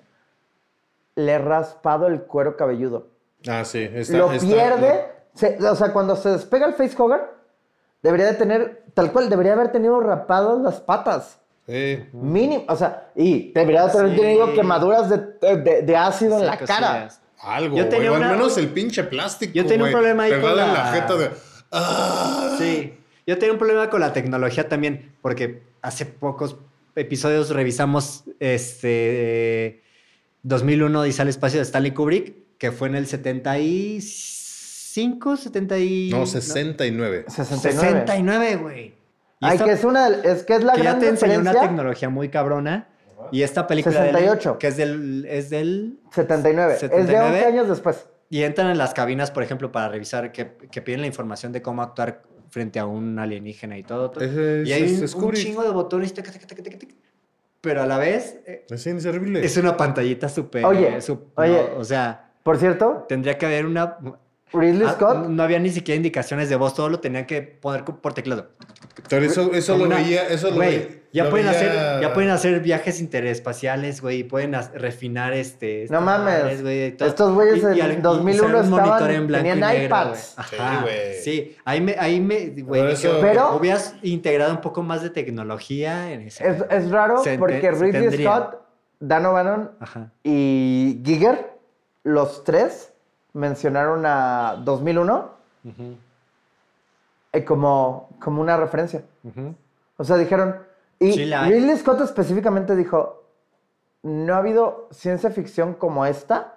[1.15, 3.07] le he raspado el cuero cabelludo
[3.47, 3.88] Ah, sí.
[3.93, 5.06] Está, lo está- pierde.
[5.35, 7.22] se- o sea, cuando se despega el facehugger,
[8.02, 11.39] debería de tener, tal cual, debería haber tenido rapadas las patas.
[11.68, 12.06] Sí.
[12.14, 12.64] Mínimo.
[12.68, 14.18] O sea, y debería de haber Sí.
[14.22, 15.18] tenido quemaduras de,
[15.57, 16.88] de- de ácido en la cara.
[16.88, 17.22] cosillas.
[17.41, 20.23] Algo, Yo tenía güey, o una- al menos el pinche plástico, Yo tenía un problema
[20.23, 21.30] ahí con la- la jeta de...
[21.72, 22.56] ¡Ah!
[22.57, 22.97] Sí,
[23.27, 26.56] yo tenía un problema con la tecnología también, porque hace pocos
[26.95, 29.84] episodios revisamos este
[30.43, 36.09] 2001 Dice al espacio de Stanley Kubrick, que fue en el 75, 70 y...
[36.11, 37.26] No, 69.
[37.27, 37.89] 69.
[37.99, 38.85] 69, güey.
[38.88, 38.93] Y
[39.41, 41.59] Ay, esta- que es una, es que es la que ya gran te enseñó una
[41.59, 42.89] tecnología muy cabrona.
[43.31, 44.57] Y esta película de- 68.
[44.59, 46.73] que es del, es del 79.
[46.76, 47.27] Es de 79.
[47.38, 48.07] 11 años después.
[48.30, 51.61] Y entran en las cabinas, por ejemplo, para revisar, que, que piden la información de
[51.61, 52.23] cómo actuar
[52.56, 54.11] frente a un alienígena y todo.
[54.11, 54.23] todo.
[54.23, 55.41] Ese es- y hay es- un, es un Kubrick.
[55.44, 56.90] chingo de botones, tac, tac, tac, tac, tac,
[57.60, 59.44] pero a la vez eh, Es inservible.
[59.45, 60.64] es una pantallita súper...
[60.64, 60.98] Oye,
[61.36, 61.52] oye.
[61.73, 63.98] no, o sea, Por cierto, tendría que haber una...
[64.53, 65.27] Ridley ah, Scott.
[65.27, 68.49] no había ni siquiera indicaciones de voz, todo lo tenían que poner por teclado.
[69.09, 70.27] Pero eso, eso lo una- veía...
[70.27, 74.19] Eso lo Güey, ve- ya lo pueden veía- hacer ya pueden hacer viajes interespaciales, güey,
[74.19, 76.61] y pueden refinar este No mames.
[76.61, 76.95] güey, y.
[76.99, 79.85] Estos güeyes Y- y en y 2001 usar un monitor estaban- en y tenían negro,
[79.85, 80.19] iPads.
[80.19, 81.13] Sí, Ajá, güey.
[81.22, 86.11] Sí, ahí me ahí me güey, eso- Pero- hubieras integrado un poco más de tecnología
[86.11, 86.47] en ese.
[86.47, 88.23] Es, es raro Se porque Ridley.
[88.23, 88.61] Scott,
[88.99, 89.72] Dan O'Bannon
[90.23, 91.51] y Giger,
[92.03, 92.91] los tres
[93.35, 95.29] mencionaron a 2001
[97.33, 99.03] eh, como, como una referencia.
[99.97, 100.57] O sea, dijeron.
[100.99, 101.51] Y Sí la hay.
[101.53, 103.23] Ridley Scott específicamente dijo:
[104.03, 106.55] No ha habido ciencia ficción como esta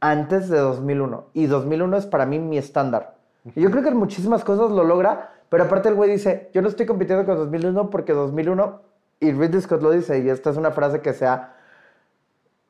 [0.00, 1.26] antes de 2001.
[1.32, 3.16] Y 2001 es para mí mi estándar.
[3.54, 6.60] Y yo creo que en muchísimas cosas lo logra, pero aparte el güey dice: Yo
[6.62, 8.80] no estoy compitiendo con 2001 porque 2001.
[9.20, 11.56] Y Ridley Scott lo dice, y esta es una frase que se ha,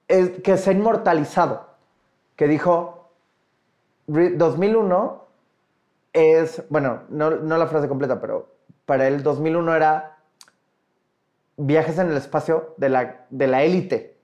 [0.06, 1.66] es- que se ha inmortalizado.
[2.38, 3.10] Que dijo:
[4.06, 5.26] "Ri- 2001
[6.12, 8.54] es, bueno, no, no la frase completa, pero
[8.86, 10.16] para él 2001 era
[11.56, 14.16] viajes en el espacio de la, de la élite.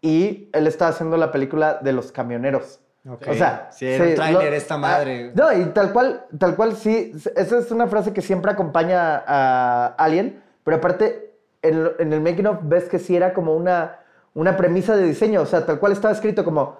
[0.00, 2.80] Y él estaba haciendo la película de los camioneros.
[3.08, 3.22] Ok.
[3.28, 5.28] O sea, Sí, era un tráiler lo- esta madre.
[5.30, 9.22] ah, no, y tal cual, tal cual sí, esa es una frase que siempre acompaña
[9.26, 14.00] a Alien, pero aparte en, en el making of ves que sí era como una,
[14.34, 16.78] una premisa de diseño, o sea, tal cual estaba escrito como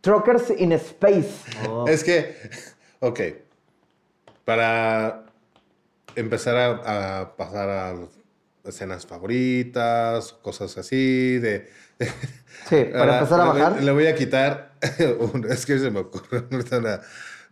[0.00, 1.30] Truckers in Space.
[1.68, 1.86] Oh.
[1.88, 2.36] Es que,
[3.00, 3.20] ok,
[4.44, 5.24] para
[6.16, 7.94] empezar a, a pasar a
[8.64, 11.68] escenas favoritas, cosas así, de...
[12.68, 13.82] Sí, para Ahora, empezar a le bajar.
[13.82, 14.74] Le voy a quitar,
[15.20, 16.44] un- es que se me ocurre
[16.78, 17.00] una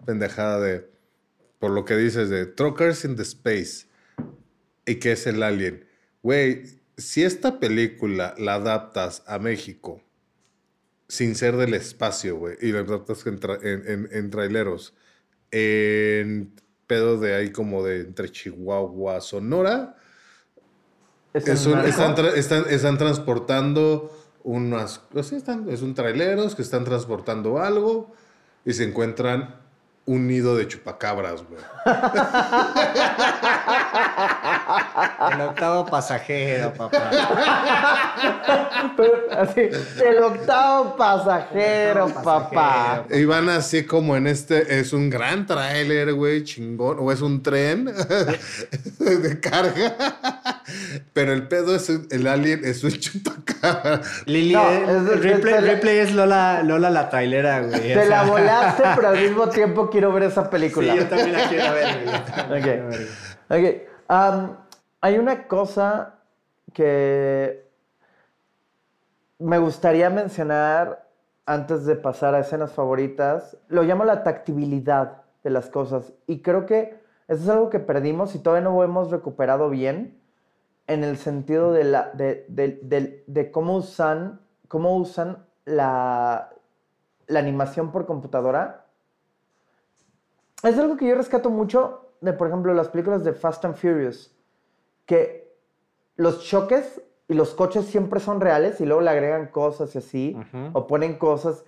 [0.05, 0.89] pendejada de,
[1.59, 3.87] por lo que dices, de Truckers in the Space,
[4.87, 5.87] y que es el alien.
[6.23, 6.65] Güey,
[6.97, 10.03] si esta película la adaptas a México,
[11.09, 14.95] sin ser del espacio, güey, y la adaptas en, tra- en, en- en traileros,
[15.51, 16.55] en
[16.87, 19.97] pedo de ahí como de entre Chihuahua, Sonora,
[21.35, 21.91] Es es un un- narco.
[21.91, 24.11] están, tra- están- están transportando
[24.45, 24.99] unas...
[24.99, 28.13] pues están, es un traileros que están transportando algo
[28.65, 29.62] y se encuentran
[30.05, 31.63] un nido de chupacabras, güey.
[35.33, 37.11] El octavo pasajero, papá.
[38.97, 39.61] Pero, así,
[40.05, 43.05] el octavo pasajero, papá.
[43.11, 47.43] Y van así como en este, es un gran tráiler, güey, chingón, o es un
[47.43, 47.85] tren
[48.99, 49.97] de carga.
[51.13, 54.23] Pero el pedo es, un- el alien es un chupacabras.
[54.27, 57.95] Lili, No, eh, es- es- Ripley, es- Ripley es Lola, Lola la trailera, güey.
[57.95, 60.95] Te la volaste, pero al mismo tiempo quiero ver esa Sí, película.
[60.95, 62.15] yo también la quiero ver, güey.
[62.17, 63.09] yo también la quiero ver,
[63.49, 63.75] güey.
[63.75, 63.83] Ok.
[64.09, 64.57] am,
[65.01, 66.15] hay una cosa
[66.73, 67.65] que
[69.39, 71.09] me gustaría mencionar
[71.47, 73.57] antes de pasar a escenas favoritas.
[73.69, 76.13] Lo llamo la tactibilidad de las cosas.
[76.27, 80.19] Y creo que eso es algo que perdimos y todavía no hemos recuperado bien
[80.87, 86.51] en el sentido de, la, de, de- de- cómo usan, cómo usan la,
[87.27, 88.87] la animación por computadora.
[90.63, 94.35] Es algo que yo rescato mucho de, por ejemplo, las películas de Fast and Furious,
[95.07, 95.53] que
[96.17, 100.37] los choques y los coches siempre son reales y luego le agregan cosas y así,
[100.73, 101.65] o ponen cosas,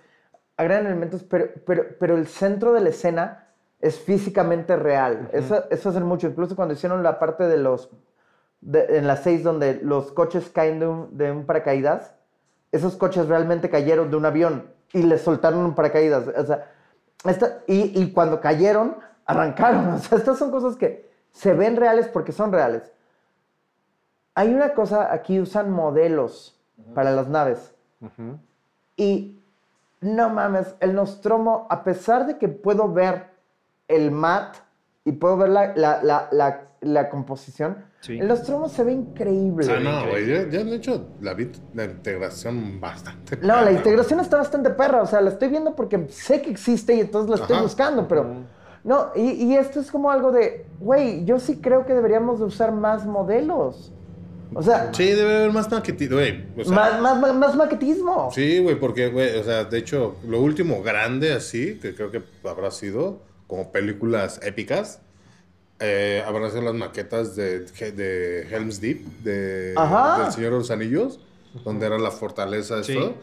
[0.57, 3.47] agregan elementos, pero, pero, pero el centro de la escena
[3.81, 5.29] es físicamente real.
[5.33, 7.89] Eso, eso hacen mucho, incluso cuando hicieron la parte de los,
[8.65, 12.13] de- en las seis donde los coches caen de un, de un paracaídas,
[12.71, 16.27] esos coches realmente cayeron de un avión y les soltaron un paracaídas.
[16.27, 16.71] O sea,
[17.25, 19.87] esta- y, y cuando cayeron, arrancaron.
[19.93, 22.91] O sea, estas son cosas que se ven reales porque son reales.
[24.33, 26.59] Hay una cosa, aquí usan modelos
[26.93, 27.73] para las naves.
[28.97, 29.39] Y
[30.01, 33.29] no mames, el Nostromo, a pesar de que puedo ver
[33.87, 34.57] el mat
[35.05, 38.19] y puedo ver la, la, la, la, la composición, Sí.
[38.19, 39.65] el Nostromo se ve increíble.
[39.71, 40.27] Ah, no, güey.
[40.27, 41.35] Ya, ya han hecho la,
[41.73, 43.37] la integración bastante.
[43.37, 45.01] No, la perra, integración está bastante perra.
[45.01, 47.63] O sea, la estoy viendo porque sé que existe y entonces la estoy Ajá.
[47.63, 48.27] buscando, pero.
[48.83, 50.67] No, y, y esto es como algo de.
[50.79, 53.91] Güey, yo sí creo que deberíamos de usar más modelos.
[54.53, 56.45] O sea, Sí, debe haber más maquetismo, güey.
[56.59, 58.29] O sea, más, más, más, más maquetismo.
[58.31, 62.21] Sí, güey, porque, güey, o sea, de hecho, lo último grande así, que creo que
[62.47, 64.99] habrá sido, como películas épicas,
[65.79, 69.73] eh, habrán sido las maquetas de, de Helm's Deep, de,
[70.23, 71.19] del Señor de los Anillos,
[71.63, 72.93] donde era la fortaleza, Sí.
[72.93, 73.15] esto.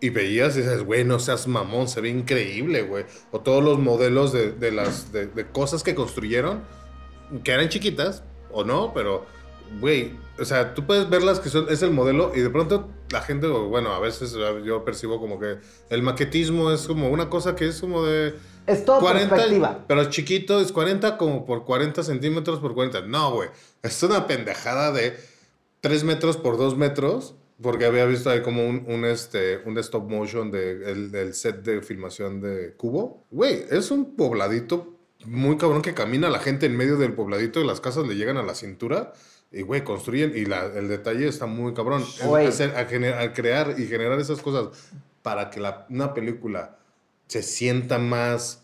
[0.00, 3.06] Y veías y dices, güey, no seas mamón, se ve increíble, güey.
[3.30, 6.62] O todos los modelos de, de las de, de cosas que construyeron,
[7.42, 8.22] que eran chiquitas,
[8.52, 9.24] o no, pero,
[9.80, 13.22] güey, o sea, tú puedes verlas que son, es el modelo y de pronto la
[13.22, 15.56] gente, bueno, a veces yo percibo como que
[15.88, 18.34] el maquetismo es como una cosa que es como de...
[18.66, 19.84] Es todo perspectiva.
[19.86, 23.02] Pero es chiquito, es 40 como por 40 centímetros por 40.
[23.02, 23.48] No, güey,
[23.82, 25.16] es una pendejada de
[25.80, 27.34] 3 metros por 2 metros.
[27.62, 31.62] Porque había visto ahí como un, un, este, un stop motion de, el- del set
[31.62, 33.22] de filmación de Cubo.
[33.30, 34.92] Güey, es un pobladito
[35.24, 38.38] muy cabrón que camina la gente en medio del pobladito y las casas le llegan
[38.38, 39.12] a la cintura.
[39.52, 42.04] Y, güey, construyen y la- el detalle está muy cabrón.
[42.48, 44.68] Hacer- a, gener- a crear y generar esas cosas
[45.22, 46.76] para que la- una película
[47.28, 48.62] se sienta más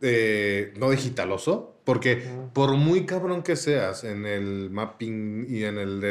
[0.00, 1.72] eh, no digitaloso.
[1.84, 6.02] Porque por muy cabrón que seas en el mapping y en el,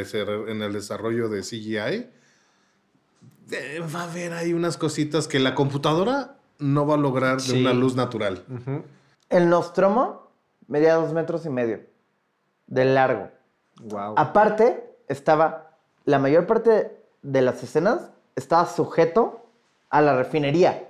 [0.48, 2.10] en el desarrollo de CGI,
[3.52, 7.44] eh, va a haber ahí unas cositas que la computadora no va a lograr de
[7.44, 7.60] Sí.
[7.62, 8.46] una luz natural.
[9.30, 10.32] El Nostromo
[10.68, 11.82] medía dos metros y medio
[12.68, 13.30] de largo.
[13.82, 14.14] Wow.
[14.18, 15.78] Aparte, estaba.
[16.06, 19.46] La mayor parte de las escenas estaba sujeto
[19.90, 20.88] a la refinería.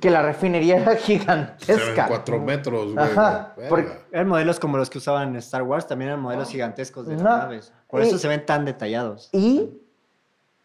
[0.00, 2.06] Que la refinería era gigantesca.
[2.08, 3.04] cuatro metros, güey.
[3.04, 7.06] Ajá, porque- Eran modelos como los que usaban en Star Wars, también eran modelos gigantescos
[7.06, 7.72] de las naves.
[7.88, 9.28] Por Y- eso se ven tan detallados.
[9.32, 9.70] Y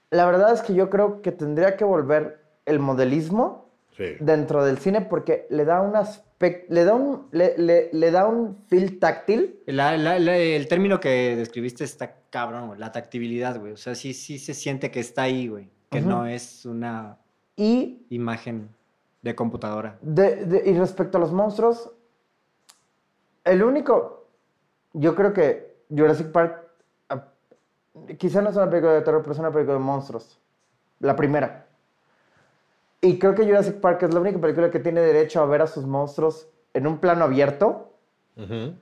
[0.09, 4.15] la verdad es que yo creo que tendría que volver el modelismo Sí.
[4.19, 8.27] dentro del cine porque le da un aspecto, le da un, le, le- le da
[8.27, 9.59] un feel táctil.
[9.65, 12.79] La- la- la- el término que describiste está cabrón, güey.
[12.79, 13.71] La tactibilidad, güey.
[13.73, 15.69] O sea, sí, sí se siente que está ahí, güey.
[15.89, 17.17] Que no es una
[17.55, 18.69] Y, imagen
[19.21, 19.97] de computadora.
[20.01, 21.91] de- de- y respecto a los monstruos,
[23.43, 24.25] el único,
[24.93, 26.67] yo creo que Jurassic Park,
[27.09, 27.23] ah,
[28.17, 30.39] quizá no es una película de terror, pero es una película de monstruos.
[30.99, 31.67] La primera.
[33.01, 35.67] Y creo que Jurassic Park es la única película que tiene derecho a ver a
[35.67, 37.93] sus monstruos en un plano abierto
[38.35, 38.73] Ujú.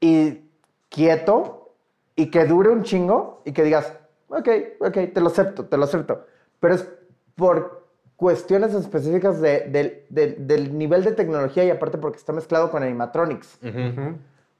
[0.00, 0.42] y
[0.88, 1.72] quieto
[2.16, 3.94] y que dure un chingo y que digas,
[4.28, 4.48] ok,
[4.80, 6.26] ok, te lo acepto, te lo acepto.
[6.60, 6.88] Pero es
[7.36, 7.77] por
[8.18, 13.58] cuestiones específicas de- del- nivel de tecnología y aparte porque está mezclado con animatronics.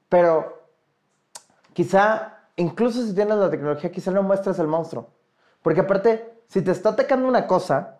[0.07, 0.63] Pero
[1.73, 5.09] quizá, incluso si tienes la tecnología, quizá no muestres el monstruo.
[5.61, 7.97] Porque aparte, si te está atacando una cosa,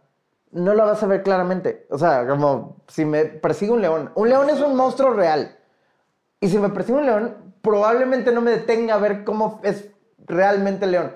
[0.51, 1.85] no la vas a ver claramente.
[1.89, 4.11] O sea, como si me persigue un león.
[4.15, 5.57] Un león es un monstruo real.
[6.39, 9.89] Y si me persigue un león, probablemente no me detenga a ver cómo es
[10.25, 11.11] realmente el león.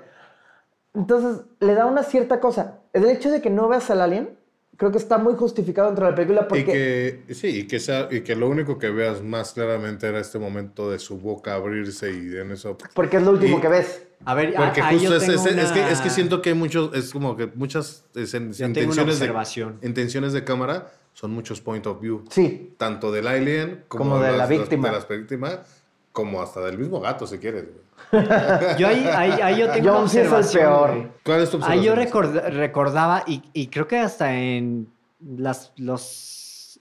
[0.94, 2.80] Entonces, le da una cierta cosa.
[2.94, 4.30] El hecho de que no veas al alien,
[4.78, 7.24] creo que está muy justificado dentro de la película Y porque...
[7.28, 10.38] que, sí, y que, sea, y que lo único que veas más claramente era este
[10.40, 12.78] momento de su boca abrirse y en eso.
[12.94, 14.03] Porque es lo último Y- que ves.
[14.26, 16.41] A ver, Porque a- justo yo es, tengo es- es que, una- es que siento
[16.41, 19.80] que hay muchos, es como que muchas es, una intenciones, de, observación.
[19.82, 22.24] intenciones de cámara son muchos point of view.
[22.30, 22.74] Sí.
[22.78, 24.88] Tanto del alien como, Como de la las- víctima.
[24.90, 25.60] de las víctimas,
[26.14, 27.65] como hasta del mismo gato, si quieres.
[28.78, 30.64] Yo ahí, ahí, ahí yo tengo una es el observación.
[30.64, 30.90] peor.
[30.91, 31.07] güey.
[31.24, 34.88] ¿Cuál es tu Ahí yo recorda- recordaba, y, y creo que hasta en
[35.20, 36.80] las, los,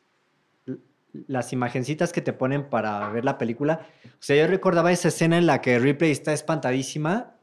[1.29, 5.39] las imagencitas que te ponen para ver la película, o sea, yo recordaba esa escena
[5.39, 7.35] en la que Ripley está espantadísima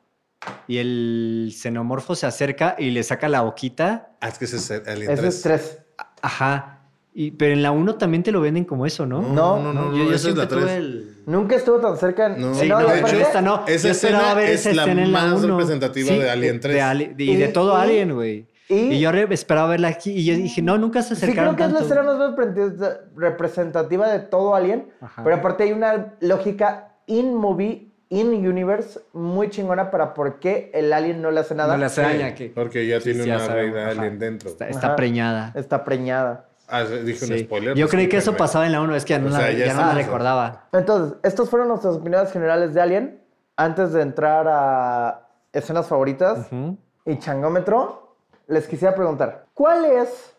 [0.67, 4.11] y el xenomorfo se acerca y le saca la boquita.
[4.21, 5.35] Ah, es que ese es el Alien Ese 3.
[5.35, 5.79] es tres.
[6.21, 6.78] Ajá.
[7.13, 9.21] Y, pero en la 1 también te lo venden como eso, ¿no?
[9.21, 10.71] No, no, no, yo, yo esa es la tuve tres.
[10.77, 11.17] el...
[11.25, 12.39] Nunca estuvo tan cerca en...
[12.39, 13.63] No, Sí, no, no, de hecho esta no.
[13.67, 15.47] esa escena ver es esa la escena en la más 1.
[15.57, 16.73] representativa de Alien 3.
[16.75, 18.47] de Ali- y, Y- de todo y- Alien, güey.
[18.69, 21.55] y- Y, yo esperaba verla aquí y yo dije, no, nunca se Sí, creo acercaron
[21.55, 21.93] que es la tanto.
[21.93, 24.89] escena más represent- representativa de todo Alien.
[25.01, 25.23] Ajá.
[25.23, 31.31] Pero aparte hay una lógica in-movie, in-universe muy chingona para por qué el Alien no
[31.31, 31.73] le hace nada.
[31.73, 34.01] No le hace daño, que Porque ya Sí, tiene sí, ya una sabemos, reina ajá.
[34.01, 34.49] alien dentro.
[34.51, 35.51] está, preñada.
[35.55, 36.45] Está preñada.
[36.69, 37.39] Ah, dije un Sí.
[37.39, 37.75] spoiler.
[37.75, 39.51] Yo creí que eso pasaba en la 1, es que ya no, O la, sea,
[39.51, 40.67] ya ya no la recordaba.
[40.71, 43.23] Entonces, estos fueron nuestras opiniones generales de Alien.
[43.57, 46.77] Antes de entrar a escenas favoritas Ujú.
[47.05, 48.15] y changómetro,
[48.47, 50.33] les quisiera preguntar, ¿cuál es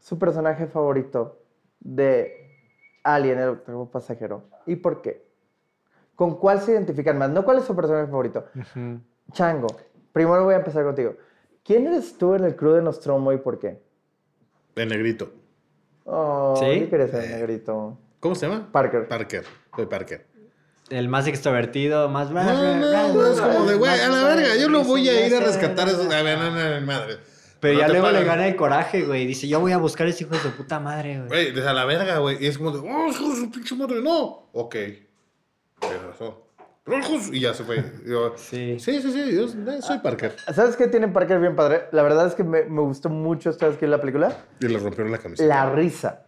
[0.00, 1.38] su personaje favorito
[1.80, 2.32] de
[3.04, 4.44] Alien, el octavo pasajero?
[4.66, 5.26] ¿Y por qué?
[6.16, 7.30] ¿Con cuál se identifican más?
[7.30, 8.46] No cuál es su personaje favorito.
[8.54, 9.00] Ujú.
[9.32, 9.68] Chango,
[10.12, 11.14] primero voy a empezar contigo.
[11.62, 13.80] ¿Quién eres tú en el crew de Nostromo y por qué?
[14.74, 15.30] El negrito.
[16.06, 16.80] Oh, ¿Sí?
[16.80, 17.98] ¿qué quieres ser, negrito?
[18.20, 18.68] ¿Cómo se llama?
[18.70, 19.08] Parker.
[19.08, 19.44] Parker.
[19.74, 20.26] Soy Parker.
[20.88, 22.30] El más extrovertido, más...
[22.30, 22.42] No,
[23.12, 25.88] no, es como de, güey, a la verga, yo no voy a ir a rescatar
[25.88, 26.06] a esos...
[26.12, 27.16] A ver, no, no, no, madre.
[27.58, 29.26] Pero No ya luego le gana el coraje, güey.
[29.26, 31.28] Dice, yo voy a buscar a ese hijo de su puta madre, güey.
[31.28, 32.36] Güey, desde a la verga, güey.
[32.40, 34.48] Y es como de, oh, hijo de su pinche madre, no.
[34.52, 34.76] Ok.
[35.80, 36.45] Tienes razón.
[37.32, 37.82] Y ya se fue.
[38.06, 38.78] Yo, Sí.
[38.78, 39.48] sí, sí, sí, yo
[39.82, 40.36] soy Parker.
[40.54, 41.84] ¿Sabes qué tiene Parker bien padre?
[41.90, 44.36] La verdad es que me, me gustó mucho esta vez que la película.
[44.60, 45.48] Y le rompieron la camiseta.
[45.48, 46.26] La risa.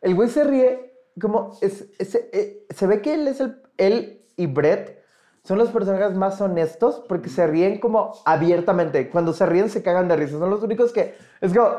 [0.00, 1.58] El güey se ríe como...
[1.60, 3.60] Es, es- eh, se ve que él es el...
[3.76, 5.02] Él y Brett
[5.44, 9.10] son los personajes más honestos porque se ríen como abiertamente.
[9.10, 10.38] Cuando se ríen se cagan de risa.
[10.38, 11.14] Son los únicos que...
[11.40, 11.76] Es como...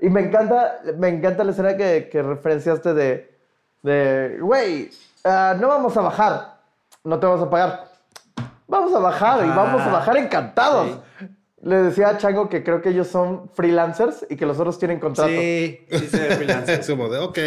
[0.00, 3.36] y me encanta, me encanta la escena que, que referenciaste de...
[3.82, 4.38] De...
[4.40, 4.90] Güey,
[5.24, 6.57] ah, no vamos a bajar.
[7.08, 7.90] No te vamos a pagar.
[8.66, 10.98] Vamos a bajar y vamos a bajar encantados.
[11.62, 15.00] Le decía a Chango que creo que ellos son freelancers y que los otros tienen
[15.00, 15.30] contrato.
[15.30, 16.80] Sí, sí se ve freelancer.
[16.80, 17.38] Es como de, ok.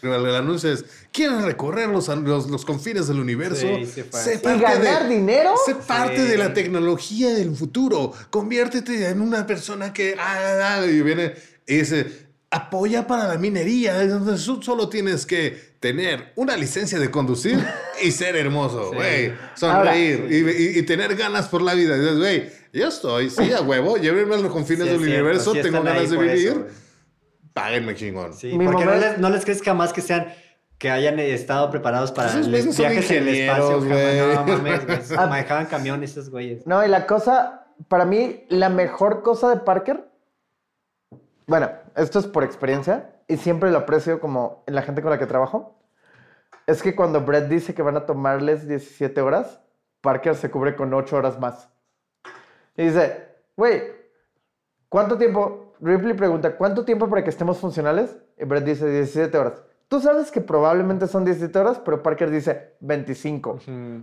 [0.00, 3.60] Pero el anuncio es, ¿quieren recorrer los, los, los confines del universo?
[3.60, 4.20] Sí, sí fue.
[4.20, 5.52] Sé ¿Y parte ganar dinero?
[5.64, 6.22] Sé parte Sí.
[6.22, 8.12] de la tecnología del futuro.
[8.30, 10.16] Conviértete en una persona que...
[10.18, 11.34] ah, ah, ah, y viene
[11.66, 12.23] y dice,
[12.54, 14.00] apoya para la minería.
[14.02, 17.62] Entonces tú solo tienes que tener una licencia de conducir
[18.02, 18.94] y ser hermoso, Sí.
[18.96, 19.32] güey.
[19.54, 21.96] Sonreír y, y- y tener ganas por la vida.
[21.98, 23.96] Dices, güey, yo estoy, sí, a huevo.
[23.96, 25.52] Llévenme a los confines Sí, del cierto, universo.
[25.52, 26.52] sí tengo ganas de eso, vivir.
[26.54, 26.64] güey.
[27.52, 28.32] Páguenme chingón.
[28.34, 30.32] Sí, Mi porque no les, no les crees jamás que sean
[30.78, 33.80] que hayan estado preparados para Esos los viajes en el espacio.
[33.80, 33.84] jamás.
[33.84, 34.56] No güey.
[34.58, 35.18] mames, güey.
[35.28, 36.66] Manejaban camiones esos güeyes.
[36.66, 40.04] No, y la cosa, para mí, la mejor cosa de Parker,
[41.46, 45.18] bueno, esto es por experiencia y siempre lo aprecio como en la gente con la
[45.18, 45.78] que trabajo,
[46.66, 49.60] es que cuando Brett dice que van a tomarles 17 horas,
[50.00, 51.68] Parker se cubre con 8 horas más.
[52.76, 53.82] Y dice, güey,
[54.88, 55.74] ¿cuánto tiempo?
[55.80, 58.16] Ripley pregunta, ¿cuánto tiempo para que estemos funcionales?
[58.38, 59.62] Y Brett dice 17 horas.
[59.88, 63.60] Tú sabes que probablemente son 17 horas, pero Parker dice 25.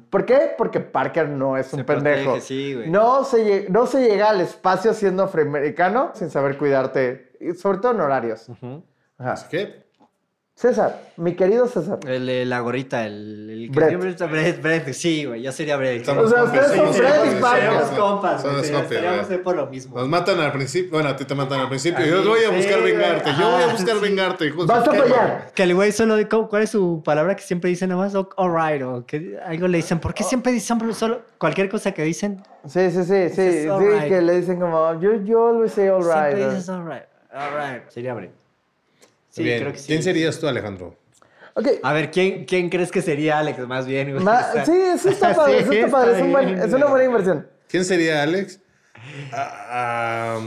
[0.10, 0.52] ¿Por qué?
[0.58, 2.24] Porque Parker no es un Se pendejo.
[2.24, 2.90] protege, sí, güey.
[2.90, 8.02] no, se no se llega al espacio siendo afroamericano sin saber cuidarte, sobre todo en
[8.02, 8.48] horarios.
[8.50, 9.34] Ajá.
[9.34, 9.90] Así que,
[10.54, 11.98] César, mi querido César.
[12.08, 13.90] El, la gorrita, el, el que Brett.
[13.90, 16.06] siempre está Brett, Brett, sí, güey, yo sería Brett.
[16.06, 17.62] Somos O sea, compas, ustedes son sí, Brett sí, y sí, Parker.
[17.64, 19.98] Seríamos somos- compas, güey, sí, compas, estaríamos por lo mismo.
[19.98, 20.92] Nos matan al principio.
[20.92, 22.06] Bueno, a ti te matan al principio.
[22.06, 22.92] Yo voy a sí, buscar güey.
[22.94, 23.30] vengarte.
[23.40, 24.02] Yo voy a Ajá, buscar sí.
[24.02, 24.46] vengarte.
[24.46, 25.52] hijo Vas a fallar.
[25.56, 28.14] Que el güey solo, ¿cómo- ¿cuál es su palabra que siempre dice nomás?
[28.14, 30.00] O- Alright, o que algo le dicen.
[30.00, 32.44] ¿Por qué siempre dicen solo cualquier cosa que dicen?
[32.68, 33.14] Sí, sí, sí, sí.
[33.16, 34.10] Dices, Sí, "Alright".
[34.10, 36.36] que le dicen como, yo, yo always say all right.
[36.36, 37.04] Siempre dices alright,
[37.34, 37.90] alright.
[37.90, 38.32] Sería Brett.
[39.30, 39.60] Sí, Bien.
[39.62, 39.88] creo que sí.
[39.88, 40.96] ¿Quién serías tú, Alejandro?
[41.54, 41.68] Ok.
[41.84, 43.60] A ver, ¿quién, ¿quién crees que sería Alex?
[43.68, 44.22] Más bien.
[44.24, 46.16] Ma- O sea, sí, eso está padre, eso sí, está padre.
[46.18, 47.48] Es, un buen- es una buena inversión.
[47.68, 48.60] ¿Quién sería Alex?
[49.32, 50.40] Ah,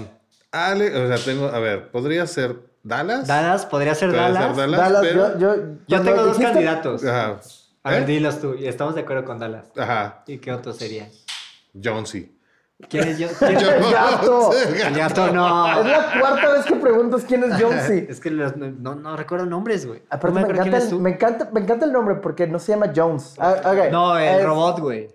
[0.52, 3.26] ah, Alex, o sea, tengo, a ver, podría ser Dallas.
[3.26, 4.44] Dallas, podría ser Podría Dallas.
[4.44, 7.04] ser Dallas, Dallas, pero- yo, yo, Yo tengo dos dijiste- candidatos.
[7.04, 7.40] Ajá.
[7.82, 8.06] A ver, ¿Eh?
[8.06, 8.54] dilos tú.
[8.54, 9.66] Y estamos de acuerdo con Dallas.
[9.76, 10.22] Ajá.
[10.26, 11.08] ¿Y qué otro sería?
[11.82, 12.34] Jonesy.
[12.88, 13.28] ¿Quién es yo?
[13.38, 14.50] ¿Quién es El gato.
[14.52, 15.80] El gato no.
[15.80, 18.06] Es la cuarta vez que preguntas quién es Jonesy.
[18.10, 20.02] Es que los- no, no recuerdo nombres, güey.
[20.10, 21.00] Aparte, no me, encanta el, tú.
[21.00, 23.34] me, encanta, me encanta el nombre porque no se llama Jones.
[23.38, 23.56] Ah.
[23.90, 25.08] No, el Es robot, güey.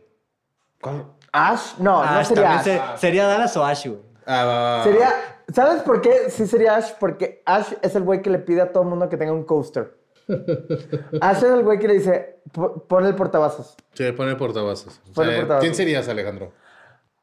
[1.31, 2.91] Ash, no, no Ash, sería también Ash.
[2.95, 3.99] se- sería Dallas o Ash, güey.
[4.26, 4.84] Ah, va, va.
[4.84, 5.10] Sería,
[5.53, 6.91] ¿sabes por qué sí sería Ash?
[6.99, 9.44] Porque Ash es el güey que le pide a todo el mundo que tenga un
[9.44, 9.95] coaster.
[11.22, 13.76] Ash es el güey que le dice, "Po- pon el portavasos.
[13.94, 15.02] Sí, pone portavasos.
[15.10, 15.61] O Pon el sea, portavasos.
[15.64, 16.52] ¿Quién serías, Alejandro?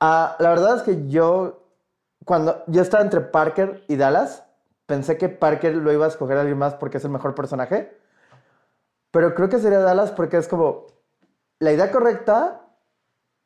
[0.01, 1.63] Ah, la verdad es que yo,
[2.25, 4.45] cuando yo estaba entre Parker y Dallas,
[4.87, 7.97] pensé que Parker lo iba a escoger a alguien más porque es el mejor personaje.
[9.11, 10.87] Pero creo que sería Dallas porque es como
[11.59, 12.61] la idea correcta,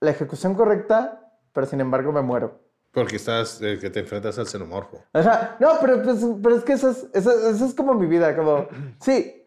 [0.01, 2.60] la ejecución correcta, pero sin embargo me muero.
[2.93, 5.05] Porque estás, eh, que te enfrentas al xenomorfo.
[5.12, 5.56] Ajá.
[5.60, 8.66] No, pero, pues, pero es que eso es, eso, eso es como mi vida, como...
[9.01, 9.47] Sí,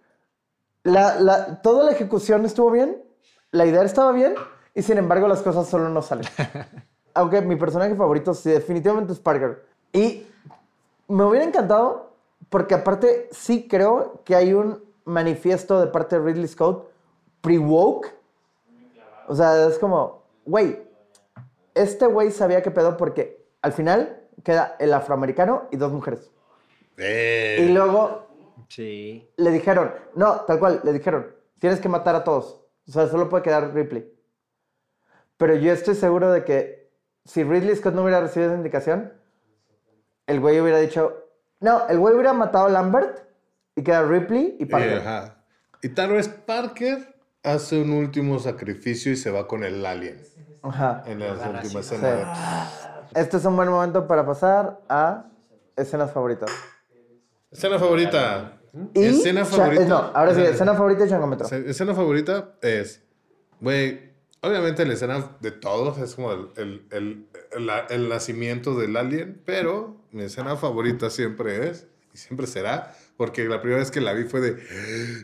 [0.83, 3.03] la, la, toda la ejecución estuvo bien,
[3.51, 4.35] la idea estaba bien,
[4.73, 6.25] y sin embargo las cosas solo no salen.
[7.13, 9.65] Aunque mi personaje favorito sí, definitivamente es Parker.
[9.91, 10.25] Y
[11.07, 12.11] me hubiera encantado,
[12.49, 16.89] porque aparte sí creo que hay un manifiesto de parte de Ridley Scott
[17.41, 18.07] pre-woke.
[19.27, 20.79] O sea, es como, güey,
[21.75, 26.31] este güey sabía qué pedo porque al final queda el afroamericano y dos mujeres.
[26.97, 28.27] Eh, Y luego
[28.69, 29.29] Sí.
[29.37, 31.27] le dijeron, no, tal cual, le dijeron,
[31.59, 32.61] tienes que matar a todos.
[32.87, 34.11] O sea, solo puede quedar Ripley.
[35.37, 36.82] Pero yo estoy seguro de que
[37.25, 39.13] si Ridley Scott no hubiera recibido esa indicación,
[40.27, 41.25] el güey hubiera dicho,
[41.59, 43.19] no, el güey hubiera matado a Lambert
[43.75, 44.99] y queda Ripley y Parker.
[44.99, 45.35] ajá.
[45.81, 47.13] Y tal vez Parker
[47.43, 50.21] hace un último sacrificio y se va con el alien
[50.61, 51.03] Ajá.
[51.05, 51.77] en la última Sí.
[51.95, 52.69] escena.
[53.15, 55.25] Este es un buen momento para pasar a
[55.75, 56.49] escenas favoritas.
[57.51, 58.53] Escena favorita.
[58.93, 59.85] Y escena favorita.
[59.85, 63.03] no, ahora sí, escena favorita y Escena favorita es,
[63.59, 64.12] güey,
[64.43, 67.25] obviamente la escena de todos es como el, el,
[67.89, 73.61] el, nacimiento del alien, pero mi escena favorita siempre es, y siempre será, porque la
[73.61, 74.63] primera vez que la vi fue de,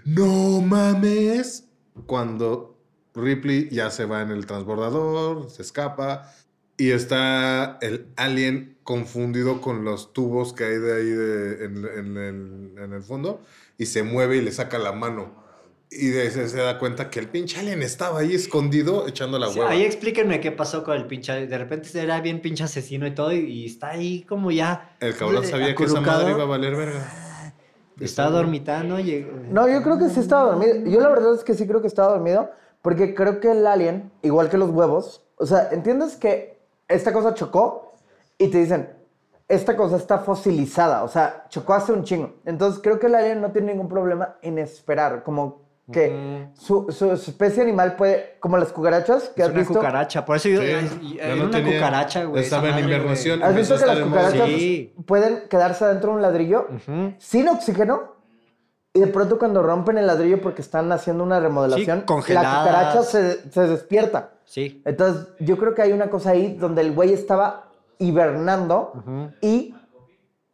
[0.06, 1.66] no mames,
[2.08, 2.78] cuando
[3.14, 6.34] Ripley ya se va en el transbordador, se escapa,
[6.78, 11.86] y está el alien confundido con los tubos que hay de ahí de- en,
[12.18, 13.42] en en el fondo
[13.78, 15.49] y se mueve y le saca la mano.
[15.92, 19.48] Y de, se, se da cuenta que el pinche alien estaba ahí escondido echando la
[19.48, 19.72] Sí, hueva.
[19.72, 21.48] ahí explíquenme qué pasó con el pinche.
[21.48, 24.96] De repente era bien pinche asesino y todo, y, y está ahí como ya.
[25.00, 27.54] El cabrón eh, sabía que esa madre iba a valer verga.
[28.00, 29.00] Está dormitando.
[29.00, 30.76] y- No, yo creo que sí estaba dormido.
[30.90, 32.52] Yo la verdad es que sí creo que estaba dormido,
[32.84, 37.34] porque creo que el alien, igual que los huevos, o sea, ¿entiendes que esta cosa
[37.34, 37.94] chocó
[38.38, 38.90] y te dicen,
[39.48, 42.36] esta cosa está fosilizada, o sea, chocó hace un chingo.
[42.46, 47.12] Entonces creo que el alien no tiene ningún problema en esperar, como que su, su
[47.12, 49.74] especie animal puede, como las cucarachas que Es has una visto.
[49.76, 50.26] cucaracha.
[50.26, 50.62] Por eso yo.
[50.62, 52.44] Sí, era no una tenía- cucaracha, güey.
[52.44, 53.44] estaba en invernación.
[53.44, 54.94] ¿Has visto que las cucarachas Sí.
[55.06, 56.68] pueden quedarse adentro de un ladrillo
[57.18, 58.18] sin oxígeno?
[58.94, 62.60] Y de pronto cuando rompen el ladrillo porque están haciendo una remodelación, la congeladas.
[62.68, 64.32] cucaracha se, se despierta.
[64.46, 64.82] Sí.
[64.84, 68.94] Entonces yo creo que hay una cosa ahí donde el güey estaba hibernando
[69.42, 69.76] y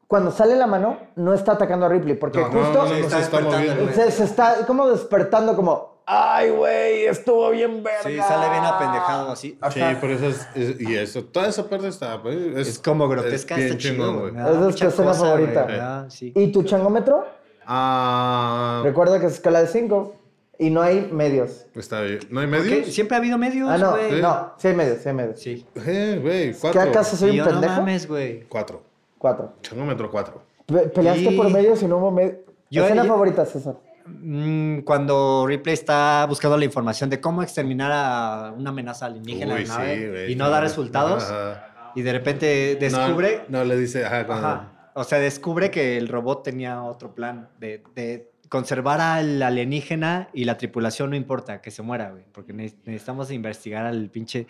[0.07, 3.17] cuando sale la mano no está atacando a Ripley porque No, justo no, no, está
[3.17, 3.93] se está güey.
[3.93, 8.03] se, se está como despertando como, ay güey, estuvo bien verga.
[8.03, 9.57] Sí, sale bien apendejado así.
[9.71, 13.07] Sí, por eso es, es- y eso, toda esa parte está, pues, es, Es como
[13.07, 14.33] grotesca, es bien está chido, güey.
[14.35, 16.05] Esa es tu escena cosa, favorita.
[16.09, 16.31] sí.
[16.35, 17.25] ¿Y tu changómetro?
[17.67, 20.15] Ah, Recuerda que es escala de 5
[20.59, 21.65] y no hay medios.
[21.75, 22.19] está bien.
[22.29, 22.51] ¿No hay ¿Qué?
[22.51, 22.93] medios?
[22.93, 24.21] Siempre ha habido medios, Ah, no, güey.
[24.21, 25.39] no, sí hay medios, sí hay medios.
[25.39, 25.65] Sí.
[25.75, 26.81] Eh, güey, ¿Qué cuatro.
[26.81, 27.73] acaso soy un no pendejo?
[27.81, 28.43] mames, güey.
[28.47, 28.81] Cuatro.
[29.25, 29.53] Cuatro.
[29.63, 30.43] Changómetro cuatro.
[30.67, 32.35] Pe- Peleaste Y- por medios y no hubo medios.
[32.69, 33.75] Yo- Escena yo- favorita, César.
[34.05, 39.61] Mm, cuando Ripley está buscando la información de cómo exterminar a una amenaza alienígena Uy,
[39.63, 41.91] en la nave sí, güey, y no da resultados Ajá.
[41.95, 44.71] y de repente descubre No, no le dice, ajá, cuando- Ajá.
[44.93, 50.45] O sea, descubre que el robot tenía otro plan de, de conservar al alienígena y
[50.45, 52.25] la tripulación no importa, que se muera, güey.
[52.31, 54.45] Porque ne- necesitamos investigar al pinche...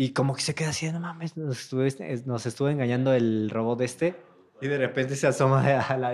[0.00, 3.50] Y como que se queda así, no mames, nos estuvo, este- nos estuvo engañando el
[3.50, 4.14] robot este.
[4.60, 6.12] Y de repente se asoma a la...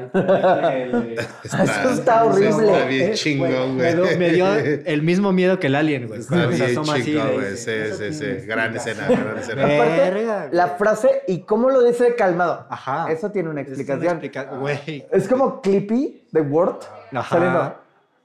[0.74, 2.66] el- Eso está horrible.
[2.72, 4.08] Está bien chingón, me, güey.
[4.10, 6.20] dio, me dio el mismo miedo que el alien, güey.
[6.20, 7.50] Está bien asoma así, chingón, güey.
[7.50, 8.46] dice, Sí, sí, sí.
[8.46, 9.64] Gran escena, gran escena.
[9.64, 12.66] Aparte, la frase y cómo lo dice calmado.
[12.70, 13.10] Ajá.
[13.12, 14.12] Eso tiene una Es una explicación.
[14.16, 15.06] explica- Güey.
[15.12, 16.78] Es como Clippy de Word
[17.12, 17.28] Ajá.
[17.36, 17.83] saliendo.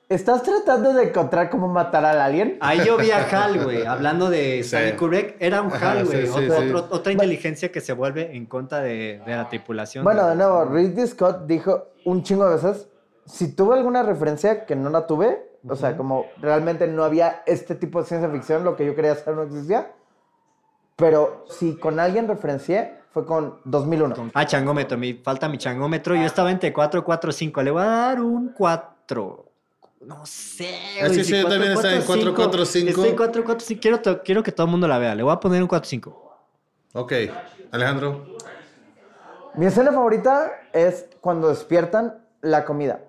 [0.09, 2.57] ¿Estás tratando de encontrar cómo matar al alien?
[2.61, 4.75] Ahí yo vi a Hal, güey, hablando de Sí.
[4.75, 5.35] Stanley Kubrick.
[5.39, 6.25] Era un Hal, sí, güey.
[6.27, 6.73] sí, sí.
[6.89, 10.03] otra inteligencia que se vuelve en contra de, de la tripulación.
[10.03, 12.89] Bueno, de nuevo, Ridley Scott dijo un chingo de veces,
[13.27, 17.75] si tuve alguna referencia que no la tuve, o sea, como realmente no había este
[17.75, 19.91] tipo de ciencia ficción, lo que yo quería hacer no existía,
[20.95, 24.31] pero si con alguien referencié, fue con 2001.
[24.33, 24.97] Ah, changómetro.
[24.97, 26.15] Me falta mi changómetro.
[26.15, 27.61] Yo estaba entre 4, 4, 5.
[27.63, 29.45] Le voy a dar un 4.
[30.01, 30.75] No sé.
[31.01, 32.89] Ah, güey, sí, si sí, yo también estaba en 4, 4, 5.
[32.89, 33.81] Estoy 4, 4, 5.
[33.81, 35.13] Quiero, quiero que todo el mundo la vea.
[35.13, 36.37] Le voy a poner un 4, 5.
[36.93, 37.13] Ok,
[37.71, 38.25] Alejandro.
[39.55, 43.01] Mi escena favorita es cuando despiertan la comida,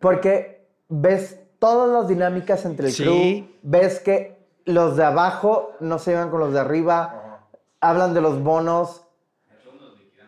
[0.00, 3.02] porque ves todas las dinámicas entre el Sí.
[3.02, 7.40] crew, ves que los de abajo no se llevan con los de arriba,
[7.80, 9.02] hablan de los bonos.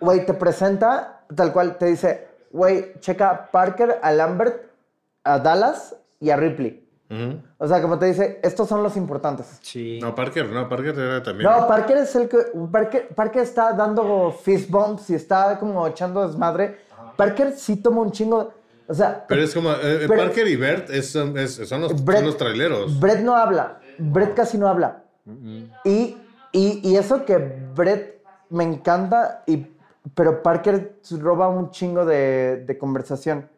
[0.00, 4.70] Güey, te presenta tal cual, te dice, güey, checa Parker, a Lambert,
[5.24, 6.82] a Dallas y a Ripley.
[7.58, 9.58] O sea, como te dice, estos son los importantes.
[9.62, 10.00] Sí.
[10.02, 11.48] No, Parker, no, Parker era también.
[11.48, 12.38] No, Parker es el que.
[12.72, 16.78] Parker, Parker está dando fist bumps y está como echando desmadre.
[17.16, 18.52] Parker sí toma un chingo.
[18.88, 21.80] O sea, Pero es como, eh, eh, Pero- Parker y Bert es- son, es- son
[21.82, 22.98] los, Brett- son los traileros.
[23.00, 23.78] Brett no habla.
[23.98, 25.02] Brett casi no habla.
[25.84, 26.16] Y,
[26.52, 27.36] y, y eso que
[27.74, 29.66] Brett me encanta, y,
[30.14, 33.48] pero Parker roba un chingo de, de conversación.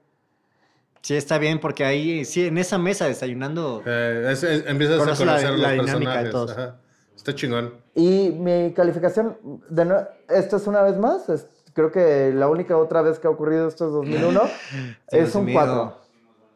[1.02, 3.82] Sí, está bien, porque ahí, sí, en esa mesa desayunando.
[3.86, 6.50] Eh, es- es- empiezas a Conoce la- conocer la los dinámica de todos.
[6.52, 6.76] ajá.
[7.16, 7.74] Está chingón.
[7.94, 9.36] Y mi calificación,
[9.68, 13.26] de nue- esto es una vez más, es- creo que la única otra vez que
[13.26, 14.42] ha ocurrido esto es 2001,
[15.08, 15.54] es un mío.
[15.54, 15.98] 4.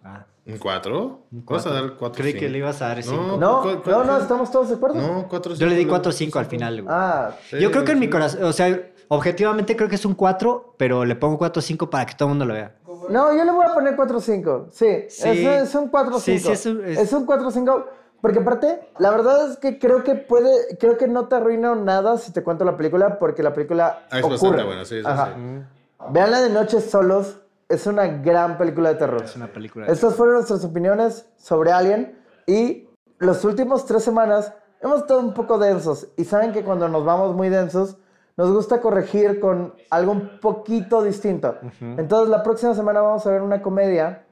[0.05, 1.21] Ah, ¿Un 4?
[1.31, 1.73] ¿Vas a cuatro.
[1.75, 2.23] dar 4?
[2.23, 3.37] Creí que le ibas a dar cinco.
[3.39, 4.97] No, ¿cu- cu- no, no, cu- estamos todos de acuerdo.
[5.01, 6.95] No, 4 Yo le di 4-5 al final, güey.
[6.97, 10.75] Ah, Yo creo que en mi corazón, o sea, objetivamente creo que es un 4,
[10.77, 12.75] pero le pongo 4-5 para que todo el mundo lo vea.
[13.11, 14.67] No, yo le voy a poner 4-5.
[14.71, 15.29] Sí, Sí.
[15.47, 16.21] Es, es un 4-5.
[16.21, 17.85] Sí, sí, es un- es- Es un 4-5.
[18.21, 22.19] Porque aparte, la verdad es que creo que puede, creo que no te arruina nada
[22.19, 24.39] si te cuento la película, porque la película Ah, es ocurre.
[24.39, 25.35] bastante buena, sí, sí, Ajá.
[25.35, 25.63] sí.
[26.11, 29.23] Veanla de noche solos, es una gran película de terror.
[29.25, 29.87] Es una película.
[29.87, 32.17] de- Estas fueron nuestras opiniones sobre Alien
[32.47, 32.89] y
[33.19, 37.35] los últimos tres semanas hemos estado un poco densos y saben que cuando nos vamos
[37.35, 37.97] muy densos
[38.37, 41.57] nos gusta corregir con algo un poquito distinto.
[41.81, 44.25] Entonces la próxima semana vamos a ver una comedia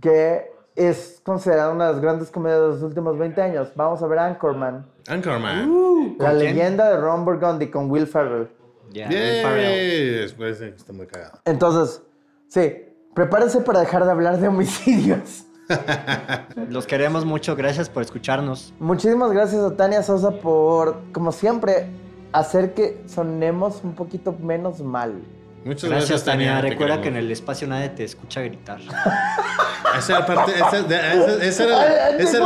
[0.00, 3.72] que es considerada una de las grandes comedias de los últimos 20 años.
[3.74, 6.16] Vamos a ver Anchorman, Anchorman.
[6.18, 6.38] la quién?
[6.38, 8.48] leyenda de Ron Burgundy con Will Ferrell.
[8.92, 9.08] Yay.
[10.20, 11.38] Después eh, está muy cagado.
[11.44, 12.02] Entonces,
[12.48, 15.44] sí, prepárense para dejar de hablar de homicidios.
[16.70, 18.72] Los queremos mucho, gracias por escucharnos.
[18.78, 21.90] Muchísimas gracias a Tania Sosa por, como siempre,
[22.32, 25.14] hacer que sonemos un poquito menos mal.
[25.64, 26.60] Muchas Gracias, gracias, Tania.
[26.60, 28.78] Recuerda que en el espacio nadie te escucha gritar.
[29.98, 32.38] Esa era parte, esa, esa- esa era, esa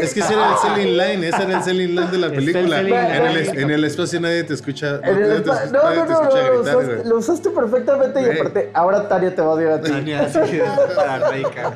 [0.00, 2.80] es que ese era el selling line, ese era el selling line de la película.
[2.80, 3.60] En el, line.
[3.62, 6.52] en el espacio nadie te escucha, nadie te, no, nadie no, te no, escucha no,
[6.54, 7.08] lo usaste, güey.
[7.08, 9.90] lo usaste perfectamente y aparte, ahora Tania te va a odiar a ti.
[9.90, 11.72] Tania, sí, es paranoica.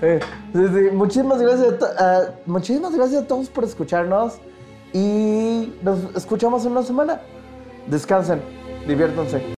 [0.00, 0.20] Eh,
[0.52, 4.34] sí, sí, muchísimas gracias, a, to- a- muchísimas gracias a todos por escucharnos
[4.92, 7.20] y nos escuchamos en una semana.
[7.86, 8.40] Descansen,
[8.86, 9.42] diviértanse.